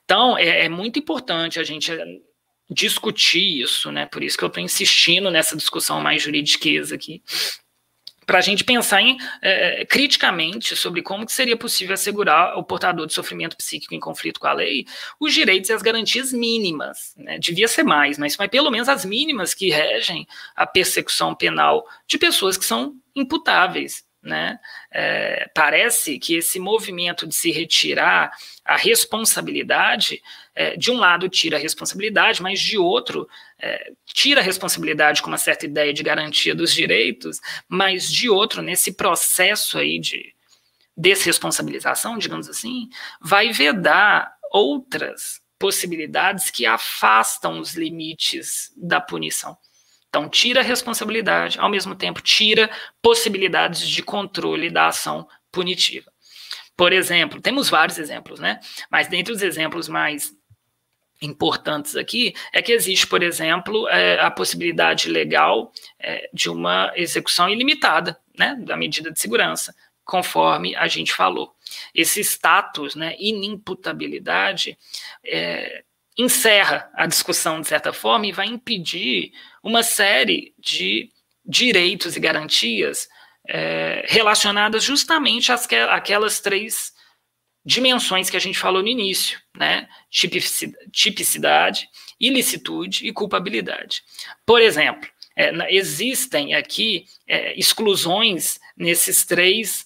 [0.03, 1.91] Então, é, é muito importante a gente
[2.67, 4.07] discutir isso, né?
[4.07, 7.21] Por isso que eu estou insistindo nessa discussão mais juridiqueza aqui,
[8.27, 13.07] para a gente pensar em, é, criticamente sobre como que seria possível assegurar o portador
[13.07, 14.85] de sofrimento psíquico em conflito com a lei
[15.17, 17.15] os direitos e as garantias mínimas.
[17.17, 17.39] Né?
[17.39, 20.27] Devia ser mais, mas, mas pelo menos as mínimas que regem
[20.57, 24.05] a persecução penal de pessoas que são imputáveis.
[24.21, 24.59] Né?
[24.91, 28.29] É, parece que esse movimento de se retirar
[28.65, 30.21] a responsabilidade,
[30.57, 33.29] é, de um lado tira a responsabilidade, mas de outro
[33.59, 37.39] é, tira a responsabilidade com uma certa ideia de garantia dos direitos,
[37.69, 40.34] mas de outro, nesse processo aí de
[40.97, 42.89] desresponsabilização, digamos assim,
[43.21, 49.55] vai vedar outras possibilidades que afastam os limites da punição.
[50.09, 52.67] Então, tira a responsabilidade, ao mesmo tempo, tira
[52.99, 56.11] possibilidades de controle da ação punitiva.
[56.75, 58.59] Por exemplo, temos vários exemplos, né?
[58.89, 60.36] Mas dentre os exemplos mais
[61.22, 67.49] importantes aqui é que existe, por exemplo, é, a possibilidade legal é, de uma execução
[67.49, 71.53] ilimitada, né, da medida de segurança, conforme a gente falou.
[71.94, 74.77] Esse status, né, inimputabilidade,
[75.26, 75.84] é,
[76.18, 79.31] encerra a discussão de certa forma e vai impedir
[79.61, 81.11] uma série de
[81.45, 83.07] direitos e garantias
[83.48, 86.94] é, relacionadas justamente às, àquelas três
[87.68, 89.89] dimensões que a gente falou no início, né?
[90.89, 94.03] Tipicidade, ilicitude e culpabilidade.
[94.45, 99.85] Por exemplo, é, existem aqui é, exclusões nesses três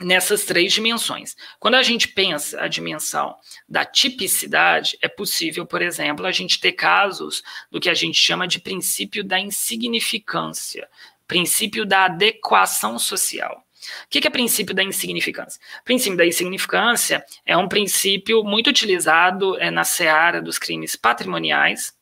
[0.00, 1.36] nessas três dimensões.
[1.58, 3.34] Quando a gente pensa a dimensão
[3.68, 8.46] da tipicidade, é possível, por exemplo, a gente ter casos do que a gente chama
[8.46, 10.88] de princípio da insignificância,
[11.26, 13.66] princípio da adequação social.
[14.06, 15.60] O que é princípio da insignificância?
[15.80, 21.92] O princípio da insignificância é um princípio muito utilizado é, na seara dos crimes patrimoniais,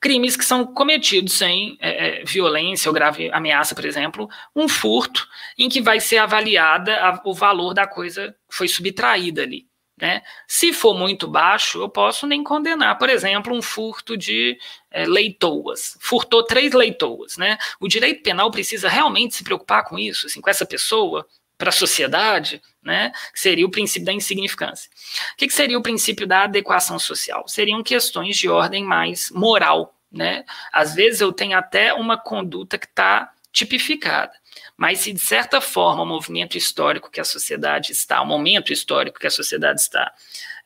[0.00, 5.26] crimes que são cometidos sem é, é, violência ou grave ameaça, por exemplo, um furto
[5.58, 9.66] em que vai ser avaliada o valor da coisa que foi subtraída ali.
[9.98, 10.22] Né?
[10.46, 12.98] Se for muito baixo, eu posso nem condenar.
[12.98, 14.58] Por exemplo, um furto de
[14.90, 15.96] é, leitoas.
[16.00, 17.36] Furtou três leitoas.
[17.38, 17.56] Né?
[17.80, 21.26] O direito penal precisa realmente se preocupar com isso, assim, com essa pessoa,
[21.58, 23.10] para a sociedade, né?
[23.32, 24.90] que seria o princípio da insignificância.
[25.32, 27.48] O que, que seria o princípio da adequação social?
[27.48, 29.94] Seriam questões de ordem mais moral.
[30.12, 30.44] Né?
[30.72, 34.32] Às vezes eu tenho até uma conduta que está tipificada.
[34.76, 39.18] Mas se de certa forma o movimento histórico que a sociedade está, o momento histórico
[39.18, 40.12] que a sociedade está,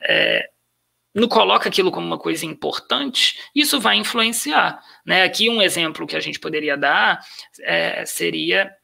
[0.00, 0.50] é,
[1.14, 4.82] não coloca aquilo como uma coisa importante, isso vai influenciar.
[5.04, 5.22] Né?
[5.22, 7.24] Aqui um exemplo que a gente poderia dar
[7.60, 8.74] é, seria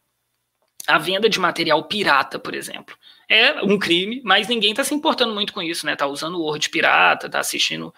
[0.87, 2.97] a venda de material pirata, por exemplo.
[3.29, 5.97] É um crime, mas ninguém está se importando muito com isso, né?
[5.97, 7.93] Tá usando o Word pirata, tá assistindo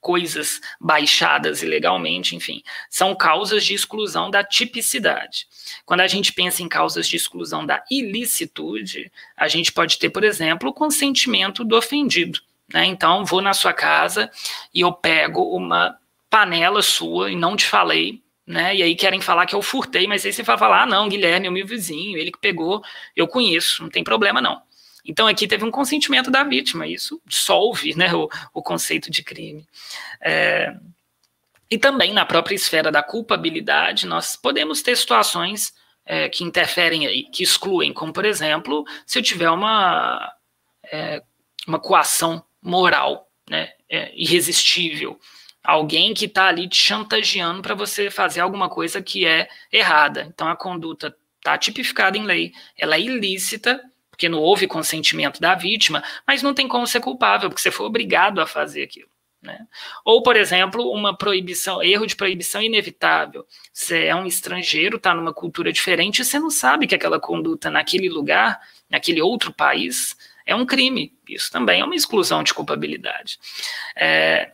[0.00, 5.46] coisas baixadas ilegalmente, enfim, são causas de exclusão da tipicidade.
[5.84, 10.24] Quando a gente pensa em causas de exclusão da ilicitude, a gente pode ter, por
[10.24, 12.40] exemplo, o consentimento do ofendido.
[12.72, 12.86] Né?
[12.86, 14.30] Então, vou na sua casa
[14.72, 15.96] e eu pego uma
[16.30, 18.74] panela sua e não te falei, né?
[18.74, 21.48] E aí querem falar que eu furtei, mas aí você vai falar: ah, não, Guilherme
[21.48, 22.82] é meu vizinho, ele que pegou,
[23.14, 24.62] eu conheço, não tem problema não.
[25.04, 29.66] Então aqui teve um consentimento da vítima, isso dissolve né, o, o conceito de crime.
[30.20, 30.74] É,
[31.70, 35.72] e também na própria esfera da culpabilidade, nós podemos ter situações
[36.04, 40.32] é, que interferem aí, que excluem, como por exemplo, se eu tiver uma,
[40.90, 41.22] é,
[41.66, 45.18] uma coação moral né, é, irresistível.
[45.62, 50.22] Alguém que está ali te chantageando para você fazer alguma coisa que é errada.
[50.22, 53.82] Então a conduta está tipificada em lei, ela é ilícita,
[54.20, 57.86] porque não houve consentimento da vítima, mas não tem como ser culpável, porque você foi
[57.86, 59.08] obrigado a fazer aquilo.
[59.40, 59.66] Né?
[60.04, 63.46] Ou, por exemplo, uma proibição, erro de proibição inevitável.
[63.72, 67.70] Você é um estrangeiro, está numa cultura diferente, e você não sabe que aquela conduta
[67.70, 68.60] naquele lugar,
[68.90, 70.14] naquele outro país,
[70.44, 71.16] é um crime.
[71.26, 73.38] Isso também é uma exclusão de culpabilidade.
[73.96, 74.52] É,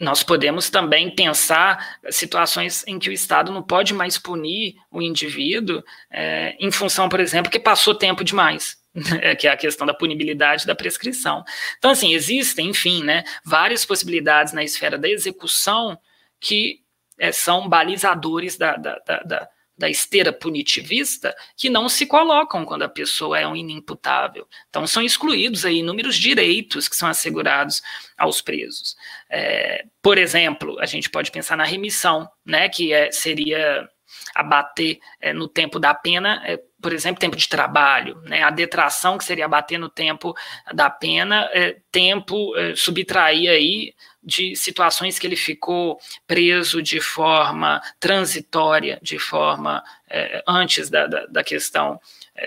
[0.00, 5.82] nós podemos também pensar situações em que o Estado não pode mais punir o indivíduo
[6.10, 8.82] é, em função, por exemplo, que passou tempo demais.
[9.40, 11.44] que é a questão da punibilidade da prescrição.
[11.78, 15.98] Então, assim, existem, enfim, né, várias possibilidades na esfera da execução
[16.38, 16.80] que
[17.18, 22.88] é, são balizadores da, da, da, da esteira punitivista que não se colocam quando a
[22.88, 24.46] pessoa é um inimputável.
[24.68, 27.82] Então, são excluídos aí inúmeros direitos que são assegurados
[28.16, 28.96] aos presos.
[29.36, 33.88] É, por exemplo, a gente pode pensar na remissão, né, que é, seria
[34.32, 39.18] abater é, no tempo da pena, é, por exemplo, tempo de trabalho, né, a detração,
[39.18, 40.34] que seria abater no tempo
[40.72, 43.92] da pena, é, tempo, é, subtrair aí
[44.22, 45.98] de situações que ele ficou
[46.28, 52.00] preso de forma transitória, de forma é, antes da, da, da questão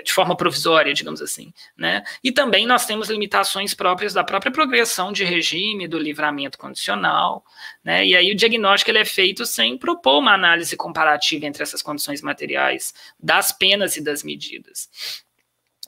[0.03, 1.53] de forma provisória, digamos assim.
[1.77, 2.03] Né?
[2.23, 7.43] E também nós temos limitações próprias da própria progressão de regime, do livramento condicional,
[7.83, 8.05] né?
[8.05, 12.21] e aí o diagnóstico ele é feito sem propor uma análise comparativa entre essas condições
[12.21, 14.89] materiais das penas e das medidas.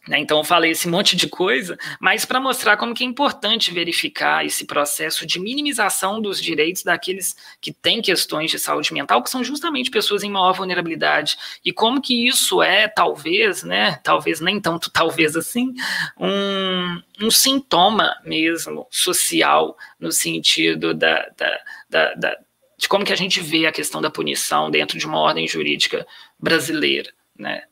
[0.09, 0.17] Né?
[0.17, 4.43] Então, eu falei esse monte de coisa, mas para mostrar como que é importante verificar
[4.43, 9.43] esse processo de minimização dos direitos daqueles que têm questões de saúde mental, que são
[9.43, 14.89] justamente pessoas em maior vulnerabilidade, e como que isso é, talvez, né, talvez nem tanto
[14.89, 15.75] talvez assim,
[16.17, 22.37] um, um sintoma mesmo social, no sentido da, da, da, da
[22.79, 26.07] de como que a gente vê a questão da punição dentro de uma ordem jurídica
[26.39, 27.11] brasileira.
[27.39, 27.63] Né?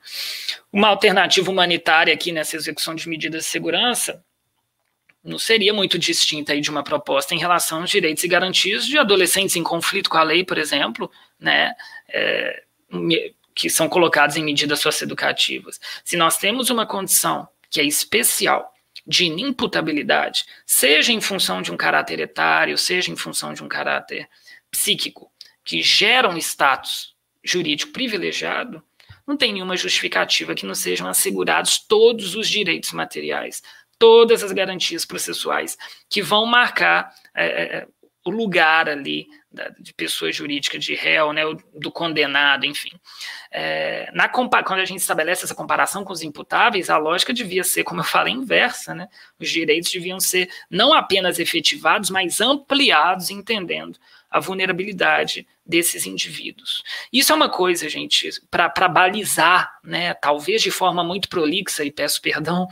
[0.72, 4.24] Uma alternativa humanitária aqui nessa execução de medidas de segurança
[5.22, 8.98] não seria muito distinta aí de uma proposta em relação aos direitos e garantias de
[8.98, 11.76] adolescentes em conflito com a lei, por exemplo, né,
[12.08, 12.64] é,
[13.54, 15.82] que são colocados em medidas socioeducativas.
[16.02, 18.74] Se nós temos uma condição que é especial
[19.06, 24.30] de inimputabilidade, seja em função de um caráter etário, seja em função de um caráter
[24.72, 25.30] psíquico,
[25.66, 28.82] que gera um status jurídico privilegiado,
[29.28, 33.62] não tem nenhuma justificativa que não sejam assegurados todos os direitos materiais,
[34.00, 35.78] todas as garantias processuais
[36.10, 37.88] que vão marcar é, é, é
[38.24, 41.44] o lugar ali da, de pessoa jurídica, de réu, né,
[41.74, 42.92] do condenado, enfim.
[43.50, 47.86] É, na, quando a gente estabelece essa comparação com os imputáveis, a lógica devia ser,
[47.86, 48.94] como eu falei, inversa.
[48.94, 49.08] Né?
[49.40, 53.98] Os direitos deviam ser não apenas efetivados, mas ampliados, entendendo
[54.30, 56.84] a vulnerabilidade desses indivíduos.
[57.12, 62.22] Isso é uma coisa, gente, para balizar, né, talvez de forma muito prolixa, e peço
[62.22, 62.68] perdão,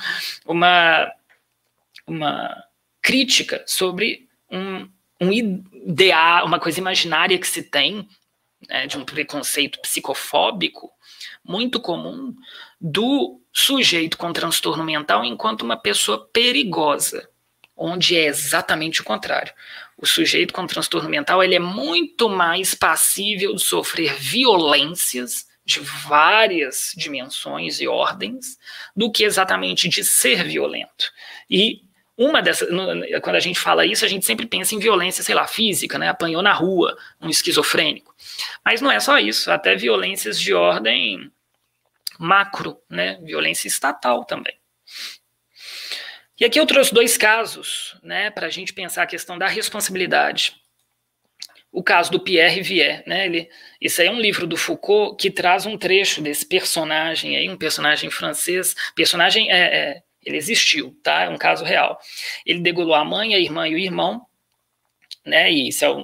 [0.45, 1.11] uma,
[2.05, 2.63] uma
[3.01, 8.07] crítica sobre um, um ideal, uma coisa imaginária que se tem,
[8.67, 10.91] né, de um preconceito psicofóbico
[11.43, 12.35] muito comum
[12.79, 17.29] do sujeito com transtorno mental enquanto uma pessoa perigosa,
[17.75, 19.53] onde é exatamente o contrário
[19.97, 26.91] o sujeito com transtorno mental ele é muito mais passível de sofrer violências de várias
[26.95, 28.57] dimensões e ordens
[28.95, 31.11] do que exatamente de ser violento.
[31.49, 31.81] E
[32.15, 32.69] uma dessas,
[33.23, 36.07] quando a gente fala isso, a gente sempre pensa em violência, sei lá, física, né?
[36.07, 38.15] Apanhou na rua um esquizofrênico.
[38.63, 41.31] Mas não é só isso, até violências de ordem
[42.19, 43.19] macro, né?
[43.23, 44.55] Violência estatal também.
[46.39, 50.55] E aqui eu trouxe dois casos, né, para a gente pensar a questão da responsabilidade.
[51.71, 53.49] O caso do Pierre Vier, né, ele,
[53.79, 57.57] isso aí é um livro do Foucault que traz um trecho desse personagem aí, um
[57.57, 61.99] personagem francês, personagem, é, é ele existiu, tá, é um caso real.
[62.45, 64.25] Ele degolou a mãe, a irmã e o irmão,
[65.23, 65.51] né?
[65.51, 66.03] E isso é um,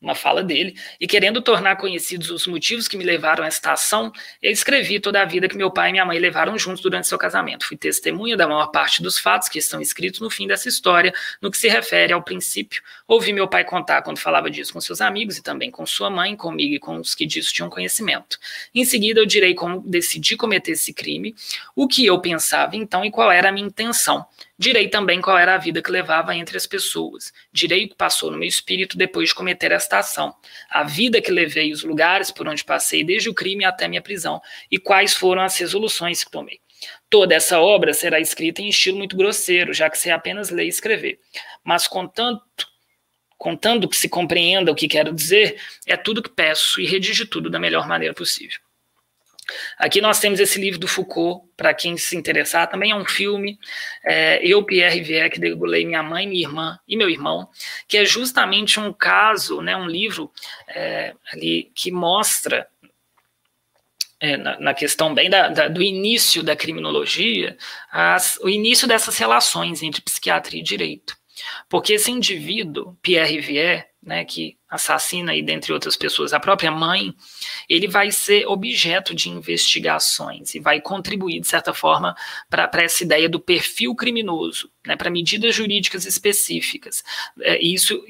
[0.00, 4.10] uma fala dele, e querendo tornar conhecidos os motivos que me levaram a esta ação,
[4.40, 7.18] eu escrevi toda a vida que meu pai e minha mãe levaram juntos durante seu
[7.18, 7.66] casamento.
[7.66, 11.50] Fui testemunha da maior parte dos fatos que estão escritos no fim dessa história, no
[11.50, 12.82] que se refere ao princípio.
[13.06, 16.34] Ouvi meu pai contar quando falava disso com seus amigos e também com sua mãe,
[16.34, 18.38] comigo e com os que disso tinham conhecimento.
[18.74, 21.34] Em seguida, eu direi como decidi cometer esse crime,
[21.76, 24.26] o que eu pensava então e qual era a minha intenção.
[24.60, 27.32] Direi também qual era a vida que levava entre as pessoas.
[27.50, 29.89] Direi o que passou no meu espírito depois de cometer esta
[30.68, 34.40] A vida que levei, os lugares por onde passei, desde o crime até minha prisão,
[34.70, 36.60] e quais foram as resoluções que tomei.
[37.08, 40.68] Toda essa obra será escrita em estilo muito grosseiro, já que sei apenas ler e
[40.68, 41.18] escrever.
[41.62, 42.66] Mas contanto,
[43.36, 47.50] contando que se compreenda o que quero dizer, é tudo que peço e redijo tudo
[47.50, 48.58] da melhor maneira possível.
[49.78, 53.58] Aqui nós temos esse livro do Foucault, para quem se interessar, também é um filme,
[54.04, 57.48] é, Eu, Pierre Vier, que degolei minha mãe, minha irmã e meu irmão,
[57.86, 60.30] que é justamente um caso, né, um livro
[60.68, 62.66] é, ali que mostra,
[64.20, 67.56] é, na, na, questão bem da, da, do início da criminologia,
[67.90, 71.16] as, o início dessas relações entre psiquiatria e direito.
[71.68, 77.12] Porque esse indivíduo, Pierre Rivière, né, que assassina e dentre outras pessoas a própria mãe,
[77.68, 82.14] ele vai ser objeto de investigações e vai contribuir de certa forma
[82.48, 87.02] para essa ideia do perfil criminoso, né, para medidas jurídicas específicas.
[87.40, 88.00] É, isso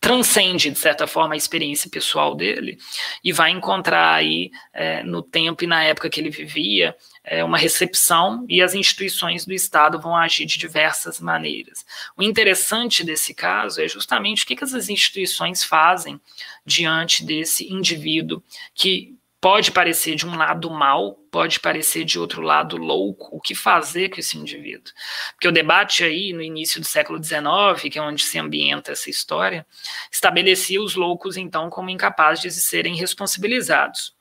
[0.00, 2.78] transcende, de certa forma, a experiência pessoal dele
[3.22, 6.96] e vai encontrar aí, é, no tempo e na época que ele vivia,
[7.30, 11.84] é, uma recepção e as instituições do Estado vão agir de diversas maneiras.
[12.16, 16.20] O interessante desse caso é justamente o que, que essas instituições fazem
[16.64, 18.42] diante desse indivíduo
[18.74, 23.28] que pode parecer de um lado mal, pode parecer de outro lado louco.
[23.30, 24.92] O que fazer com esse indivíduo?
[25.34, 29.08] Porque o debate aí, no início do século XIX, que é onde se ambienta essa
[29.08, 29.66] história,
[30.10, 34.16] estabelecia os loucos, então, como incapazes de serem responsabilizados.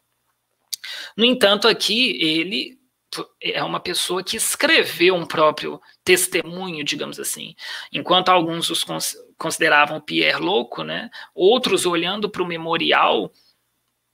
[1.16, 2.77] No entanto, aqui ele
[3.42, 7.56] é uma pessoa que escreveu um próprio testemunho, digamos assim.
[7.92, 8.86] Enquanto alguns os
[9.38, 13.32] consideravam Pierre louco, né, outros olhando para o memorial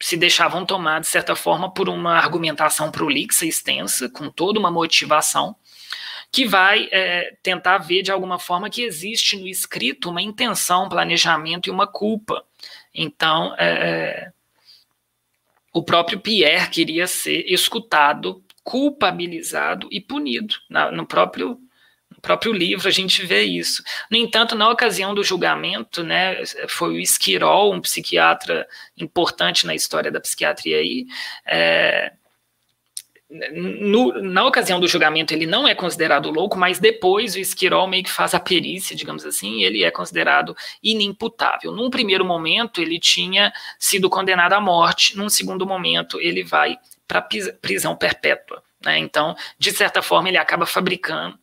[0.02, 5.56] se deixavam tomar, de certa forma, por uma argumentação prolixa, extensa, com toda uma motivação,
[6.30, 10.90] que vai é, tentar ver de alguma forma que existe no escrito uma intenção, um
[10.90, 12.44] planejamento e uma culpa.
[12.94, 14.32] Então, é, é
[15.74, 21.60] o próprio Pierre queria ser escutado, culpabilizado e punido na, no próprio
[22.22, 23.84] próprio livro a gente vê isso.
[24.10, 28.66] No entanto, na ocasião do julgamento, né, foi o Esquirol, um psiquiatra
[28.98, 31.06] importante na história da psiquiatria aí,
[31.46, 32.14] é,
[33.52, 38.04] no, na ocasião do julgamento ele não é considerado louco, mas depois o Esquirol meio
[38.04, 41.72] que faz a perícia, digamos assim, e ele é considerado inimputável.
[41.72, 46.78] Num primeiro momento ele tinha sido condenado à morte, num segundo momento ele vai
[47.08, 47.22] para
[47.62, 48.64] prisão perpétua.
[48.84, 48.98] Né?
[49.00, 51.38] Então, de certa forma, ele acaba fabricando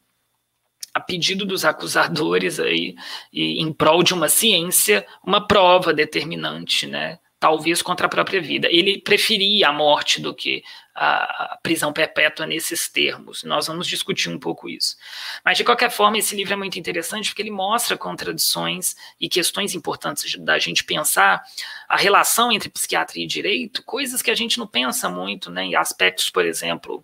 [0.93, 2.97] a pedido dos acusadores aí,
[3.33, 7.19] e em prol de uma ciência, uma prova determinante, né?
[7.41, 8.69] Talvez contra a própria vida.
[8.71, 10.63] Ele preferia a morte do que
[10.95, 13.43] a prisão perpétua nesses termos.
[13.43, 14.97] Nós vamos discutir um pouco isso.
[15.43, 19.75] Mas, de qualquer forma, esse livro é muito interessante porque ele mostra contradições e questões
[19.75, 21.43] importantes da gente pensar
[21.89, 25.65] a relação entre psiquiatria e direito, coisas que a gente não pensa muito, né?
[25.65, 27.03] Em aspectos, por exemplo,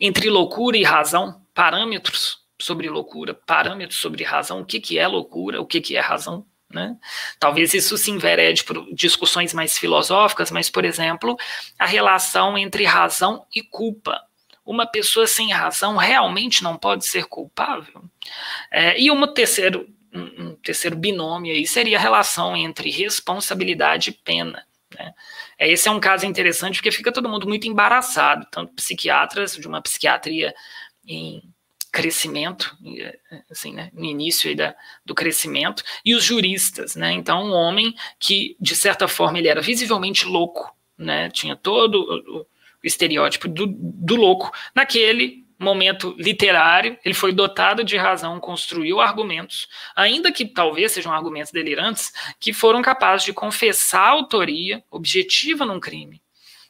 [0.00, 5.60] entre loucura e razão, parâmetros sobre loucura, parâmetros sobre razão, o que, que é loucura,
[5.60, 6.44] o que, que é razão.
[6.74, 6.96] Né?
[7.38, 11.36] Talvez isso se enverede por discussões mais filosóficas, mas, por exemplo,
[11.78, 14.20] a relação entre razão e culpa.
[14.66, 18.02] Uma pessoa sem razão realmente não pode ser culpável?
[18.72, 24.12] É, e um terceiro, um, um terceiro binômio aí seria a relação entre responsabilidade e
[24.12, 24.66] pena.
[24.98, 25.14] Né?
[25.56, 29.68] É, esse é um caso interessante porque fica todo mundo muito embaraçado, tanto psiquiatras de
[29.68, 30.52] uma psiquiatria
[31.06, 31.40] em
[31.94, 33.16] crescimento, eh,
[33.48, 34.74] assim, né, no início da,
[35.06, 39.62] do crescimento, e os juristas, né, então um homem que, de certa forma, ele era
[39.62, 42.46] visivelmente louco, né, tinha todo o, o
[42.82, 50.32] estereótipo do, do louco, naquele momento literário, ele foi dotado de razão, construiu argumentos, ainda
[50.32, 56.20] que talvez sejam argumentos delirantes, que foram capazes de confessar a autoria objetiva num crime.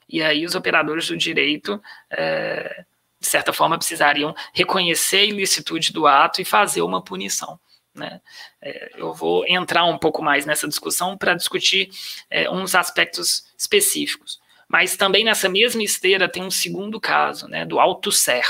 [0.06, 2.84] E aí os operadores do direito é,
[3.24, 7.58] de certa forma, precisariam reconhecer a ilicitude do ato e fazer uma punição.
[7.94, 8.20] Né?
[8.60, 11.88] É, eu vou entrar um pouco mais nessa discussão para discutir
[12.28, 14.38] é, uns aspectos específicos.
[14.68, 18.44] Mas também nessa mesma esteira tem um segundo caso, né, do Alto Ser.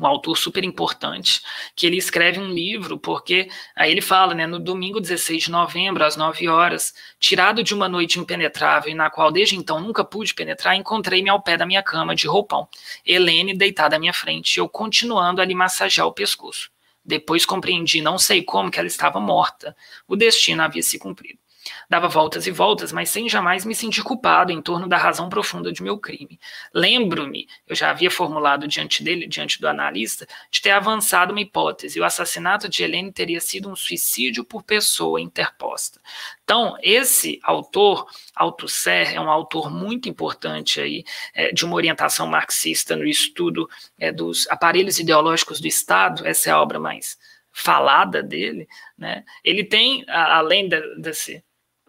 [0.00, 1.42] Um autor super importante,
[1.74, 6.04] que ele escreve um livro, porque aí ele fala, né, no domingo 16 de novembro,
[6.04, 10.34] às 9 horas, tirado de uma noite impenetrável, e na qual desde então nunca pude
[10.34, 12.68] penetrar, encontrei-me ao pé da minha cama de roupão,
[13.04, 16.70] Helene deitada à minha frente, eu continuando a lhe massagear o pescoço.
[17.04, 19.76] Depois compreendi, não sei como, que ela estava morta.
[20.08, 21.43] O destino havia se cumprido.
[21.88, 25.72] Dava voltas e voltas, mas sem jamais me sentir culpado em torno da razão profunda
[25.72, 26.38] de meu crime.
[26.72, 32.00] Lembro-me, eu já havia formulado diante dele, diante do analista, de ter avançado uma hipótese:
[32.00, 36.00] o assassinato de Helene teria sido um suicídio por pessoa interposta.
[36.42, 42.94] Então, esse autor, Althusser, é um autor muito importante aí, é, de uma orientação marxista
[42.96, 43.68] no estudo
[43.98, 47.18] é, dos aparelhos ideológicos do Estado, essa é a obra mais
[47.54, 48.68] falada dele,
[48.98, 49.24] né?
[49.44, 50.68] Ele tem, além
[50.98, 51.42] desse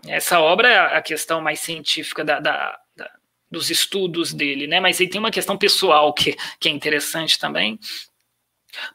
[0.07, 3.11] essa obra é a questão mais científica da, da, da,
[3.49, 4.79] dos estudos dele, né?
[4.79, 7.79] Mas ele tem uma questão pessoal que, que é interessante também,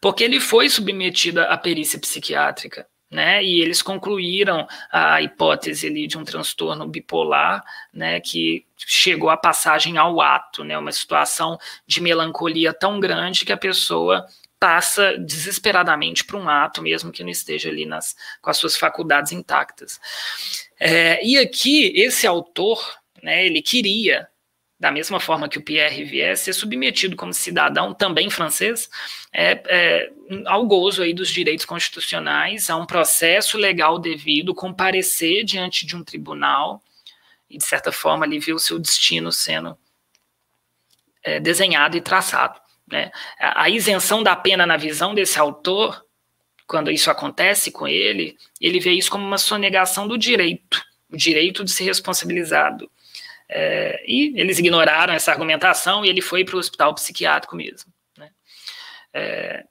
[0.00, 3.42] porque ele foi submetido à perícia psiquiátrica, né?
[3.42, 7.62] E eles concluíram a hipótese ali de um transtorno bipolar,
[7.92, 8.20] né?
[8.20, 10.78] Que chegou à passagem ao ato, né?
[10.78, 14.26] Uma situação de melancolia tão grande que a pessoa
[14.60, 19.32] passa desesperadamente para um ato, mesmo que não esteja ali nas, com as suas faculdades
[19.32, 19.98] intactas.
[20.78, 22.78] É, e aqui, esse autor,
[23.22, 24.28] né, ele queria,
[24.78, 28.90] da mesma forma que o Pierre viesse, ser submetido como cidadão, também francês,
[29.32, 30.12] é, é,
[30.44, 36.04] ao gozo aí dos direitos constitucionais, a um processo legal devido, comparecer diante de um
[36.04, 36.82] tribunal,
[37.48, 39.76] e de certa forma ali ver o seu destino sendo
[41.22, 42.60] é, desenhado e traçado.
[42.90, 43.10] Né?
[43.38, 46.04] A isenção da pena na visão desse autor,
[46.66, 51.64] quando isso acontece com ele, ele vê isso como uma sonegação do direito, o direito
[51.64, 52.90] de ser responsabilizado.
[53.48, 57.92] É, e eles ignoraram essa argumentação e ele foi para o hospital psiquiátrico mesmo.
[58.16, 58.30] Né?
[59.12, 59.64] É,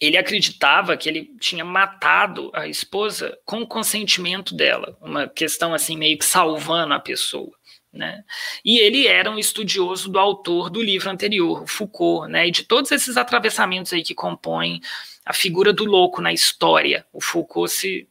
[0.00, 5.96] ele acreditava que ele tinha matado a esposa com o consentimento dela, uma questão assim
[5.96, 7.52] meio que salvando a pessoa.
[7.94, 8.24] Né?
[8.64, 12.48] E ele era um estudioso do autor do livro anterior, Foucault, né?
[12.48, 14.80] e de todos esses atravessamentos aí que compõem
[15.24, 17.06] a figura do louco na história.
[17.12, 18.08] O Foucault se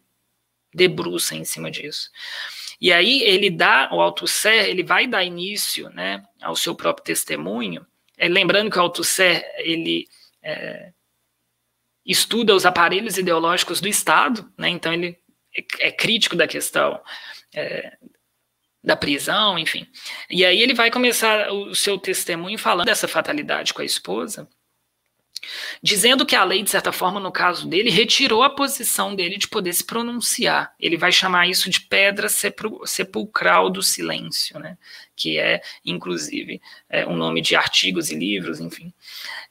[0.74, 2.10] debruça em cima disso.
[2.80, 7.86] E aí ele dá, o Althusser, ele vai dar início né, ao seu próprio testemunho,
[8.18, 10.08] é, lembrando que o Althusser, ele
[10.42, 10.92] é,
[12.06, 15.18] estuda os aparelhos ideológicos do Estado, né, então ele
[15.56, 17.02] é, é crítico da questão
[17.54, 17.98] é,
[18.84, 19.88] da prisão, enfim.
[20.30, 24.48] E aí ele vai começar o seu testemunho falando dessa fatalidade com a esposa,
[25.82, 29.48] dizendo que a lei, de certa forma, no caso dele, retirou a posição dele de
[29.48, 30.74] poder se pronunciar.
[30.80, 32.28] Ele vai chamar isso de pedra
[32.86, 34.78] sepulcral do silêncio, né?
[35.16, 38.92] que é, inclusive, é, um nome de artigos e livros, enfim.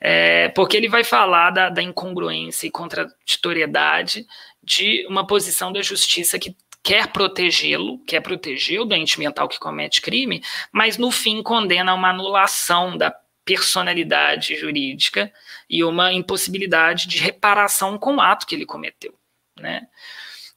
[0.01, 4.27] É, porque ele vai falar da, da incongruência e contraditoriedade
[4.63, 10.01] de uma posição da justiça que quer protegê-lo, quer proteger o doente mental que comete
[10.01, 10.43] crime,
[10.73, 13.15] mas no fim condena uma anulação da
[13.45, 15.33] personalidade jurídica
[15.69, 19.15] e uma impossibilidade de reparação com o ato que ele cometeu,
[19.59, 19.87] né?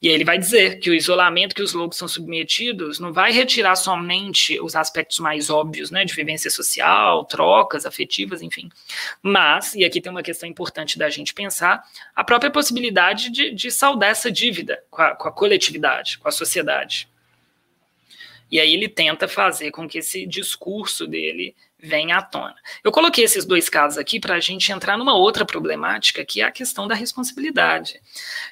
[0.00, 3.32] E aí ele vai dizer que o isolamento que os loucos são submetidos não vai
[3.32, 8.68] retirar somente os aspectos mais óbvios, né, de vivência social, trocas afetivas, enfim.
[9.22, 11.82] Mas, e aqui tem uma questão importante da gente pensar,
[12.14, 16.32] a própria possibilidade de, de saldar essa dívida com a, com a coletividade, com a
[16.32, 17.08] sociedade.
[18.50, 22.56] E aí ele tenta fazer com que esse discurso dele vem à tona.
[22.82, 26.44] Eu coloquei esses dois casos aqui para a gente entrar numa outra problemática, que é
[26.44, 28.00] a questão da responsabilidade.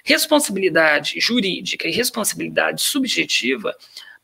[0.05, 3.75] Responsabilidade jurídica e responsabilidade subjetiva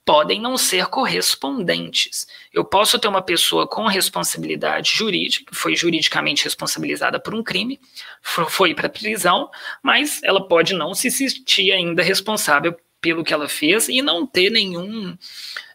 [0.04, 2.26] podem não ser correspondentes.
[2.52, 7.78] Eu posso ter uma pessoa com responsabilidade jurídica, foi juridicamente responsabilizada por um crime,
[8.22, 9.50] foi para prisão,
[9.82, 14.50] mas ela pode não se sentir ainda responsável pelo que ela fez e não ter
[14.50, 15.16] nenhum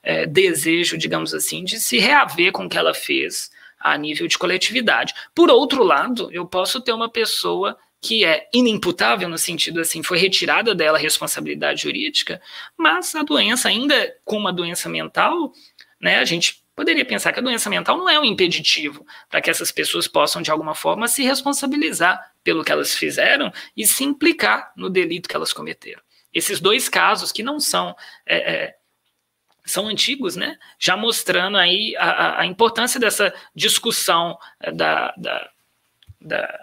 [0.06, 4.38] é, desejo, digamos assim, de se reaver com o que ela fez a nível de
[4.38, 5.14] coletividade.
[5.34, 10.19] Por outro lado, eu posso ter uma pessoa que é inimputável no sentido assim, foi
[10.19, 12.40] retirada dela a responsabilidade jurídica,
[12.77, 15.52] mas a doença ainda com uma doença mental,
[15.99, 19.49] né, a gente poderia pensar que a doença mental não é um impeditivo para que
[19.49, 24.72] essas pessoas possam de alguma forma se responsabilizar pelo que elas fizeram e se implicar
[24.76, 26.02] no delito que elas cometeram.
[26.32, 27.95] Esses dois casos que não são
[28.26, 28.76] é, é,
[29.66, 30.58] são antigos, né?
[30.80, 35.50] Já mostrando aí a, a importância dessa discussão é, da, da,
[36.22, 36.60] da,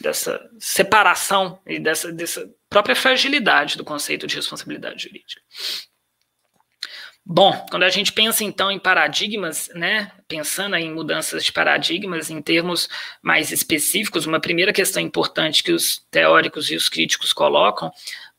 [0.00, 5.40] dessa separação e dessa, dessa própria fragilidade do conceito de responsabilidade jurídica.
[7.26, 12.42] Bom, quando a gente pensa então em paradigmas, né, pensando em mudanças de paradigmas em
[12.42, 12.86] termos
[13.22, 17.90] mais específicos, uma primeira questão importante que os teóricos e os críticos colocam,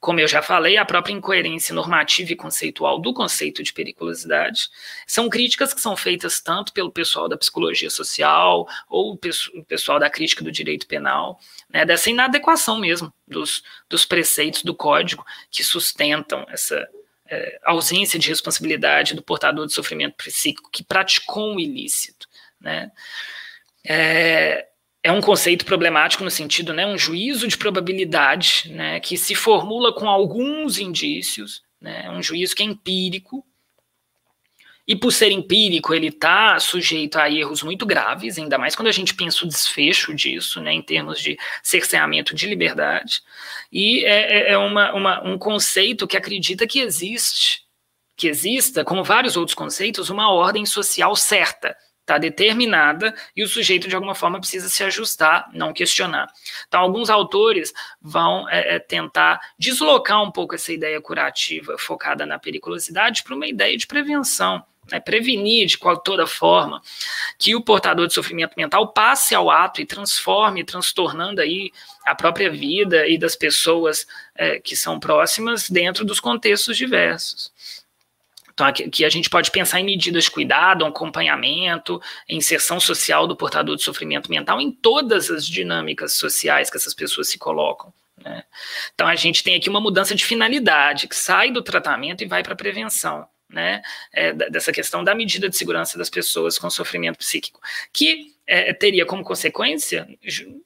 [0.05, 4.69] como eu já falei, a própria incoerência normativa e conceitual do conceito de periculosidade.
[5.07, 10.07] São críticas que são feitas tanto pelo pessoal da psicologia social ou o pessoal da
[10.07, 16.45] crítica do direito penal, né, dessa inadequação mesmo dos, dos preceitos do código que sustentam
[16.49, 16.87] essa
[17.27, 22.27] é, ausência de responsabilidade do portador de sofrimento psíquico que praticou um ilícito.
[22.61, 22.91] Né?
[23.83, 24.67] É,
[25.05, 29.93] é um conceito problemático no sentido, né, um juízo de probabilidade, né, que se formula
[29.93, 33.45] com alguns indícios, né, um juízo que é empírico,
[34.87, 38.91] e por ser empírico, ele está sujeito a erros muito graves, ainda mais quando a
[38.91, 43.21] gente pensa o desfecho disso, né, em termos de cerceamento de liberdade.
[43.71, 47.61] E é, é, é uma, uma, um conceito que acredita que existe,
[48.17, 53.87] que exista, como vários outros conceitos, uma ordem social certa, está determinada e o sujeito
[53.87, 56.31] de alguma forma precisa se ajustar, não questionar.
[56.67, 62.37] Então, alguns autores vão é, é tentar deslocar um pouco essa ideia curativa focada na
[62.37, 66.81] periculosidade para uma ideia de prevenção né, prevenir de qual, toda forma
[67.39, 71.71] que o portador de sofrimento mental passe ao ato e transforme, transtornando aí
[72.05, 74.05] a própria vida e das pessoas
[74.35, 77.51] é, que são próximas dentro dos contextos diversos.
[78.55, 83.75] Então, aqui, a gente pode pensar em medidas de cuidado, acompanhamento, inserção social do portador
[83.75, 87.93] de sofrimento mental em todas as dinâmicas sociais que essas pessoas se colocam.
[88.17, 88.45] Né?
[88.93, 92.41] Então, a gente tem aqui uma mudança de finalidade, que sai do tratamento e vai
[92.41, 93.81] para a prevenção né,
[94.13, 97.59] é, dessa questão da medida de segurança das pessoas com sofrimento psíquico,
[97.91, 100.07] que é, teria como consequência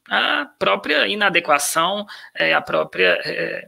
[0.08, 2.06] a própria inadequação,
[2.36, 3.20] é, a própria.
[3.26, 3.68] É,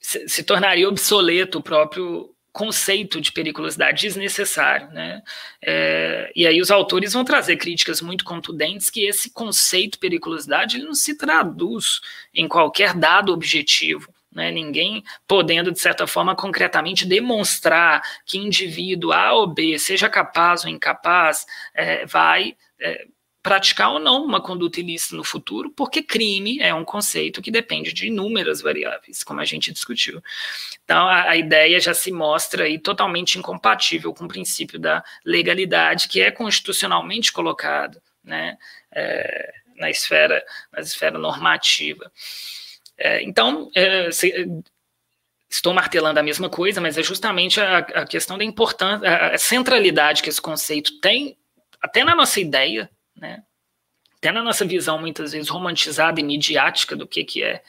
[0.00, 4.88] se, se, tornaria obsoleto o próprio conceito de periculosidade desnecessário.
[4.88, 5.22] Né?
[5.62, 10.78] É, e aí os autores vão trazer críticas muito contundentes que esse conceito de periculosidade
[10.78, 12.00] ele não se traduz
[12.34, 19.32] em qualquer dado objetivo né, ninguém podendo, de certa forma, concretamente demonstrar que indivíduo A
[19.32, 23.06] ou B, seja capaz ou incapaz, é, vai é,
[23.46, 27.92] praticar ou não uma conduta ilícita no futuro, porque crime é um conceito que depende
[27.92, 30.20] de inúmeras variáveis, como a gente discutiu.
[30.84, 36.08] Então, a, a ideia já se mostra aí totalmente incompatível com o princípio da legalidade,
[36.08, 38.58] que é constitucionalmente colocado né,
[38.90, 42.10] é, na, esfera, na esfera normativa.
[42.98, 44.32] É, então, é, se,
[45.48, 50.20] estou martelando a mesma coisa, mas é justamente a, a questão da importância, a centralidade
[50.20, 51.38] que esse conceito tem,
[51.80, 53.42] até na nossa ideia, né?
[54.26, 57.62] até na nossa visão, muitas vezes romantizada e midiática do que, que é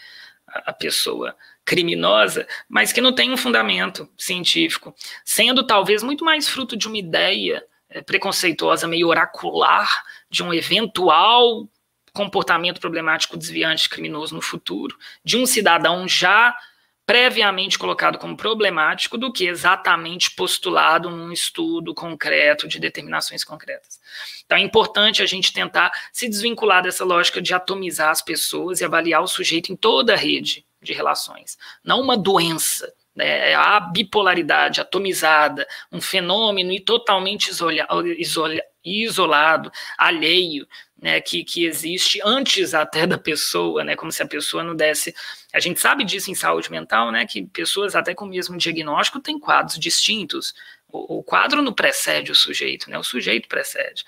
[0.48, 6.76] a, pessoa criminosa, mas que não tem um fundamento científico, sendo talvez muito mais fruto
[6.76, 11.70] de uma ideia é, preconceituosa, meio oracular, de um eventual
[12.14, 16.58] comportamento problemático desviante criminoso no futuro, de um cidadão já
[17.06, 24.00] previamente colocado como problemático do que exatamente postulado num estudo concreto de determinações concretas.
[24.48, 28.86] Então é importante a gente tentar se desvincular dessa lógica de atomizar as pessoas e
[28.86, 34.80] avaliar o sujeito em toda a rede de relações, não uma doença, né, a bipolaridade
[34.80, 37.86] atomizada, um fenômeno e totalmente isola,
[38.18, 38.56] isola,
[38.86, 40.68] isolado, alheio,
[41.02, 45.14] né, que, que existe antes até da pessoa, né, como se a pessoa não desse.
[45.52, 49.20] A gente sabe disso em saúde mental, né, que pessoas até com o mesmo diagnóstico
[49.20, 50.54] têm quadros distintos.
[50.90, 54.06] O, quadro não precede o sujeito, né, o sujeito precede.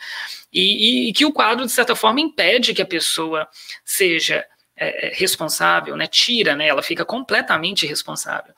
[0.52, 3.48] E, e, e que o quadro, de certa forma, impede que a pessoa
[3.84, 4.46] seja
[4.78, 8.54] é, é responsável, né, tira, né, ela fica completamente responsável.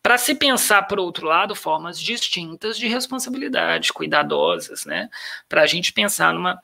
[0.00, 5.10] Para se pensar, por outro lado, formas distintas de responsabilidade, cuidadosas, né,
[5.48, 6.62] para a gente pensar numa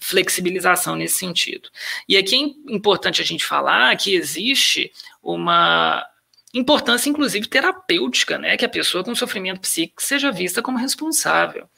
[0.00, 1.70] flexibilização nesse sentido.
[2.08, 2.36] E aqui
[2.68, 4.92] é importante a gente falar que existe
[5.22, 6.06] uma
[6.52, 8.56] importância, inclusive, terapêutica, né?
[8.56, 11.68] Que a pessoa com sofrimento psíquico seja vista como responsável.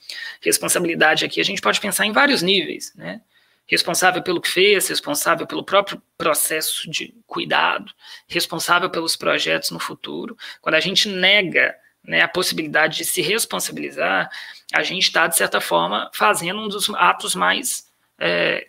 [0.41, 3.21] Responsabilidade aqui a gente pode pensar em vários níveis, né?
[3.67, 7.93] Responsável pelo que fez, responsável pelo próprio processo de cuidado,
[8.27, 10.37] responsável pelos projetos no futuro.
[10.61, 14.31] Quando a gente nega né, a possibilidade de se responsabilizar,
[14.73, 17.87] a gente está, de certa forma, fazendo um dos atos mais
[18.19, 18.69] é,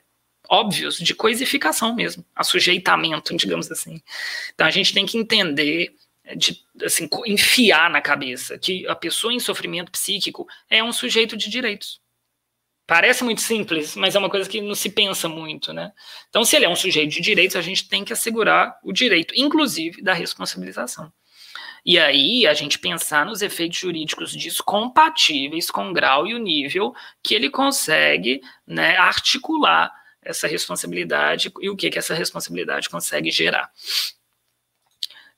[0.53, 3.99] óbvios de coisificação mesmo, assujeitamento, digamos assim.
[4.53, 5.95] Então a gente tem que entender,
[6.35, 11.49] de, assim, enfiar na cabeça que a pessoa em sofrimento psíquico é um sujeito de
[11.49, 11.99] direitos.
[12.85, 15.91] Parece muito simples, mas é uma coisa que não se pensa muito, né?
[16.29, 19.33] Então, se ele é um sujeito de direitos, a gente tem que assegurar o direito,
[19.35, 21.11] inclusive, da responsabilização.
[21.85, 26.93] E aí a gente pensar nos efeitos jurídicos descompatíveis com o grau e o nível
[27.21, 29.91] que ele consegue né, articular
[30.25, 33.71] essa responsabilidade e o que, que essa responsabilidade consegue gerar.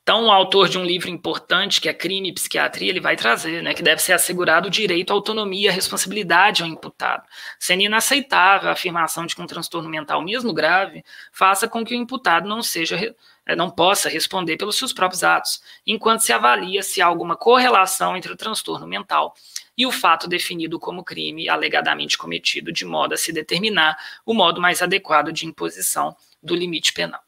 [0.06, 3.64] Então, o autor de um livro importante, que é Crime e Psiquiatria, ele vai trazer,
[3.64, 7.24] né, que deve ser assegurado o direito à autonomia e à responsabilidade ao imputado,
[7.58, 11.98] sendo inaceitável a afirmação de que um transtorno mental, mesmo grave, faça com que o
[11.98, 13.16] imputado não seja
[13.48, 18.16] é, não possa responder pelos seus próprios atos, enquanto se avalia se há alguma correlação
[18.16, 19.34] entre o transtorno mental
[19.78, 24.62] e o fato definido como crime alegadamente cometido, de modo a se determinar o modo
[24.62, 27.22] mais adequado de imposição do limite penal.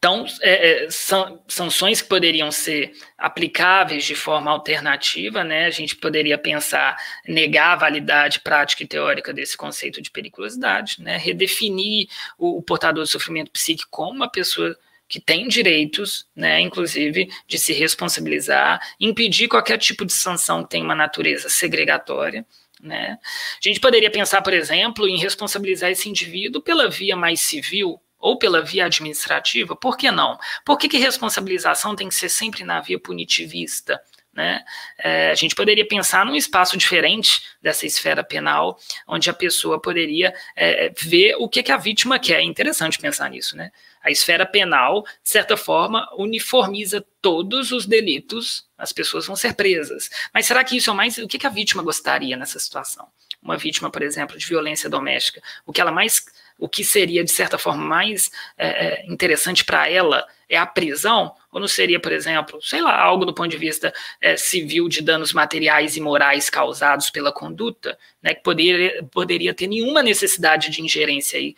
[0.00, 5.66] Então, é, é, são, sanções que poderiam ser aplicáveis de forma alternativa, né?
[5.66, 6.96] A gente poderia pensar
[7.28, 11.18] negar a validade prática e teórica desse conceito de periculosidade, né?
[11.18, 12.08] Redefinir
[12.38, 14.74] o, o portador de sofrimento psíquico como uma pessoa
[15.10, 20.84] que tem direitos, né, inclusive de se responsabilizar, impedir qualquer tipo de sanção que tenha
[20.84, 22.46] uma natureza segregatória,
[22.80, 23.18] né?
[23.22, 28.38] A gente poderia pensar, por exemplo, em responsabilizar esse indivíduo pela via mais civil, ou
[28.38, 30.38] pela via administrativa, por que não?
[30.64, 34.00] Por que, que responsabilização tem que ser sempre na via punitivista?
[34.32, 34.62] Né?
[34.98, 38.78] É, a gente poderia pensar num espaço diferente dessa esfera penal,
[39.08, 42.40] onde a pessoa poderia é, ver o que, que a vítima quer.
[42.40, 43.56] É interessante pensar nisso.
[43.56, 43.72] Né?
[44.02, 50.08] A esfera penal, de certa forma, uniformiza todos os delitos, as pessoas vão ser presas.
[50.32, 51.18] Mas será que isso é mais.
[51.18, 53.06] O que, a vítima gostaria nessa situação?
[53.42, 56.24] Uma vítima, por exemplo, de violência doméstica, o que ela mais
[56.60, 61.34] o que seria, de certa forma, mais é, é interessante para ela é a prisão?
[61.50, 65.00] Ou não seria, por exemplo, sei lá, algo do ponto de vista é, civil de
[65.00, 70.82] danos materiais e morais causados pela conduta, né, que poderia, poderia ter nenhuma necessidade de
[70.82, 71.56] ingerência aí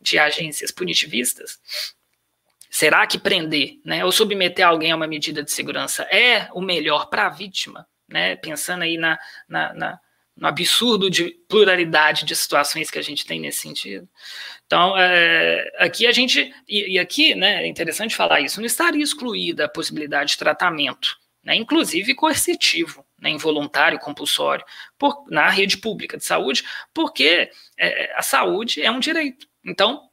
[0.00, 1.58] de agências punitivistas?
[2.70, 7.10] Será que prender, né, ou submeter alguém a uma medida de segurança é o melhor
[7.10, 7.86] para a vítima?
[8.08, 9.18] Né, pensando aí na,
[9.48, 10.00] na, na
[10.40, 14.08] no absurdo de pluralidade de situações que a gente tem nesse sentido.
[14.66, 19.02] Então, é, aqui a gente, e, e, aqui, né, é interessante falar isso, não estaria
[19.02, 21.14] excluída a possibilidade de tratamento,
[21.44, 24.64] né, inclusive coercitivo, né, involuntário, compulsório,
[24.98, 26.64] por, na rede pública de saúde,
[26.94, 29.46] porque é, a saúde é um direito.
[29.64, 30.08] Então,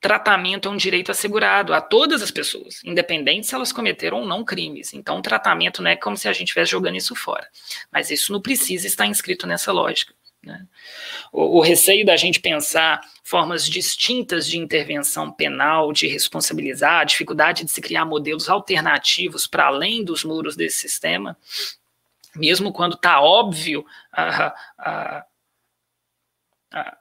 [0.00, 4.44] tratamento é um direito assegurado a todas as pessoas, independente se elas cometeram ou não
[4.44, 4.94] crimes.
[4.94, 7.46] Então, tratamento não é como se a gente estivesse jogando isso fora.
[7.90, 10.14] Mas isso não precisa estar inscrito nessa lógica.
[10.42, 10.66] Né?
[11.32, 17.64] O, o, receio da gente pensar formas distintas de intervenção penal, de responsabilizar, a dificuldade
[17.64, 21.36] de se criar modelos alternativos para além dos muros desse sistema,
[22.36, 25.26] mesmo quando está óbvio a, a,
[26.72, 26.98] a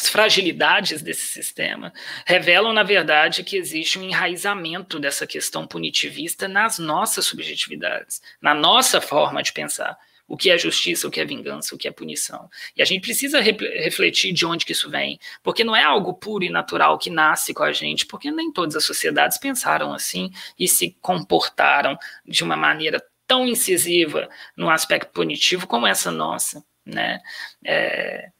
[0.00, 1.92] as fragilidades desse sistema
[2.24, 8.98] revelam, na verdade, que existe um enraizamento dessa questão punitivista nas nossas subjetividades, na nossa
[8.98, 12.48] forma de pensar o que é justiça, o que é vingança, o que é punição.
[12.74, 16.14] E a gente precisa re refletir de onde que isso vem, porque não é algo
[16.14, 20.30] puro e natural que nasce com a gente, porque nem todas as sociedades pensaram assim
[20.58, 27.20] e se comportaram de uma maneira tão incisiva no aspecto punitivo como essa nossa, né?
[27.62, 28.30] É,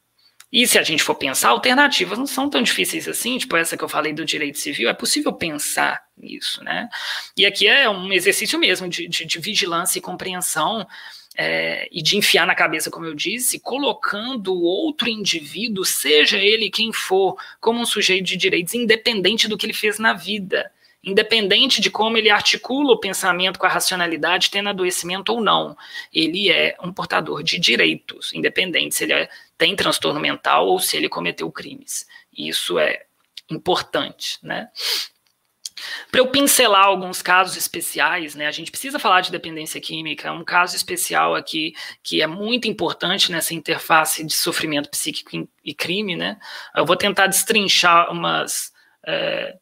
[0.52, 3.84] e se a gente for pensar, alternativas não são tão difíceis assim, tipo essa que
[3.84, 6.88] eu falei do direito civil, é possível pensar nisso, né?
[7.36, 10.86] E aqui é um exercício mesmo de, de, de vigilância e compreensão
[11.36, 16.92] é, e de enfiar na cabeça, como eu disse, colocando outro indivíduo, seja ele quem
[16.92, 20.70] for, como um sujeito de direitos, independente do que ele fez na vida
[21.02, 25.76] independente de como ele articula o pensamento com a racionalidade, tendo adoecimento ou não.
[26.12, 30.96] Ele é um portador de direitos, independente se ele é, tem transtorno mental ou se
[30.96, 32.06] ele cometeu crimes.
[32.36, 33.04] Isso é
[33.50, 34.68] importante, né?
[36.10, 40.30] Para eu pincelar alguns casos especiais, né, a gente precisa falar de dependência química, é
[40.30, 41.72] um caso especial aqui
[42.02, 46.38] que é muito importante nessa interface de sofrimento psíquico e crime, né?
[46.76, 48.72] Eu vou tentar destrinchar umas
[49.06, 49.56] é,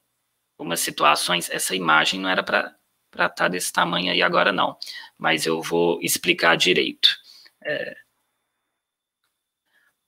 [0.59, 2.75] algumas situações, essa imagem não era para
[3.13, 4.77] estar tá desse tamanho aí agora, não.
[5.17, 7.17] Mas eu vou explicar direito.
[7.65, 7.97] É...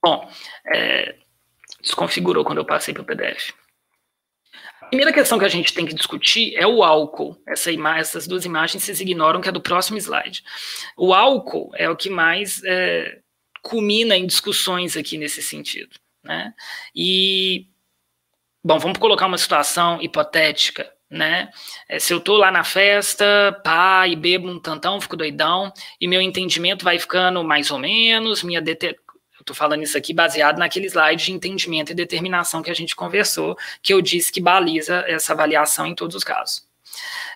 [0.03, 0.29] Bom,
[0.67, 1.17] é...
[1.81, 3.53] desconfigurou quando eu passei para o PDF.
[4.83, 7.41] A primeira questão que a gente tem que discutir é o álcool.
[7.47, 10.43] Essa essas duas imagens vocês ignoram, que é do próximo slide.
[10.97, 13.21] O álcool é o que mais é,
[13.63, 15.97] culmina em discussões aqui nesse sentido.
[16.25, 16.53] Né?
[16.93, 17.70] E
[18.63, 21.51] Bom, vamos colocar uma situação hipotética, né?
[21.89, 26.07] É, se eu tô lá na festa, pá, e bebo um tantão, fico doidão, e
[26.07, 28.99] meu entendimento vai ficando mais ou menos, minha deter...
[29.39, 32.95] eu tô falando isso aqui baseado naquele slide de entendimento e determinação que a gente
[32.95, 36.69] conversou, que eu disse que baliza essa avaliação em todos os casos.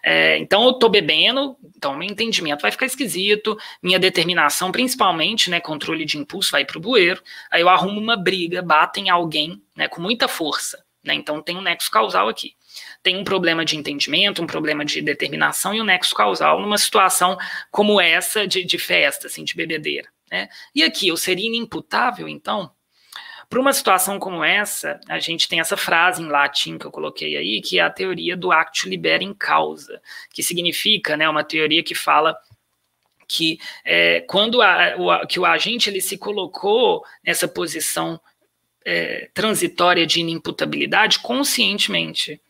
[0.03, 5.59] É, então eu tô bebendo, então meu entendimento vai ficar esquisito, minha determinação, principalmente, né,
[5.59, 7.23] controle de impulso, vai para o bueiro.
[7.51, 11.15] Aí eu arrumo uma briga, bato em alguém, né, com muita força, né?
[11.15, 12.55] Então tem um nexo causal aqui.
[13.03, 17.37] Tem um problema de entendimento, um problema de determinação e um nexo causal numa situação
[17.71, 20.09] como essa de, de festa, assim, de bebedeira.
[20.31, 20.49] Né?
[20.75, 22.73] E aqui eu seria inimputável, então?
[23.49, 27.37] Para uma situação como essa, a gente tem essa frase em latim que eu coloquei
[27.37, 30.01] aí, que é a teoria do acto libera em causa,
[30.33, 32.37] que significa, né, uma teoria que fala
[33.29, 38.21] que é, quando a, o, que o agente ele se colocou nessa posição
[38.85, 42.41] é, transitória de inimputabilidade conscientemente,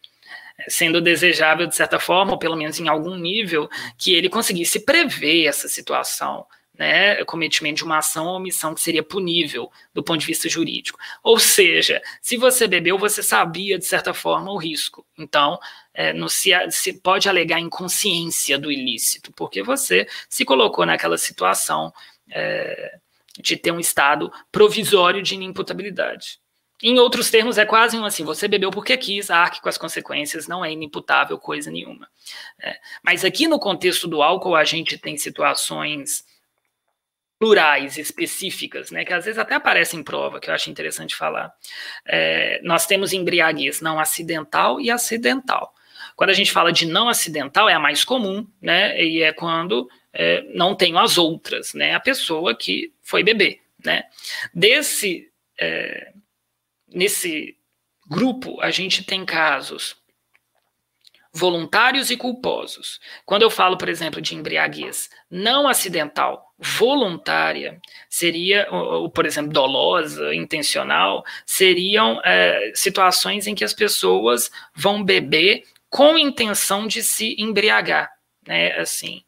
[0.68, 5.46] sendo desejável de certa forma, ou pelo menos em algum nível, que ele conseguisse prever
[5.46, 6.46] essa situação,
[6.76, 10.98] né, cometimento de uma ação ou omissão que seria punível do ponto de vista jurídico.
[11.22, 15.06] Ou seja, se você bebeu, você sabia, de certa forma, o risco.
[15.16, 15.58] Então,
[15.92, 21.92] é, se, se, pode alegar inconsciência do ilícito, porque você se colocou naquela situação
[22.28, 22.98] é,
[23.38, 26.38] de ter um estado provisório de inimputabilidade.
[26.82, 30.46] Em outros termos, é quase um assim: você bebeu porque quis, arque com as consequências,
[30.46, 32.08] não é inimputável coisa nenhuma.
[32.60, 36.24] É, mas aqui no contexto do álcool, a gente tem situações
[37.38, 41.52] plurais, específicas, né, que às vezes até aparecem em prova, que eu acho interessante falar.
[42.06, 45.74] É, nós temos embriaguez não acidental e acidental.
[46.16, 49.88] Quando a gente fala de não acidental, é a mais comum, né, e é quando
[50.14, 54.04] é, não tenho as outras, né, a pessoa que foi beber, né.
[54.54, 55.28] Desse,
[55.60, 56.12] é,
[56.88, 57.56] nesse
[58.08, 59.96] grupo, a gente tem casos
[61.34, 63.00] voluntários e culposos.
[63.26, 70.32] Quando eu falo, por exemplo, de embriaguez não acidental, voluntária, seria, ou, por exemplo, dolosa,
[70.32, 78.12] intencional, seriam é, situações em que as pessoas vão beber com intenção de se embriagar,
[78.46, 78.72] né?
[78.78, 79.24] Assim,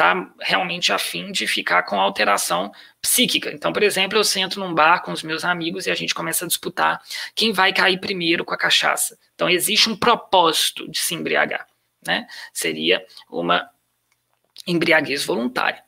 [0.00, 2.72] tá realmente afim de ficar com alteração
[3.02, 3.52] psíquica.
[3.52, 6.46] Então, por exemplo, eu sento num bar com os meus amigos e a gente começa
[6.46, 7.02] a disputar
[7.34, 9.18] quem vai cair primeiro com a cachaça.
[9.34, 11.66] Então, existe um propósito de se embriagar,
[12.06, 12.26] né?
[12.50, 13.68] Seria uma
[14.66, 15.82] embriaguez voluntária.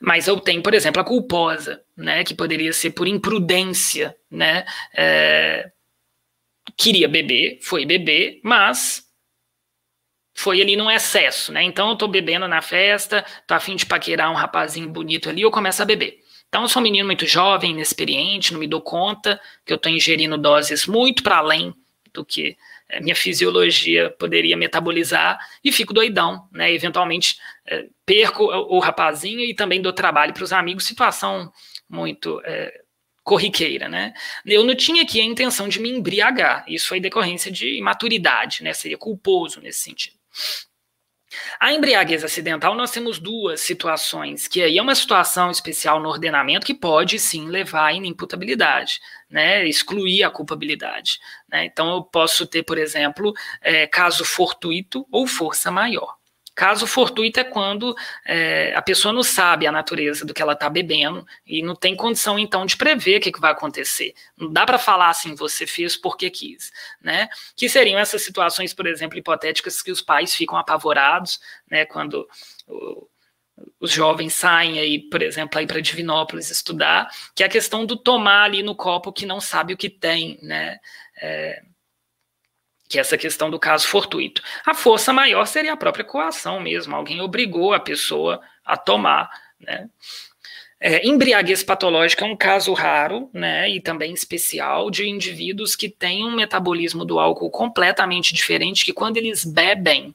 [0.00, 2.22] Mas eu tenho, por exemplo, a culposa, né?
[2.22, 4.64] Que poderia ser por imprudência, né?
[4.96, 5.72] É,
[6.76, 9.05] queria beber, foi beber, mas
[10.36, 11.62] foi ali num excesso, né?
[11.62, 15.50] Então eu tô bebendo na festa, tô afim de paquerar um rapazinho bonito ali, eu
[15.50, 16.20] começo a beber.
[16.48, 19.88] Então eu sou um menino muito jovem, inexperiente, não me dou conta que eu tô
[19.88, 21.74] ingerindo doses muito para além
[22.12, 22.56] do que
[22.92, 26.72] a minha fisiologia poderia metabolizar e fico doidão, né?
[26.72, 27.36] Eventualmente
[27.66, 31.50] é, perco o, o, rapazinho e também dou trabalho para os amigos, situação
[31.88, 32.82] muito é,
[33.24, 34.12] corriqueira, né?
[34.44, 38.74] Eu não tinha aqui a intenção de me embriagar, isso foi decorrência de imaturidade, né?
[38.74, 40.15] Seria culposo nesse sentido.
[41.60, 46.66] A embriaguez acidental, nós temos duas situações, que aí é uma situação especial no ordenamento
[46.66, 51.18] que pode sim levar à inimputabilidade, né, excluir a culpabilidade.
[51.48, 51.64] Né?
[51.64, 56.15] Então, eu posso ter, por exemplo, é, caso fortuito ou força maior.
[56.56, 60.70] Caso fortuito é quando é, a pessoa não sabe a natureza do que ela está
[60.70, 64.14] bebendo e não tem condição, então, de prever o que, que vai acontecer.
[64.34, 66.72] Não dá para falar assim, você fez porque quis.
[66.98, 67.28] Né?
[67.54, 71.38] Que seriam essas situações, por exemplo, hipotéticas que os pais ficam apavorados
[71.70, 72.26] né, quando
[72.66, 73.06] o,
[73.78, 77.98] os jovens saem aí, por exemplo, aí para Divinópolis estudar, que é a questão do
[77.98, 80.78] tomar ali no copo que não sabe o que tem, né?
[81.20, 81.62] É,
[82.88, 84.42] que é essa questão do caso fortuito.
[84.64, 89.30] A força maior seria a própria coação mesmo, alguém obrigou a pessoa a tomar,
[89.60, 89.88] né?
[90.78, 96.22] É, embriaguez patológica é um caso raro, né, e também especial, de indivíduos que têm
[96.22, 100.14] um metabolismo do álcool completamente diferente, que quando eles bebem,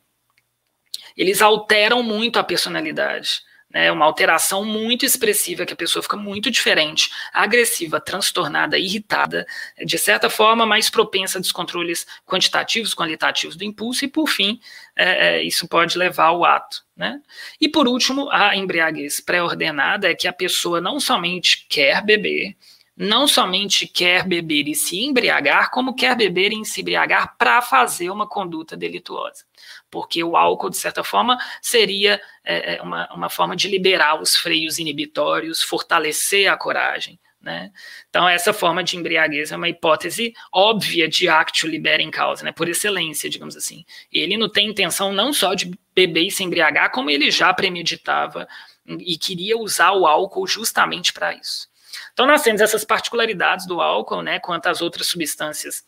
[1.17, 3.41] eles alteram muito a personalidade
[3.73, 9.45] né, uma alteração muito expressiva, que a pessoa fica muito diferente, agressiva, transtornada, irritada,
[9.83, 14.59] de certa forma mais propensa a descontroles quantitativos, qualitativos do impulso, e por fim,
[14.95, 16.83] é, é, isso pode levar ao ato.
[16.95, 17.19] Né?
[17.59, 22.55] E por último, a embriaguez pré-ordenada é que a pessoa não somente quer beber,
[22.95, 28.11] não somente quer beber e se embriagar, como quer beber e se embriagar para fazer
[28.11, 29.45] uma conduta delituosa
[29.91, 34.35] porque o álcool, de certa forma, seria é, é, uma, uma forma de liberar os
[34.35, 37.19] freios inibitórios, fortalecer a coragem.
[37.41, 37.71] Né?
[38.09, 42.51] Então, essa forma de embriaguez é uma hipótese óbvia de actio libera em causa, né?
[42.51, 43.83] por excelência, digamos assim.
[44.11, 48.47] Ele não tem intenção não só de beber e se embriagar, como ele já premeditava
[48.87, 51.67] e queria usar o álcool justamente para isso.
[52.13, 55.83] Então, nós temos essas particularidades do álcool, né, quanto às outras substâncias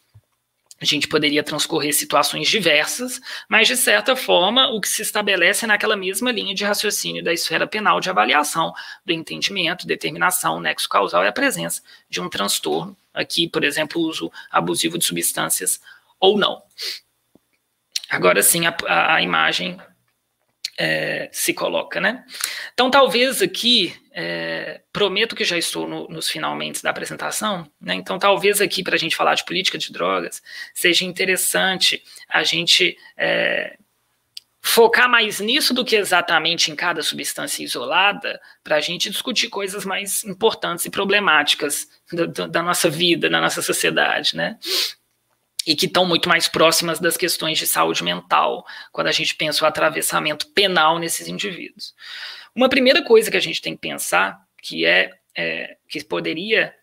[0.82, 5.68] a gente poderia transcorrer situações diversas, mas de certa forma o que se estabelece é
[5.68, 8.74] naquela mesma linha de raciocínio da esfera penal de avaliação
[9.06, 14.32] do entendimento, determinação, nexo causal e a presença de um transtorno, aqui, por exemplo, uso
[14.52, 15.80] abusivo de substâncias
[16.20, 16.62] ou não.
[18.10, 18.76] Agora sim, a,
[19.16, 19.80] a imagem
[20.78, 22.26] é, se coloca, né?
[22.74, 27.94] Então, talvez aqui, é, prometo que já estou no, nos finalmente da apresentação, né?
[27.94, 30.42] Então, talvez aqui, para a gente falar de política de drogas,
[30.74, 33.78] seja interessante a gente é,
[34.62, 39.86] focar mais nisso do que exatamente em cada substância isolada, para a gente discutir coisas
[39.86, 44.58] mais importantes e problemáticas da, da nossa vida, da nossa sociedade, né?
[45.66, 49.64] E que estão muito mais próximas das questões de saúde mental, quando a gente pensa
[49.64, 51.94] o atravessamento penal nesses indivíduos.
[52.56, 56.74] Uma primeira coisa que a gente tem que pensar, que é, é que poderia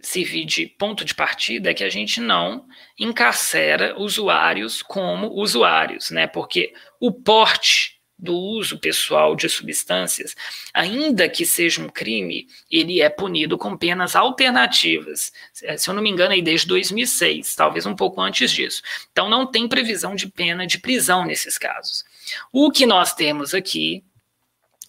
[0.00, 2.66] servir de ponto de partida, é que a gente não
[2.98, 6.26] encarcera usuários como usuários, né?
[6.26, 10.34] Porque o porte do uso pessoal de substâncias,
[10.72, 15.32] ainda que seja um crime, ele é punido com penas alternativas.
[15.52, 18.82] Se eu não me engano, aí desde 2006, talvez um pouco antes disso.
[19.12, 22.04] Então não tem previsão de pena de prisão nesses casos.
[22.52, 24.02] O que nós temos aqui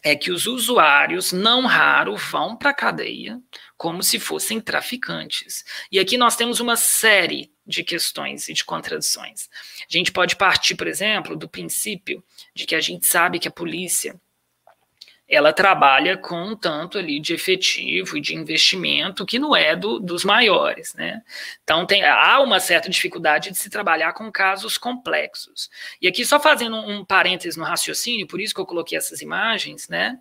[0.03, 3.41] é que os usuários, não raro, vão para a cadeia
[3.75, 5.65] como se fossem traficantes.
[5.91, 9.49] E aqui nós temos uma série de questões e de contradições.
[9.81, 12.23] A gente pode partir, por exemplo, do princípio
[12.55, 14.19] de que a gente sabe que a polícia
[15.29, 20.23] ela trabalha com tanto ali de efetivo e de investimento que não é do, dos
[20.23, 21.21] maiores, né?
[21.63, 25.69] Então tem, há uma certa dificuldade de se trabalhar com casos complexos.
[26.01, 29.21] E aqui só fazendo um, um parênteses no raciocínio, por isso que eu coloquei essas
[29.21, 30.17] imagens, né?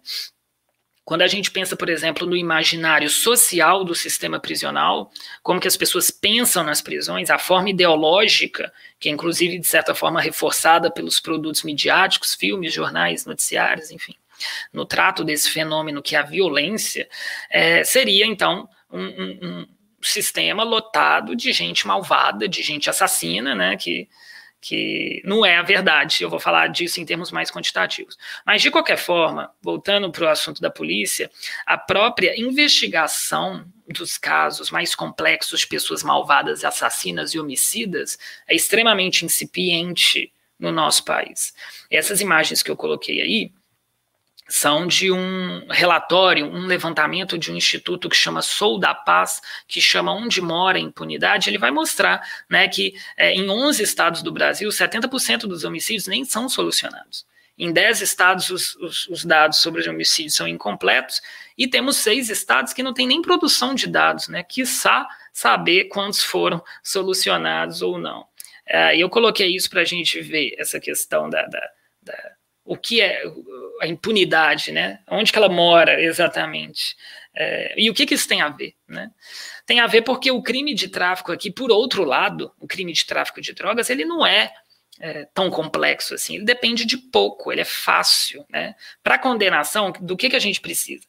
[1.06, 5.08] Quando a gente pensa, por exemplo, no imaginário social do sistema prisional,
[5.40, 9.94] como que as pessoas pensam nas prisões, a forma ideológica, que é inclusive de certa
[9.94, 14.16] forma reforçada pelos produtos midiáticos, filmes, jornais, noticiários, enfim,
[14.72, 17.08] no trato desse fenômeno que é a violência,
[17.48, 19.66] é, seria então um, um, um
[20.02, 24.08] sistema lotado de gente malvada, de gente assassina, né, que
[24.60, 26.22] que não é a verdade.
[26.22, 28.16] Eu vou falar disso em termos mais quantitativos.
[28.44, 31.30] Mas, de qualquer forma, voltando para o assunto da polícia,
[31.64, 38.18] a própria investigação dos casos mais complexos de pessoas malvadas, assassinas e homicidas
[38.48, 41.54] é extremamente incipiente no nosso país.
[41.90, 43.52] Essas imagens que eu coloquei aí
[44.48, 49.80] são de um relatório, um levantamento de um instituto que chama Sou da Paz, que
[49.80, 51.50] chama Onde Mora a Impunidade.
[51.50, 56.24] Ele vai mostrar né, que é, em 11 estados do Brasil, 70% dos homicídios nem
[56.24, 57.26] são solucionados.
[57.58, 61.22] Em 10 estados, os, os, os, dados sobre os homicídios são incompletos,
[61.56, 64.42] e temos seis estados que não têm nem produção de dados, né?
[64.42, 68.26] Quiçá saber quantos foram solucionados ou não.
[68.66, 71.70] É, eu coloquei isso para a gente ver essa questão da, da
[72.66, 73.22] o que é
[73.80, 75.00] a impunidade, né?
[75.08, 76.96] Onde que ela mora exatamente?
[77.34, 78.74] É, e o que, que isso tem a ver?
[78.88, 79.10] Né?
[79.64, 83.04] Tem a ver porque o crime de tráfico aqui, por outro lado, o crime de
[83.04, 84.52] tráfico de drogas, ele não é,
[84.98, 88.44] é tão complexo assim, ele depende de pouco, ele é fácil.
[88.48, 88.74] Né?
[89.02, 91.04] Para condenação, do que, que a gente precisa?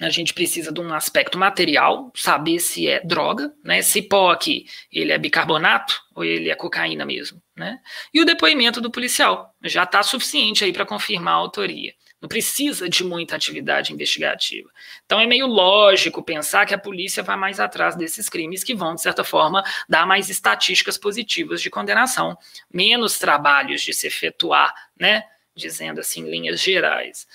[0.00, 3.80] A gente precisa de um aspecto material, saber se é droga, né?
[3.80, 7.78] Esse pó aqui, ele é bicarbonato ou ele é cocaína mesmo, né?
[8.12, 11.92] E o depoimento do policial já está suficiente aí para confirmar a autoria.
[12.20, 14.68] Não precisa de muita atividade investigativa.
[15.06, 18.94] Então é meio lógico pensar que a polícia vai mais atrás desses crimes que vão,
[18.94, 22.36] de certa forma, dar mais estatísticas positivas de condenação,
[22.72, 25.24] menos trabalhos de se efetuar, né?
[25.54, 27.26] Dizendo assim, linhas gerais.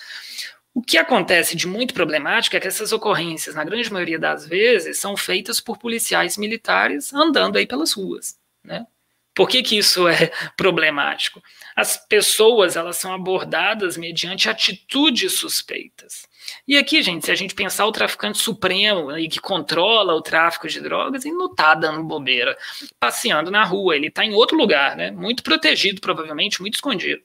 [0.75, 4.99] O que acontece de muito problemático é que essas ocorrências, na grande maioria das vezes,
[4.99, 8.85] são feitas por policiais militares andando aí pelas ruas, né?
[9.33, 11.41] Por que, que isso é problemático?
[11.77, 16.27] As pessoas elas são abordadas mediante atitudes suspeitas.
[16.67, 20.67] E aqui, gente, se a gente pensar o traficante supremo e que controla o tráfico
[20.67, 22.57] de drogas, ele não está dando bobeira,
[22.99, 25.09] passeando na rua, ele está em outro lugar, né?
[25.09, 27.23] Muito protegido, provavelmente, muito escondido.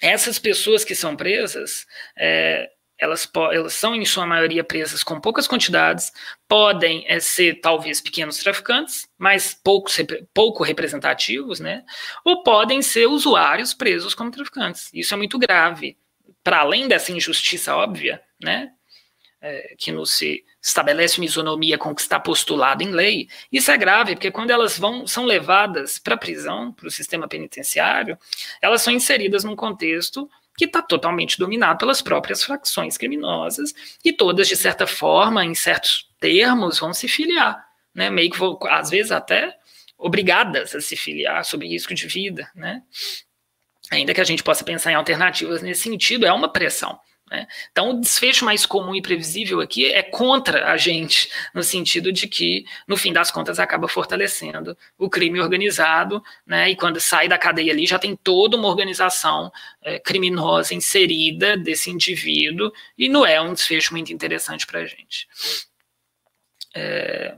[0.00, 1.86] Essas pessoas que são presas,
[2.16, 6.12] é, elas, elas, são, em sua maioria, presas com poucas quantidades,
[6.46, 9.96] podem é, ser, talvez, pequenos traficantes, mas poucos,
[10.34, 11.82] pouco representativos, né?
[12.24, 14.90] Ou podem ser usuários presos como traficantes.
[14.92, 15.96] Isso é muito grave.
[16.44, 18.70] Para além dessa injustiça óbvia, né?
[19.40, 23.70] É, que não se estabelece uma isonomia com o que está postulado em lei, isso
[23.70, 28.18] é grave, porque quando elas vão são levadas para a prisão, para o sistema penitenciário,
[28.60, 33.72] elas são inseridas num contexto que está totalmente dominado pelas próprias facções criminosas,
[34.04, 37.66] e todas, de certa forma, em certos termos, vão se filiar.
[37.94, 38.38] Né, meio que,
[38.68, 39.56] às vezes, até
[39.98, 42.82] obrigadas a se filiar sob risco de vida, né?
[43.90, 46.98] Ainda que a gente possa pensar em alternativas nesse sentido, é uma pressão.
[47.30, 47.46] Né?
[47.70, 52.26] Então, o desfecho mais comum e previsível aqui é contra a gente, no sentido de
[52.26, 56.70] que, no fim das contas, acaba fortalecendo o crime organizado, né?
[56.70, 59.52] e quando sai da cadeia ali, já tem toda uma organização
[59.82, 65.28] é, criminosa inserida desse indivíduo, e não é um desfecho muito interessante para a gente.
[66.74, 67.36] É,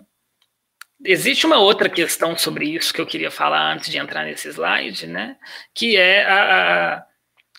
[1.04, 5.08] Existe uma outra questão sobre isso que eu queria falar antes de entrar nesse slide,
[5.08, 5.36] né?
[5.74, 7.06] Que é a, a,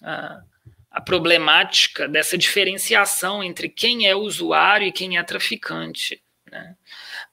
[0.01, 0.41] a
[1.01, 6.21] problemática dessa diferenciação entre quem é usuário e quem é traficante.
[6.51, 6.75] Né?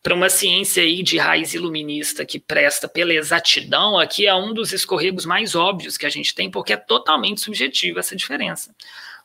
[0.02, 4.72] Para uma ciência aí de raiz iluminista que presta pela exatidão, aqui é um dos
[4.72, 8.74] escorregos mais óbvios que a gente tem, porque é totalmente subjetiva essa diferença.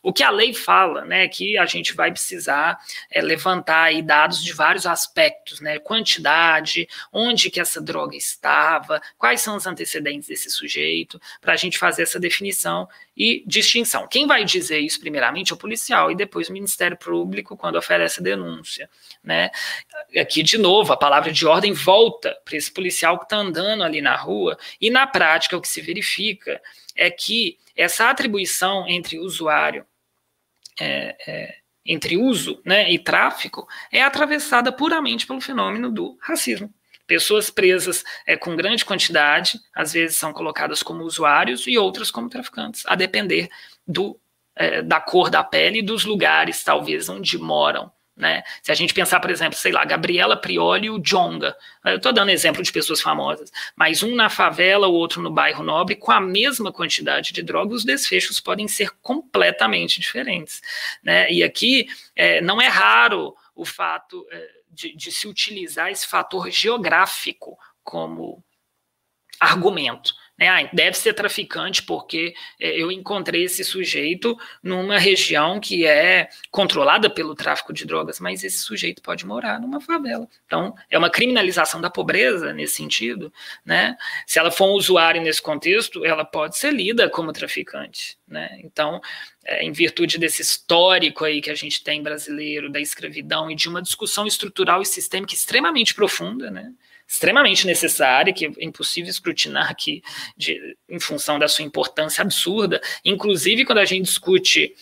[0.05, 2.77] O que a lei fala, né, que a gente vai precisar
[3.09, 9.41] é, levantar aí dados de vários aspectos, né, quantidade, onde que essa droga estava, quais
[9.41, 12.87] são os antecedentes desse sujeito, para a gente fazer essa definição
[13.17, 14.07] e distinção.
[14.07, 18.19] Quem vai dizer isso primeiramente é o policial e depois o Ministério Público quando oferece
[18.19, 18.87] a denúncia,
[19.23, 19.49] né?
[20.15, 24.01] Aqui de novo a palavra de ordem volta para esse policial que está andando ali
[24.01, 26.61] na rua e na prática o que se verifica
[26.95, 29.83] é que essa atribuição entre usuário
[30.79, 36.73] é, é, entre uso né, e tráfico é atravessada puramente pelo fenômeno do racismo.
[37.07, 42.29] Pessoas presas é, com grande quantidade, às vezes são colocadas como usuários e outras como
[42.29, 43.47] traficantes, a depender
[43.87, 44.19] do,
[44.55, 47.91] é, da cor da pele e dos lugares, talvez, onde moram.
[48.15, 48.43] Né?
[48.61, 52.13] Se a gente pensar, por exemplo, sei lá, Gabriela Prioli e o Jonga, eu estou
[52.13, 56.11] dando exemplo de pessoas famosas, mas um na favela, o outro no bairro nobre, com
[56.11, 60.61] a mesma quantidade de droga, os desfechos podem ser completamente diferentes.
[61.03, 61.29] Né?
[61.29, 66.49] E aqui é, não é raro o fato é, de, de se utilizar esse fator
[66.49, 68.41] geográfico como
[69.39, 70.13] argumento.
[70.37, 70.47] Né?
[70.49, 77.09] Ah, deve ser traficante porque é, eu encontrei esse sujeito numa região que é controlada
[77.09, 80.27] pelo tráfico de drogas, mas esse sujeito pode morar numa favela.
[80.45, 83.31] Então, é uma criminalização da pobreza nesse sentido.
[83.63, 83.95] Né?
[84.27, 88.17] Se ela for um usuário nesse contexto, ela pode ser lida como traficante.
[88.27, 88.59] Né?
[88.63, 88.99] Então,
[89.45, 93.69] é, em virtude desse histórico aí que a gente tem brasileiro da escravidão e de
[93.69, 96.73] uma discussão estrutural e sistêmica extremamente profunda, né?
[97.07, 100.01] Extremamente necessária, que é impossível escrutinar aqui
[100.35, 102.81] de, em função da sua importância absurda.
[103.03, 104.75] Inclusive, quando a gente discute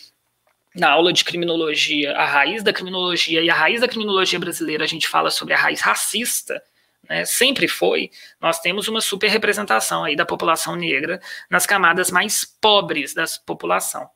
[0.74, 4.88] na aula de criminologia a raiz da criminologia e a raiz da criminologia brasileira, a
[4.88, 6.62] gente fala sobre a raiz racista.
[7.08, 8.10] Né, sempre foi,
[8.40, 11.20] nós temos uma super representação aí da população negra
[11.50, 14.08] nas camadas mais pobres da população.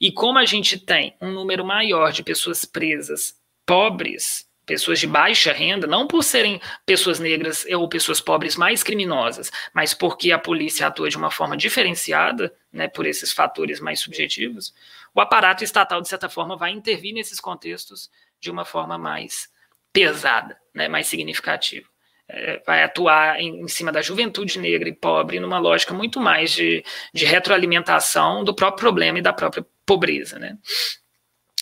[0.00, 3.34] E como a gente tem um número maior de pessoas presas
[3.66, 9.52] pobres, pessoas de baixa renda, não por serem pessoas negras ou pessoas pobres mais criminosas,
[9.74, 14.72] mas porque a polícia atua de uma forma diferenciada, né, por esses fatores mais subjetivos,
[15.14, 19.50] o aparato estatal, de certa forma, vai intervir nesses contextos de uma forma mais
[19.92, 21.86] pesada, né, mais significativa.
[22.26, 26.50] É, vai atuar em, em, cima da juventude negra e pobre numa lógica muito mais
[26.50, 26.82] de,
[27.12, 30.38] de retroalimentação do próprio problema e da própria pobreza.
[30.38, 30.56] Né?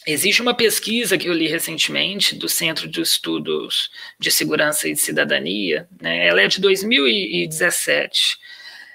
[0.07, 5.87] Existe uma pesquisa que eu li recentemente do Centro de Estudos de Segurança e Cidadania,
[6.01, 8.39] né, ela é de 2017,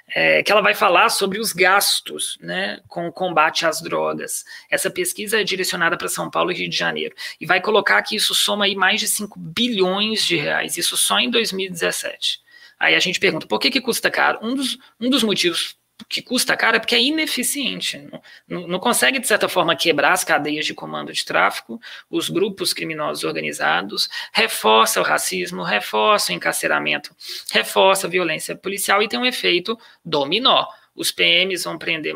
[0.08, 4.44] é, que ela vai falar sobre os gastos né, com o combate às drogas.
[4.70, 8.16] Essa pesquisa é direcionada para São Paulo e Rio de Janeiro, e vai colocar que
[8.16, 12.40] isso soma aí mais de 5 bilhões de reais, isso só em 2017.
[12.80, 14.40] Aí a gente pergunta, por que, que custa caro?
[14.42, 15.78] Um dos, um dos motivos
[16.10, 18.08] que custa caro é porque é ineficiente.
[18.48, 22.74] Não, não, consegue, de certa forma, quebrar as cadeias de comando de tráfico, os grupos
[22.74, 27.16] criminosos organizados, reforça o racismo, reforça o encarceramento,
[27.52, 30.66] reforça a violência policial e tem um efeito dominó.
[30.96, 32.16] Os PMs vão prender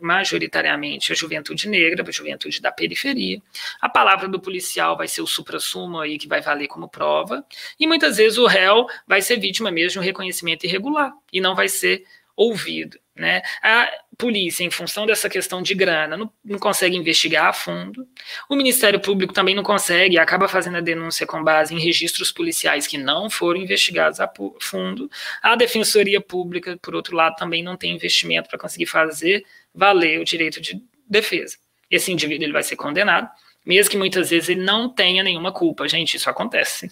[0.00, 3.42] majoritariamente a juventude negra, a juventude da periferia.
[3.80, 7.44] A palavra do policial vai ser o supra-sumo aí que vai valer como prova.
[7.80, 11.56] E muitas vezes o réu vai ser vítima mesmo de um reconhecimento irregular e não
[11.56, 12.04] vai ser
[12.36, 13.01] ouvido.
[13.14, 13.42] Né?
[13.62, 18.08] A polícia, em função dessa questão de grana, não, não, consegue investigar a fundo.
[18.48, 22.86] O Ministério Público também não consegue, acaba fazendo a denúncia com base em registros policiais
[22.86, 25.10] que não foram investigados a fundo.
[25.42, 29.44] A Defensoria Pública, por outro lado, também não tem investimento para conseguir fazer
[29.74, 31.58] valer o direito de defesa.
[31.90, 33.28] Esse indivíduo ele vai ser condenado,
[33.64, 35.86] mesmo que muitas vezes ele não tenha nenhuma culpa.
[35.86, 36.90] Gente, isso acontece.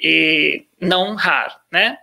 [0.00, 1.98] E não raro, né?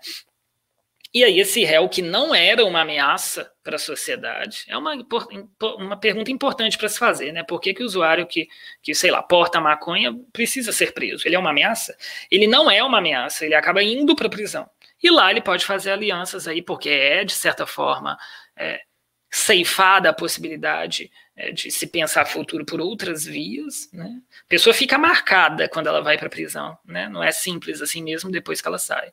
[1.15, 4.93] E aí, esse réu que não era uma ameaça para a sociedade, é uma,
[5.77, 7.41] uma pergunta importante para se fazer, né?
[7.41, 8.49] Por que, que o usuário que,
[8.83, 11.25] que, sei lá, porta maconha precisa ser preso?
[11.25, 11.95] Ele é uma ameaça?
[12.29, 14.69] Ele não é uma ameaça, ele acaba indo para a prisão.
[15.01, 18.17] E lá ele pode fazer alianças aí, porque é, de certa forma,
[18.57, 18.81] é,
[19.31, 24.21] ceifada a possibilidade é, de se pensar futuro por outras vias, né?
[24.45, 27.09] A pessoa fica marcada quando ela vai para a prisão, né?
[27.09, 29.11] Não é simples assim mesmo depois que ela sai.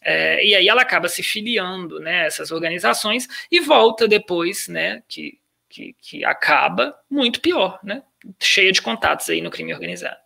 [0.00, 2.26] É, e aí ela acaba se filiando, né?
[2.26, 5.02] Essas organizações e volta depois, né?
[5.08, 8.02] Que, que, que acaba muito pior, né?
[8.38, 10.18] Cheia de contatos aí no crime organizado.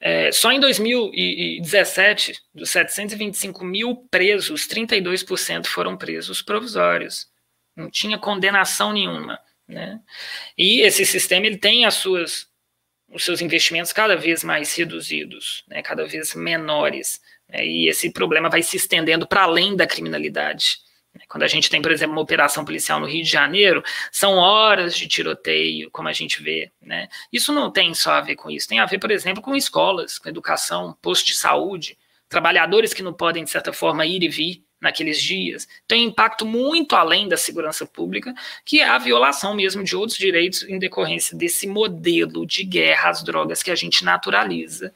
[0.00, 7.28] É, só em 2017, dos 725 mil presos, 32% foram presos provisórios.
[7.74, 9.40] Não tinha condenação nenhuma.
[9.66, 9.98] Né?
[10.58, 12.46] E esse sistema ele tem as suas,
[13.08, 15.82] os seus investimentos cada vez mais reduzidos, né?
[15.82, 17.20] cada vez menores.
[17.54, 17.64] Né?
[17.64, 20.78] E esse problema vai se estendendo para além da criminalidade.
[21.14, 21.22] Né?
[21.28, 24.96] Quando a gente tem, por exemplo, uma operação policial no Rio de Janeiro, são horas
[24.96, 26.72] de tiroteio, como a gente vê.
[26.82, 27.08] Né?
[27.32, 30.18] Isso não tem só a ver com isso, tem a ver, por exemplo, com escolas,
[30.18, 31.96] com educação, posto de saúde,
[32.28, 36.94] trabalhadores que não podem, de certa forma, ir e vir naqueles dias, tem impacto muito
[36.94, 38.34] além da segurança pública,
[38.66, 43.22] que é a violação mesmo de outros direitos em decorrência desse modelo de guerra às
[43.22, 44.92] drogas que a gente naturaliza.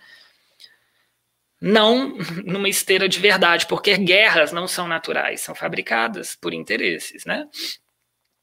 [1.60, 7.48] Não numa esteira de verdade, porque guerras não são naturais, são fabricadas por interesses, né?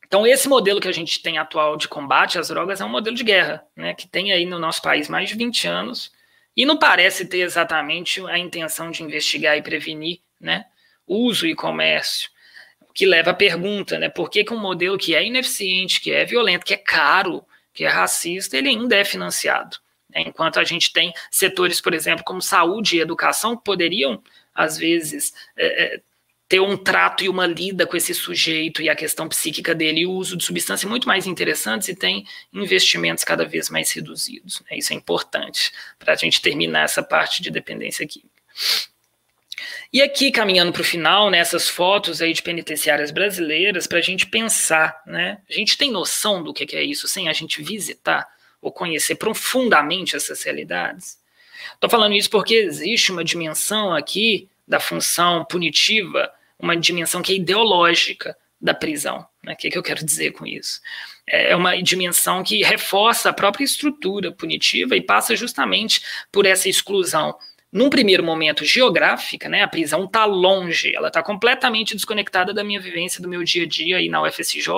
[0.05, 3.15] Então, esse modelo que a gente tem atual de combate às drogas é um modelo
[3.15, 6.11] de guerra, né, que tem aí no nosso país mais de 20 anos,
[6.55, 10.65] e não parece ter exatamente a intenção de investigar e prevenir, né,
[11.07, 12.29] uso e comércio,
[12.93, 14.07] que leva à pergunta, né?
[14.07, 17.83] Por que, que um modelo que é ineficiente, que é violento, que é caro, que
[17.83, 19.77] é racista, ele ainda é financiado?
[20.15, 20.23] Né?
[20.25, 24.23] Enquanto a gente tem setores, por exemplo, como saúde e educação, que poderiam,
[24.53, 26.01] às vezes, é, é,
[26.47, 30.05] ter um trato e uma lida com esse sujeito e a questão psíquica dele e
[30.05, 34.61] o uso de substâncias muito mais interessantes e tem investimentos cada vez mais reduzidos.
[34.61, 34.77] Né?
[34.77, 38.35] Isso é importante para a gente terminar essa parte de dependência química.
[39.91, 44.01] E aqui, caminhando para o final, nessas né, fotos aí de penitenciárias brasileiras, para a
[44.01, 45.37] gente pensar, né?
[45.49, 48.27] A gente tem noção do que é isso sem a gente visitar
[48.65, 51.19] ou conhecer profundamente essas realidades?
[51.75, 57.35] Estou falando isso porque existe uma dimensão aqui da função punitiva, uma dimensão que é
[57.35, 59.23] ideológica da prisão.
[59.43, 59.53] Né?
[59.53, 60.81] O que, é que eu quero dizer com isso?
[61.27, 66.01] É uma dimensão que reforça a própria estrutura punitiva e passa justamente
[66.31, 67.37] por essa exclusão
[67.71, 72.79] num primeiro momento geográfica, né, a prisão está longe, ela está completamente desconectada da minha
[72.79, 74.69] vivência, do meu dia a dia aí na UFSJ,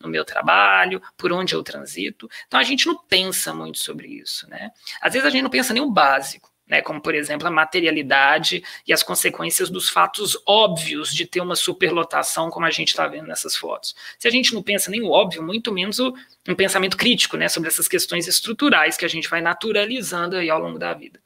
[0.00, 2.30] no meu trabalho, por onde eu transito.
[2.46, 4.70] Então a gente não pensa muito sobre isso, né?
[5.00, 6.50] Às vezes a gente não pensa nem o básico.
[6.64, 11.56] Né, como, por exemplo, a materialidade e as consequências dos fatos óbvios de ter uma
[11.56, 13.94] superlotação, como a gente está vendo nessas fotos.
[14.18, 16.14] Se a gente não pensa nem o óbvio, muito menos o,
[16.48, 20.60] um pensamento crítico né, sobre essas questões estruturais que a gente vai naturalizando aí ao
[20.60, 21.20] longo da vida.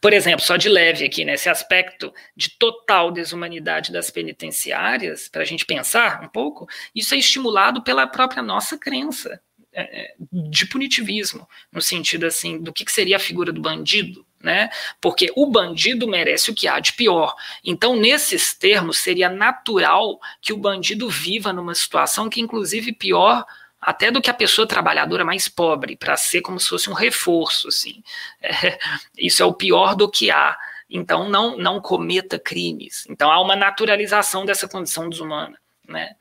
[0.00, 5.42] Por exemplo, só de leve aqui, nesse né, aspecto de total desumanidade das penitenciárias, para
[5.42, 9.40] a gente pensar um pouco, isso é estimulado pela própria nossa crença
[9.72, 10.14] é, é,
[10.50, 14.70] de punitivismo, no sentido assim, do que seria a figura do bandido, né?
[15.00, 17.34] Porque o bandido merece o que há de pior.
[17.64, 23.44] Então, nesses termos, seria natural que o bandido viva numa situação que, inclusive, pior
[23.84, 27.68] até do que a pessoa trabalhadora mais pobre, para ser como se fosse um reforço,
[27.68, 28.02] assim.
[28.40, 28.78] É,
[29.18, 30.56] isso é o pior do que há.
[30.88, 33.06] Então, não, não cometa crimes.
[33.10, 36.16] Então, há uma naturalização dessa condição desumana, né?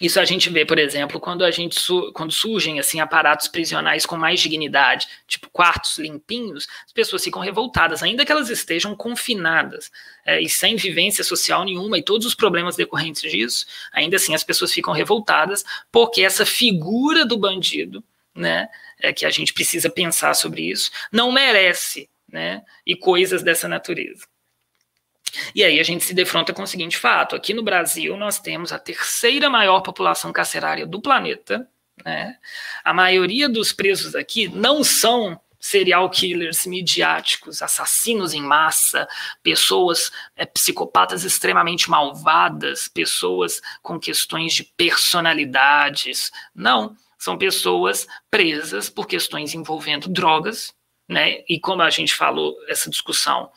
[0.00, 1.78] Isso a gente vê, por exemplo, quando a gente
[2.14, 8.02] quando surgem assim aparatos prisionais com mais dignidade, tipo quartos limpinhos, as pessoas ficam revoltadas,
[8.02, 9.90] ainda que elas estejam confinadas
[10.24, 14.42] é, e sem vivência social nenhuma e todos os problemas decorrentes disso, ainda assim as
[14.42, 18.02] pessoas ficam revoltadas porque essa figura do bandido,
[18.34, 18.68] né,
[18.98, 24.29] é que a gente precisa pensar sobre isso, não merece, né, e coisas dessa natureza.
[25.54, 28.72] E aí a gente se defronta com o seguinte fato: aqui no Brasil nós temos
[28.72, 31.68] a terceira maior população carcerária do planeta.
[32.04, 32.36] Né?
[32.84, 39.06] A maioria dos presos aqui não são serial killers midiáticos, assassinos em massa,
[39.42, 46.32] pessoas é, psicopatas extremamente malvadas, pessoas com questões de personalidades.
[46.54, 50.72] Não, são pessoas presas por questões envolvendo drogas,
[51.06, 51.44] né?
[51.46, 53.50] E como a gente falou, essa discussão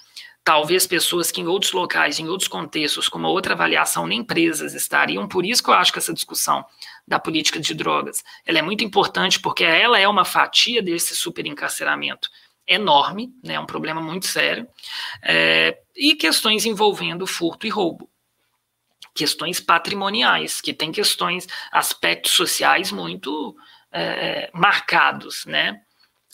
[0.44, 4.74] talvez pessoas que em outros locais, em outros contextos, com uma outra avaliação, nem presas
[4.74, 5.28] estariam.
[5.28, 6.66] Por isso que eu acho que essa discussão
[7.08, 12.30] da política de drogas ela é muito importante, porque ela é uma fatia desse superencarceramento
[12.66, 14.66] enorme, né, é um problema muito sério,
[15.22, 18.10] é, e questões envolvendo furto e roubo.
[19.14, 23.56] Questões patrimoniais, que tem questões, aspectos sociais muito
[23.92, 25.82] é, marcados, né?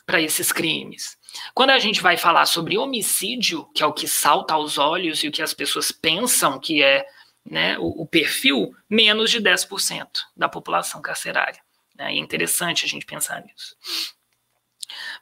[0.09, 1.18] para esses crimes.
[1.53, 5.27] Quando a gente vai falar sobre homicídio, que é o que salta aos olhos e
[5.27, 7.05] o que as pessoas pensam que é
[7.45, 11.61] né, o, o perfil, menos de 10% da população carcerária.
[11.95, 12.13] Né?
[12.13, 13.75] É interessante a gente pensar nisso.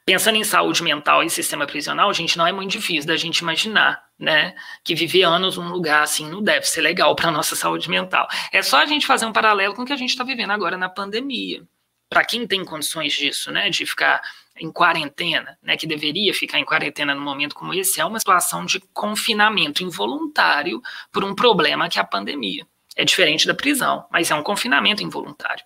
[0.04, 4.02] Pensando em saúde mental e sistema prisional, gente, não é muito difícil da gente imaginar,
[4.18, 8.26] né, que viver anos num lugar assim não deve ser legal para nossa saúde mental.
[8.50, 10.78] É só a gente fazer um paralelo com o que a gente está vivendo agora
[10.78, 11.62] na pandemia.
[12.08, 14.22] Para quem tem condições disso, né, de ficar
[14.60, 18.64] em quarentena, né, que deveria ficar em quarentena num momento como esse, é uma situação
[18.64, 20.80] de confinamento involuntário
[21.12, 22.66] por um problema que é a pandemia.
[22.96, 25.64] É diferente da prisão, mas é um confinamento involuntário.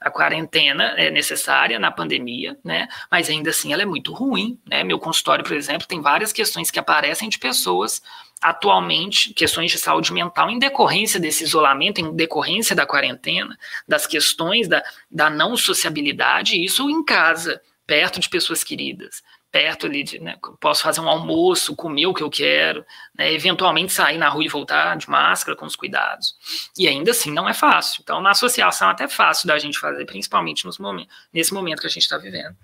[0.00, 2.86] A quarentena é necessária na pandemia, né?
[3.10, 4.84] Mas ainda assim ela é muito ruim, né?
[4.84, 8.02] Meu consultório, por exemplo, tem várias questões que aparecem de pessoas
[8.40, 13.58] atualmente, questões de saúde mental em decorrência desse isolamento, em decorrência da quarentena,
[13.88, 19.22] das questões da, da não sociabilidade, isso em casa, perto de pessoas queridas
[19.56, 22.84] perto ali, de, né, posso fazer um almoço, comer o que eu quero,
[23.16, 26.34] né, eventualmente sair na rua e voltar de máscara com os cuidados.
[26.76, 28.00] E ainda assim não é fácil.
[28.02, 31.86] Então, na associação, até é fácil da gente fazer, principalmente nos momentos, nesse momento que
[31.86, 32.54] a gente está vivendo.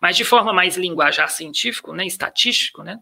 [0.00, 2.98] Mas de forma mais linguajar científico, né, estatístico, né,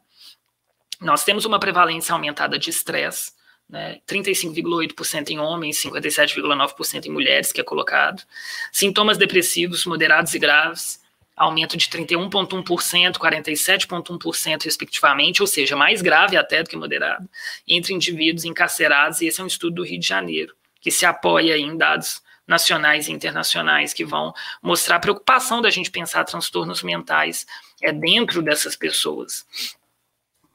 [1.00, 3.32] nós temos uma prevalência aumentada de estresse,
[3.66, 8.22] né, 35,8% em homens, 57,9% em mulheres, que é colocado.
[8.70, 11.00] Sintomas depressivos moderados e graves,
[11.38, 17.28] aumento de 31,1%, 47,1%, respectivamente, ou seja, mais grave até do que moderado,
[17.66, 21.56] entre indivíduos encarcerados, e esse é um estudo do Rio de Janeiro, que se apoia
[21.56, 24.32] em dados nacionais e internacionais que vão
[24.62, 27.46] mostrar a preocupação da gente pensar transtornos mentais
[27.82, 29.46] é dentro dessas pessoas,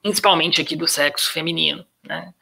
[0.02, 2.34] principalmente aqui do sexo feminino, né?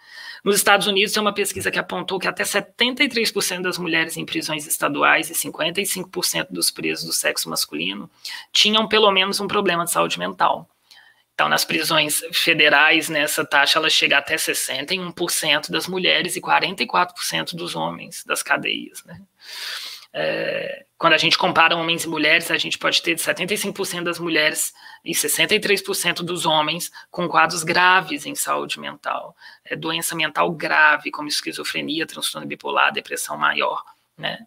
[0.43, 4.65] Nos Estados Unidos, tem uma pesquisa que apontou que até 73% das mulheres em prisões
[4.65, 8.09] estaduais e 55% dos presos do sexo masculino
[8.51, 10.67] tinham pelo menos um problema de saúde mental.
[11.33, 17.75] Então, nas prisões federais, nessa taxa ela chega até 61% das mulheres e 44% dos
[17.75, 19.03] homens das cadeias.
[19.05, 19.19] Né?
[20.13, 24.73] É, quando a gente compara homens e mulheres, a gente pode ter 75% das mulheres
[25.03, 29.35] e 63% dos homens com quadros graves em saúde mental,
[29.65, 33.83] é, doença mental grave, como esquizofrenia, transtorno bipolar, depressão maior,
[34.17, 34.45] né?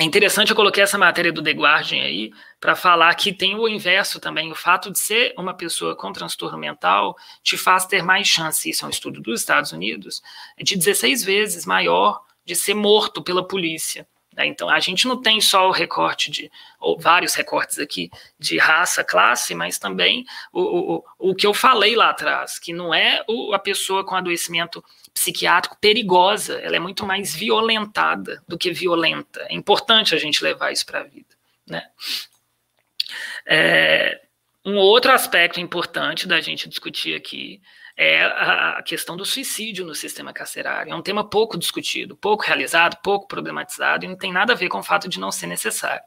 [0.00, 3.68] É interessante, eu coloquei essa matéria do The Guardian aí para falar que tem o
[3.68, 4.50] inverso também.
[4.50, 8.84] O fato de ser uma pessoa com transtorno mental te faz ter mais chance, isso
[8.84, 10.22] é um estudo dos Estados Unidos,
[10.58, 14.06] de 16 vezes maior de ser morto pela polícia.
[14.34, 14.46] Né?
[14.46, 16.50] Então, a gente não tem só o recorte de,
[16.80, 21.94] ou vários recortes aqui, de raça, classe, mas também o, o, o que eu falei
[21.94, 24.82] lá atrás, que não é o, a pessoa com adoecimento
[25.12, 29.46] psiquiátrico perigosa, ela é muito mais violentada do que violenta.
[29.48, 31.34] É importante a gente levar isso para a vida.
[31.66, 31.86] Né?
[33.46, 34.22] É,
[34.64, 37.60] um outro aspecto importante da gente discutir aqui
[37.96, 40.92] é a questão do suicídio no sistema carcerário.
[40.92, 44.68] É um tema pouco discutido, pouco realizado, pouco problematizado e não tem nada a ver
[44.68, 46.02] com o fato de não ser necessário.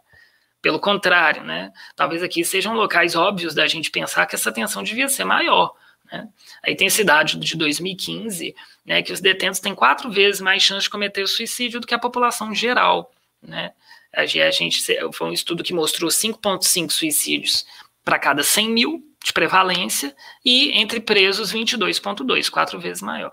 [0.61, 1.71] Pelo contrário, né?
[1.95, 5.73] Talvez aqui sejam locais óbvios da gente pensar que essa tensão devia ser maior.
[6.11, 6.27] Né?
[6.63, 11.27] A intensidade de 2015, né, que os detentos têm quatro vezes mais chance de cometer
[11.27, 13.11] suicídio do que a população geral.
[13.41, 13.73] Né?
[14.11, 14.81] A gente,
[15.13, 17.65] foi um estudo que mostrou 5,5 suicídios
[18.03, 20.15] para cada 100 mil de prevalência
[20.45, 23.31] e entre presos 22,2, quatro vezes maior.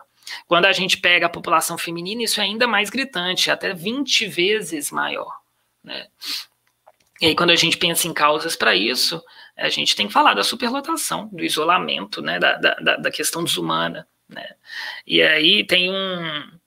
[0.48, 4.90] Quando a gente pega a população feminina, isso é ainda mais gritante, até 20 vezes
[4.90, 5.30] maior.
[5.84, 6.06] Né?
[7.20, 9.22] E aí, quando a gente pensa em causas para isso,
[9.54, 12.38] a gente tem que falar da superlotação, do isolamento, né?
[12.38, 14.08] da, da, da questão desumana.
[14.26, 14.48] Né?
[15.06, 16.58] E aí tem um,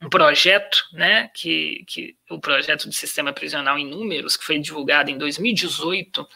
[0.00, 5.10] um projeto, né, que, que o projeto de sistema prisional em números, que foi divulgado
[5.10, 6.26] em 2018,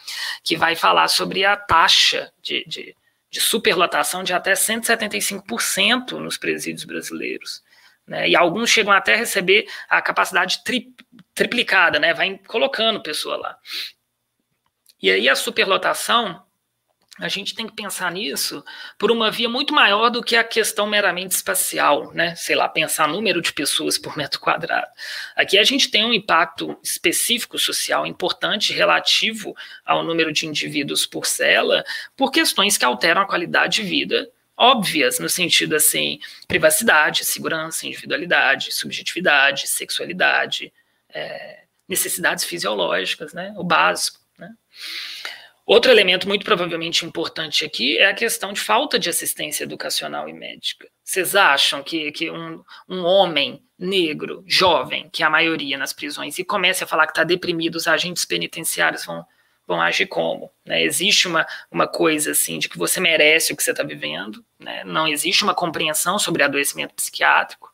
[0.43, 2.97] que vai falar sobre a taxa de, de,
[3.30, 7.62] de superlotação de até 175% nos presídios brasileiros.
[8.05, 10.93] Né, e alguns chegam até a receber a capacidade tri,
[11.32, 13.56] triplicada, né, vai colocando pessoa lá.
[15.01, 16.43] E aí a superlotação
[17.23, 18.65] a gente tem que pensar nisso
[18.99, 22.35] por uma via muito maior do que a questão meramente espacial, né?
[22.35, 24.89] Sei lá, pensar número de pessoas por metro quadrado.
[25.36, 29.55] Aqui a gente tem um impacto específico social importante relativo
[29.86, 31.85] ao número de indivíduos por cela,
[32.16, 38.73] por questões que alteram a qualidade de vida óbvias no sentido assim, privacidade, segurança, individualidade,
[38.73, 40.73] subjetividade, sexualidade,
[41.09, 43.55] é, necessidades fisiológicas, né?
[43.57, 44.51] O básico, né?
[45.64, 50.32] Outro elemento muito provavelmente importante aqui é a questão de falta de assistência educacional e
[50.32, 50.89] médica.
[51.05, 56.39] Vocês acham que, que um, um homem negro, jovem, que é a maioria nas prisões,
[56.39, 59.24] e comece a falar que está deprimido, os agentes penitenciários vão,
[59.66, 60.51] vão agir como?
[60.66, 60.82] Né?
[60.82, 64.82] Existe uma, uma coisa assim de que você merece o que você está vivendo, né?
[64.84, 67.70] não existe uma compreensão sobre adoecimento psiquiátrico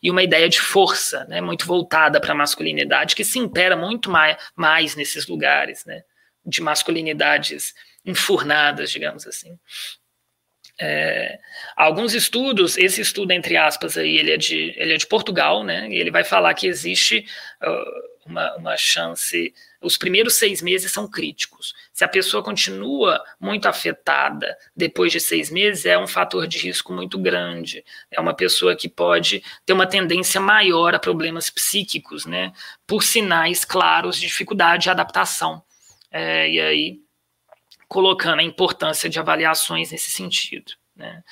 [0.00, 1.40] e uma ideia de força, né?
[1.40, 6.02] muito voltada para a masculinidade, que se impera muito mais, mais nesses lugares, né?
[6.44, 7.74] De masculinidades
[8.04, 9.58] enfurnadas, digamos assim.
[10.80, 11.38] É,
[11.76, 15.88] alguns estudos, esse estudo entre aspas aí, ele é de, ele é de Portugal, né?
[15.88, 17.24] E ele vai falar que existe
[17.62, 21.74] uh, uma, uma chance, os primeiros seis meses são críticos.
[21.92, 26.92] Se a pessoa continua muito afetada depois de seis meses, é um fator de risco
[26.92, 27.84] muito grande.
[28.10, 32.52] É uma pessoa que pode ter uma tendência maior a problemas psíquicos, né?
[32.86, 35.62] Por sinais claros de dificuldade de adaptação.
[36.12, 37.00] É, e aí
[37.88, 40.72] colocando a importância de avaliações nesse sentido.
[40.96, 41.22] Né?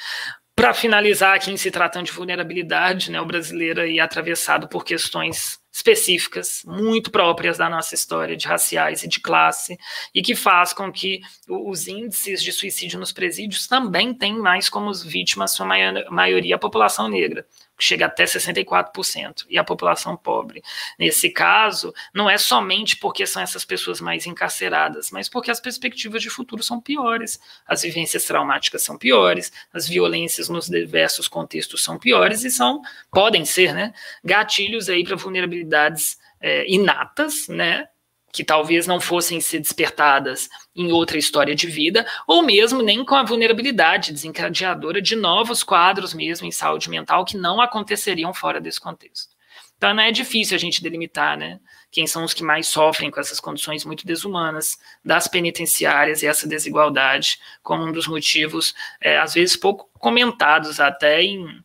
[0.55, 5.59] Para finalizar, aqui em se tratando de vulnerabilidade, né, o brasileiro é atravessado por questões
[5.73, 9.79] específicas, muito próprias da nossa história, de raciais e de classe,
[10.15, 14.93] e que faz com que os índices de suicídio nos presídios também tenham mais como
[14.93, 15.67] vítimas, sua
[16.11, 17.47] maioria, a população negra
[17.85, 20.63] chega até 64%, e a população pobre.
[20.99, 26.23] Nesse caso, não é somente porque são essas pessoas mais encarceradas, mas porque as perspectivas
[26.23, 31.99] de futuro são piores, as vivências traumáticas são piores, as violências nos diversos contextos são
[31.99, 32.81] piores e são,
[33.11, 33.93] podem ser, né,
[34.25, 37.89] gatilhos aí para vulnerabilidades é, inatas, né,
[38.33, 43.15] que talvez não fossem ser despertadas em outra história de vida, ou mesmo nem com
[43.15, 48.81] a vulnerabilidade desencadeadora de novos quadros mesmo em saúde mental que não aconteceriam fora desse
[48.81, 49.35] contexto.
[49.77, 51.59] Então não é difícil a gente delimitar, né?
[51.91, 56.47] Quem são os que mais sofrem com essas condições muito desumanas das penitenciárias e essa
[56.47, 61.65] desigualdade como um dos motivos, é, às vezes pouco comentados até em,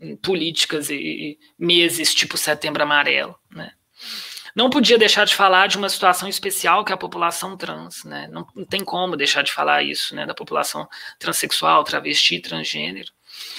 [0.00, 3.72] em políticas e, e meses tipo Setembro Amarelo, né?
[4.54, 8.28] Não podia deixar de falar de uma situação especial que é a população trans, né?
[8.30, 10.26] Não, não tem como deixar de falar isso, né?
[10.26, 10.88] Da população
[11.18, 13.10] transexual, travesti, transgênero.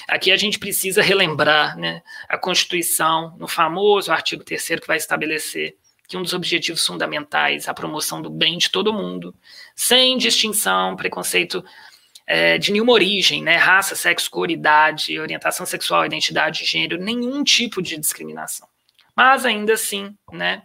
[0.07, 2.03] Aqui a gente precisa relembrar, né?
[2.30, 5.76] A Constituição, no famoso artigo 3 que vai estabelecer
[6.07, 9.34] que um dos objetivos fundamentais é a promoção do bem de todo mundo,
[9.76, 11.64] sem distinção, preconceito
[12.28, 17.44] é, de nenhuma origem, né, raça, sexo, cor, idade, orientação sexual, identidade de gênero, nenhum
[17.44, 18.68] tipo de discriminação.
[19.15, 20.64] Mas ainda assim, né,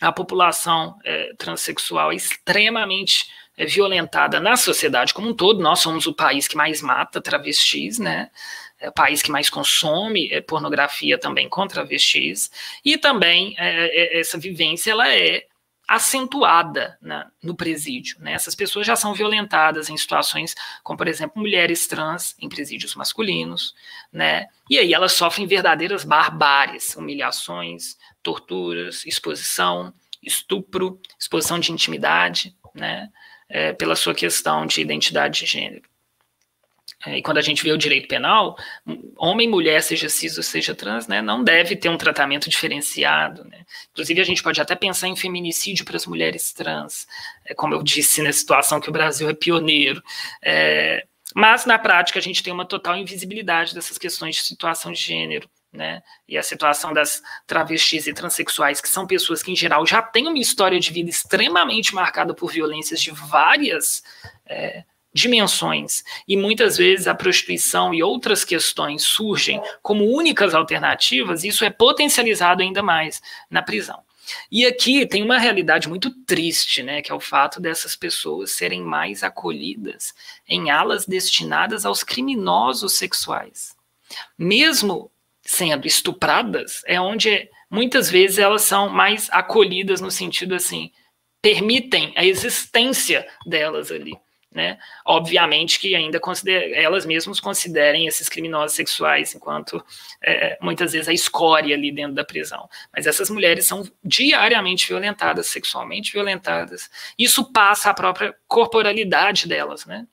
[0.00, 5.62] a população é, transexual é extremamente é, violentada na sociedade como um todo.
[5.62, 8.30] Nós somos o país que mais mata travestis, né?
[8.78, 12.50] É o país que mais consome é, pornografia também com travestis.
[12.84, 15.46] E também é, é essa vivência ela é
[15.88, 16.98] acentuada
[17.40, 18.16] no presídio.
[18.18, 18.32] Né?
[18.32, 23.72] Essas pessoas já são violentadas em situações como, por exemplo, mulheres trans em presídios masculinos,
[24.12, 24.48] né?
[24.68, 27.96] E aí elas sofrem verdadeiras barbáries, humilhações,
[28.26, 33.08] torturas, exposição, estupro, exposição de intimidade, né?
[33.48, 35.88] É, pela sua questão de identidade de gênero.
[37.06, 38.56] É, e quando a gente vê o direito penal,
[39.16, 43.44] homem, mulher, seja cis ou seja trans, né, não deve ter um tratamento diferenciado.
[43.44, 43.64] Né?
[43.92, 47.06] Inclusive, a gente pode até pensar em feminicídio para as mulheres trans,
[47.44, 50.02] é, como eu disse na situação que o Brasil é pioneiro.
[50.42, 55.00] É, mas, na prática, a gente tem uma total invisibilidade dessas questões de situação de
[55.00, 55.48] gênero.
[55.76, 56.02] Né?
[56.26, 60.26] E a situação das travestis e transexuais, que são pessoas que, em geral, já têm
[60.26, 64.02] uma história de vida extremamente marcada por violências de várias
[64.46, 66.02] é, dimensões.
[66.26, 72.62] E muitas vezes a prostituição e outras questões surgem como únicas alternativas, isso é potencializado
[72.62, 74.04] ainda mais na prisão.
[74.50, 78.82] E aqui tem uma realidade muito triste, né, que é o fato dessas pessoas serem
[78.82, 80.14] mais acolhidas
[80.48, 83.76] em alas destinadas aos criminosos sexuais.
[84.38, 85.10] Mesmo
[85.46, 90.90] sendo estupradas, é onde muitas vezes elas são mais acolhidas no sentido assim,
[91.40, 94.14] permitem a existência delas ali.
[94.56, 94.78] Né?
[95.04, 96.18] Obviamente que ainda
[96.72, 99.84] elas mesmas considerem esses criminosos sexuais enquanto
[100.24, 102.66] é, muitas vezes a escória ali dentro da prisão.
[102.90, 106.88] Mas essas mulheres são diariamente violentadas, sexualmente violentadas.
[107.18, 110.06] Isso passa a própria corporalidade delas, né?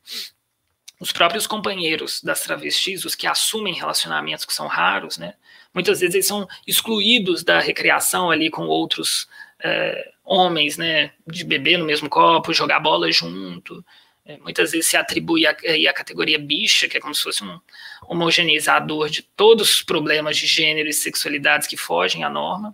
[1.04, 5.34] Os próprios companheiros das travestis, os que assumem relacionamentos que são raros, né?
[5.74, 9.28] Muitas vezes eles são excluídos da recreação ali com outros
[9.62, 11.12] é, homens, né?
[11.28, 13.84] De beber no mesmo copo, jogar bola junto.
[14.26, 17.60] É, muitas vezes se atribui a, a, categoria bicha, que é como se fosse um
[18.08, 22.74] homogeneizador de todos os problemas de gênero e sexualidades que fogem à norma.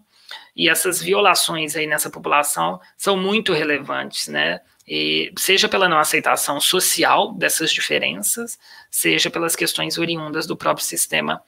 [0.55, 4.61] E essas violações aí nessa população são muito relevantes, né?
[4.91, 8.57] E seja pela não aceitação social dessas diferenças,
[8.89, 11.43] seja pelas questões oriundas do próprio sistema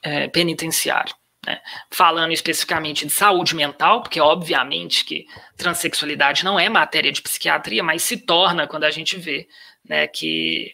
[0.00, 1.12] é, penitenciário.
[1.44, 1.60] Né?
[1.90, 5.26] Falando especificamente de saúde mental, porque obviamente que
[5.56, 9.48] transexualidade não é matéria de psiquiatria, mas se torna quando a gente vê
[9.84, 10.72] né, que,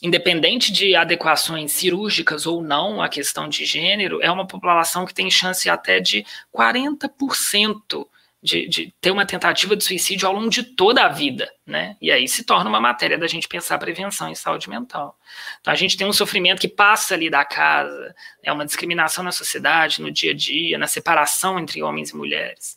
[0.00, 5.28] independente de adequações cirúrgicas ou não a questão de gênero, é uma população que tem
[5.28, 6.24] chance até de
[6.56, 8.06] 40%
[8.42, 11.96] de, de, ter uma tentativa de suicídio ao longo de toda a vida, né?
[12.00, 15.16] E aí se torna uma matéria da gente pensar prevenção em saúde mental.
[15.60, 19.30] Então a gente tem um sofrimento que passa ali da casa, é uma discriminação na
[19.30, 22.76] sociedade, no dia a dia, na separação entre homens e mulheres.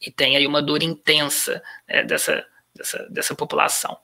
[0.00, 3.98] E tem aí uma dor intensa né, dessa, dessa, dessa população.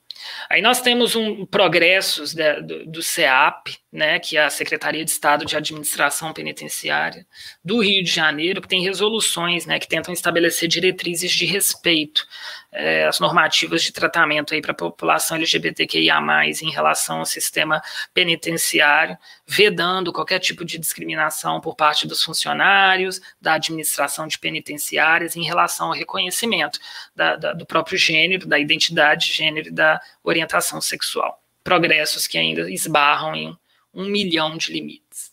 [0.48, 5.10] Aí nós temos um progressos de, do, do CEAP, né, que é a Secretaria de
[5.10, 7.26] Estado de Administração Penitenciária
[7.64, 12.26] do Rio de Janeiro, que tem resoluções né, que tentam estabelecer diretrizes de respeito
[12.72, 16.16] é, às normativas de tratamento para a população LGBTQIA,
[16.62, 17.82] em relação ao sistema
[18.14, 25.44] penitenciário, vedando qualquer tipo de discriminação por parte dos funcionários, da administração de penitenciárias, em
[25.44, 26.80] relação ao reconhecimento
[27.14, 31.42] da, da, do próprio gênero, da identidade de gênero e da orientação sexual.
[31.62, 33.56] Progressos que ainda esbarram em
[33.92, 35.32] um milhão de limites.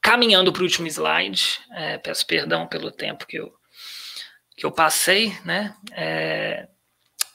[0.00, 3.54] Caminhando para o último slide, é, peço perdão pelo tempo que eu,
[4.62, 5.74] que eu passei, né?
[5.90, 6.68] É,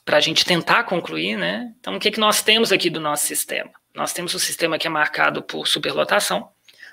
[0.05, 1.73] para a gente tentar concluir, né?
[1.77, 3.69] Então, o que, que nós temos aqui do nosso sistema?
[3.93, 6.47] Nós temos um sistema que é marcado por superlotação,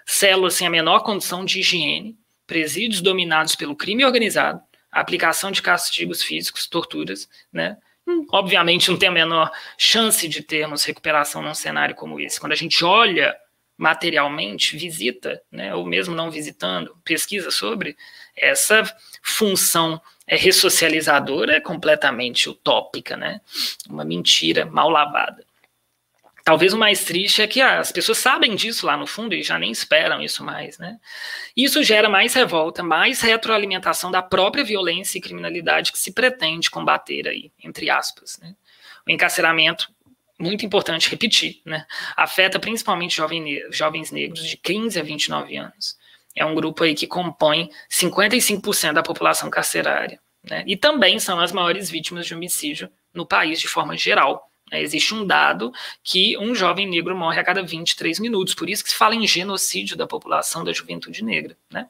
[0.05, 6.21] células sem a menor condição de higiene, presídios dominados pelo crime organizado, aplicação de castigos
[6.21, 7.77] físicos, torturas, né?
[8.05, 12.41] Hum, obviamente não tem a menor chance de termos recuperação num cenário como esse.
[12.41, 13.37] Quando a gente olha
[13.77, 17.97] materialmente, visita, né, ou mesmo não visitando, pesquisa sobre,
[18.37, 18.83] essa
[19.23, 23.41] função é, ressocializadora completamente utópica, né?
[23.89, 25.45] Uma mentira mal lavada.
[26.45, 29.43] Talvez o mais triste é que ah, as pessoas sabem disso lá no fundo e
[29.43, 30.99] já nem esperam isso mais, né?
[31.57, 37.27] Isso gera mais revolta, mais retroalimentação da própria violência e criminalidade que se pretende combater
[37.29, 38.55] aí, entre aspas, né?
[39.07, 39.91] O encarceramento,
[40.39, 41.87] muito importante repetir, né?
[42.15, 43.17] Afeta principalmente
[43.71, 45.97] jovens negros de 15 a 29 anos.
[46.35, 50.65] É um grupo aí que compõe 55% da população carcerária, né?
[50.67, 55.15] E também são as maiores vítimas de homicídio no país de forma geral é, existe
[55.15, 55.73] um dado
[56.03, 59.27] que um jovem negro morre a cada 23 minutos, por isso que se fala em
[59.27, 61.57] genocídio da população da juventude negra.
[61.71, 61.87] Né?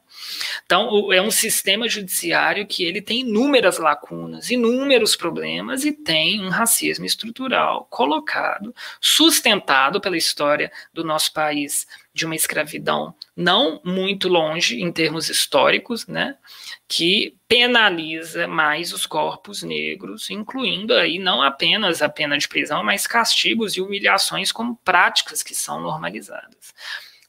[0.65, 6.49] Então, é um sistema judiciário que ele tem inúmeras lacunas, inúmeros problemas e tem um
[6.49, 14.81] racismo estrutural colocado, sustentado pela história do nosso país de uma escravidão não muito longe
[14.81, 16.37] em termos históricos, né?
[16.87, 23.07] que penaliza mais os corpos negros, incluindo aí não apenas a pena de prisão, mas
[23.07, 26.73] castigos e humilhações como práticas que são normalizadas.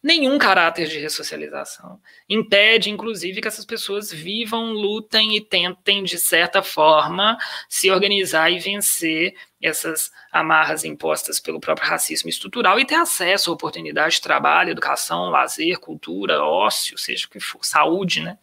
[0.02, 1.99] Nenhum caráter de ressocialização.
[2.28, 7.36] Impede, inclusive, que essas pessoas vivam, lutem e tentem, de certa forma,
[7.68, 13.55] se organizar e vencer essas amarras impostas pelo próprio racismo estrutural e ter acesso à
[13.55, 18.39] oportunidade de trabalho, educação, lazer, cultura, ócio, seja o que for, saúde, né?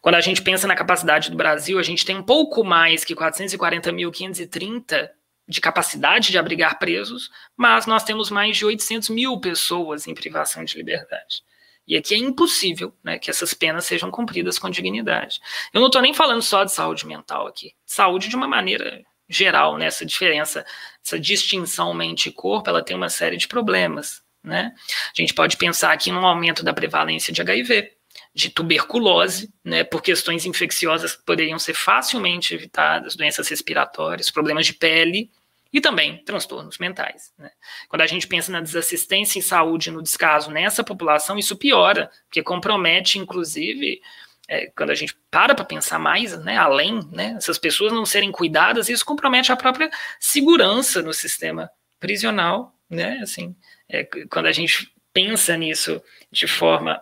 [0.00, 3.16] Quando a gente pensa na capacidade do Brasil, a gente tem um pouco mais que
[3.16, 5.10] 440.530
[5.48, 10.62] de capacidade de abrigar presos, mas nós temos mais de 800 mil pessoas em privação
[10.62, 11.42] de liberdade.
[11.86, 15.40] E aqui é impossível né, que essas penas sejam cumpridas com dignidade.
[15.72, 17.74] Eu não estou nem falando só de saúde mental aqui.
[17.86, 20.64] Saúde de uma maneira geral, né, essa diferença,
[21.04, 24.22] essa distinção mente e corpo, ela tem uma série de problemas.
[24.42, 24.72] Né?
[24.76, 27.92] A gente pode pensar aqui num aumento da prevalência de HIV
[28.34, 34.74] de tuberculose, né, por questões infecciosas que poderiam ser facilmente evitadas, doenças respiratórias, problemas de
[34.74, 35.30] pele
[35.72, 37.32] e também transtornos mentais.
[37.36, 37.50] Né.
[37.88, 42.42] Quando a gente pensa na desassistência em saúde no descaso nessa população, isso piora, porque
[42.42, 44.00] compromete, inclusive,
[44.48, 48.32] é, quando a gente para para pensar mais, né, além, né, essas pessoas não serem
[48.32, 51.70] cuidadas, isso compromete a própria segurança no sistema
[52.00, 53.54] prisional, né, assim,
[53.88, 57.00] é, quando a gente pensa nisso de forma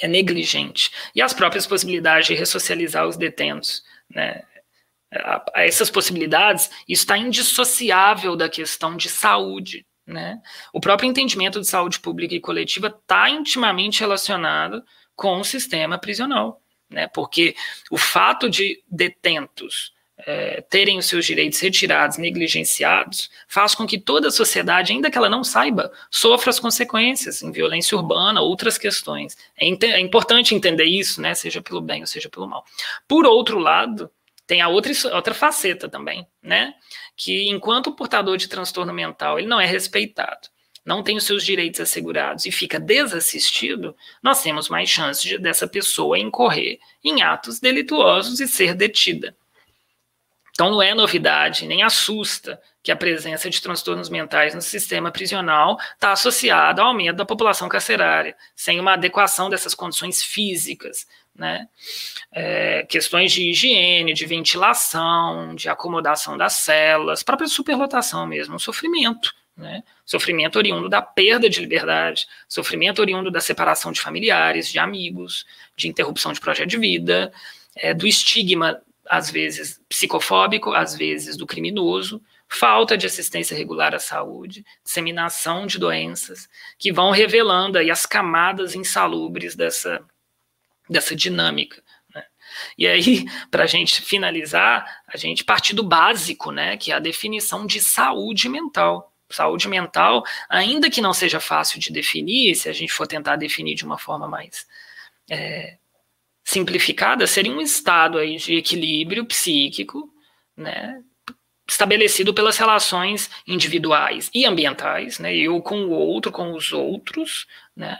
[0.00, 0.90] é negligente.
[1.14, 3.84] E as próprias possibilidades de ressocializar os detentos.
[4.10, 4.42] Né?
[5.12, 9.86] A, essas possibilidades, isso está indissociável da questão de saúde.
[10.06, 10.40] Né?
[10.72, 14.84] O próprio entendimento de saúde pública e coletiva está intimamente relacionado
[15.14, 16.60] com o sistema prisional.
[16.90, 17.08] Né?
[17.08, 17.54] Porque
[17.90, 24.28] o fato de detentos é, terem os seus direitos retirados, negligenciados, faz com que toda
[24.28, 29.36] a sociedade, ainda que ela não saiba, sofra as consequências em violência urbana, outras questões.
[29.58, 32.64] É, é importante entender isso, né, seja pelo bem ou seja pelo mal.
[33.08, 34.10] Por outro lado,
[34.46, 36.74] tem a outra, outra faceta também, né,
[37.16, 40.48] que enquanto o portador de transtorno mental ele não é respeitado,
[40.84, 45.66] não tem os seus direitos assegurados e fica desassistido, nós temos mais chance de, dessa
[45.66, 49.34] pessoa incorrer em atos delituosos e ser detida.
[50.52, 55.78] Então não é novidade, nem assusta que a presença de transtornos mentais no sistema prisional
[55.94, 61.66] está associada ao aumento da população carcerária, sem uma adequação dessas condições físicas, né?
[62.30, 69.34] É, questões de higiene, de ventilação, de acomodação das celas, própria superlotação mesmo, um sofrimento.
[69.56, 69.84] Né?
[70.04, 75.88] Sofrimento oriundo da perda de liberdade, sofrimento oriundo da separação de familiares, de amigos, de
[75.88, 77.32] interrupção de projeto de vida,
[77.76, 83.98] é, do estigma às vezes psicofóbico, às vezes do criminoso, falta de assistência regular à
[83.98, 90.02] saúde, disseminação de doenças, que vão revelando aí as camadas insalubres dessa,
[90.88, 91.82] dessa dinâmica.
[92.14, 92.24] Né?
[92.78, 97.00] E aí, para a gente finalizar, a gente parte do básico, né, que é a
[97.00, 99.13] definição de saúde mental.
[99.34, 103.74] Saúde mental, ainda que não seja fácil de definir, se a gente for tentar definir
[103.74, 104.66] de uma forma mais
[105.30, 105.76] é,
[106.44, 110.12] simplificada, seria um estado aí de equilíbrio psíquico,
[110.56, 111.02] né,
[111.66, 117.98] estabelecido pelas relações individuais e ambientais, né, eu com o outro, com os outros, né,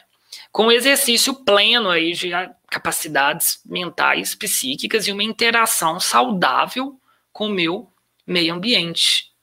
[0.52, 2.30] com exercício pleno aí de
[2.70, 7.00] capacidades mentais, psíquicas e uma interação saudável
[7.32, 7.90] com o meu
[8.26, 9.33] meio ambiente.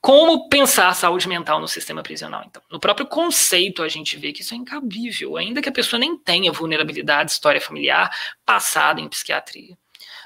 [0.00, 2.42] Como pensar saúde mental no sistema prisional?
[2.46, 6.00] Então, no próprio conceito a gente vê que isso é incabível, ainda que a pessoa
[6.00, 8.10] nem tenha vulnerabilidade, história familiar,
[8.44, 9.76] passado em psiquiatria.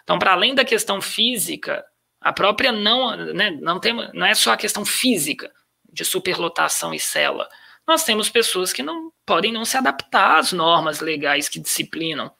[0.04, 1.84] Então, para além da questão física,
[2.20, 5.52] a própria não, né, não, tem, não é só a questão física
[5.92, 7.48] de superlotação e cela.
[7.86, 12.30] Nós temos pessoas que não podem não se adaptar às normas legais que disciplinam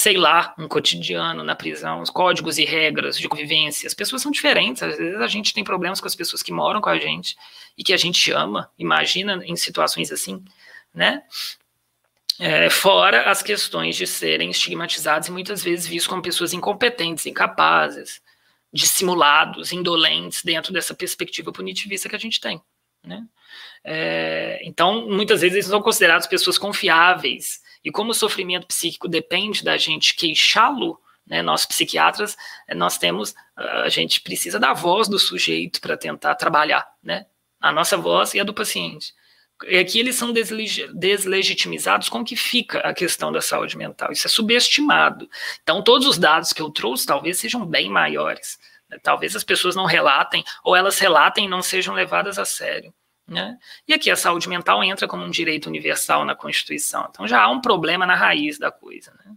[0.00, 3.86] sei lá, um cotidiano na prisão, os códigos e regras de convivência.
[3.86, 4.82] As pessoas são diferentes.
[4.82, 7.36] Às vezes a gente tem problemas com as pessoas que moram com a gente
[7.76, 8.70] e que a gente ama.
[8.78, 10.42] Imagina em situações assim,
[10.94, 11.22] né?
[12.38, 18.22] É, fora as questões de serem estigmatizados e muitas vezes vistos como pessoas incompetentes, incapazes,
[18.72, 22.58] dissimulados, indolentes dentro dessa perspectiva punitivista que a gente tem.
[23.04, 23.22] Né?
[23.84, 29.64] É, então, muitas vezes eles são considerados pessoas confiáveis, e como o sofrimento psíquico depende
[29.64, 32.36] da gente queixá-lo, né, nós psiquiatras,
[32.66, 37.26] eh, nós temos, a gente precisa da voz do sujeito para tentar trabalhar, né?
[37.60, 39.12] A nossa voz e a do paciente.
[39.68, 44.10] E aqui eles são deslegitimizados com que fica a questão da saúde mental.
[44.10, 45.28] Isso é subestimado.
[45.62, 48.58] Então, todos os dados que eu trouxe talvez sejam bem maiores.
[48.88, 48.98] Né?
[49.02, 52.92] Talvez as pessoas não relatem, ou elas relatem e não sejam levadas a sério.
[53.30, 53.56] Né?
[53.86, 57.06] E aqui a saúde mental entra como um direito universal na Constituição.
[57.08, 59.12] Então já há um problema na raiz da coisa.
[59.24, 59.32] Né?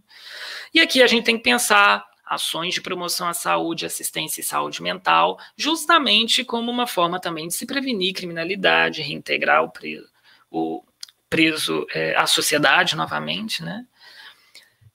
[0.74, 4.82] E aqui a gente tem que pensar ações de promoção à saúde, assistência e saúde
[4.82, 10.08] mental, justamente como uma forma também de se prevenir criminalidade, reintegrar o preso,
[10.50, 10.82] o
[11.30, 13.62] preso é, à sociedade novamente.
[13.62, 13.86] Né?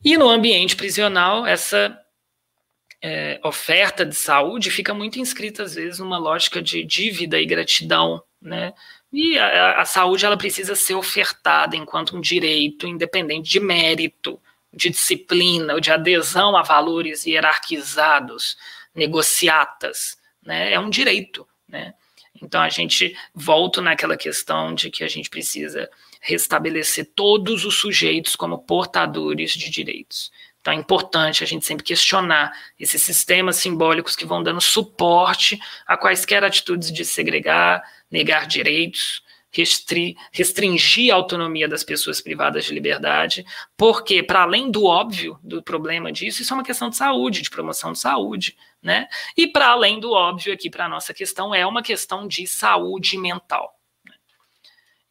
[0.04, 1.98] E no ambiente prisional, essa
[3.02, 8.22] é, oferta de saúde fica muito inscrita, às vezes, numa lógica de dívida e gratidão
[8.42, 8.74] né?
[9.12, 14.40] E a, a, saúde ela precisa ser ofertada enquanto um direito independente de mérito,
[14.74, 18.58] de disciplina ou de adesão a valores hierarquizados,
[18.94, 20.74] negociatas, né?
[20.74, 21.94] É um direito, né?
[22.42, 25.90] Então a gente volta naquela questão de que a gente precisa
[26.22, 30.32] restabelecer todos os sujeitos como portadores de direitos.
[30.62, 35.96] Então é importante a gente sempre questionar esses sistemas simbólicos que vão dando suporte a
[35.96, 43.46] quaisquer atitudes de segregar, negar direitos, restri restringir a autonomia das pessoas privadas de liberdade,
[43.76, 47.50] porque, para além do óbvio do problema disso, isso é uma questão de saúde, de
[47.50, 48.56] promoção de saúde.
[48.82, 49.08] Né?
[49.36, 53.18] E, para além do óbvio aqui para a nossa questão, é uma questão de saúde
[53.18, 53.78] mental.
[54.06, 54.16] Né?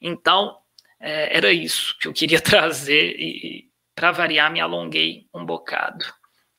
[0.01, 0.59] Então,
[1.01, 6.05] é, era isso que eu queria trazer e, para variar, me alonguei um bocado.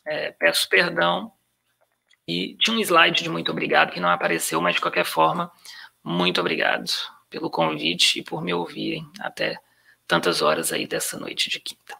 [0.06, 1.32] É, peço perdão.
[2.28, 5.52] E tinha um slide de muito obrigado que não apareceu, mas de qualquer forma,
[6.04, 6.92] muito obrigado
[7.30, 9.60] pelo convite e por me ouvirem até
[10.08, 11.99] tantas horas aí dessa noite de quinta.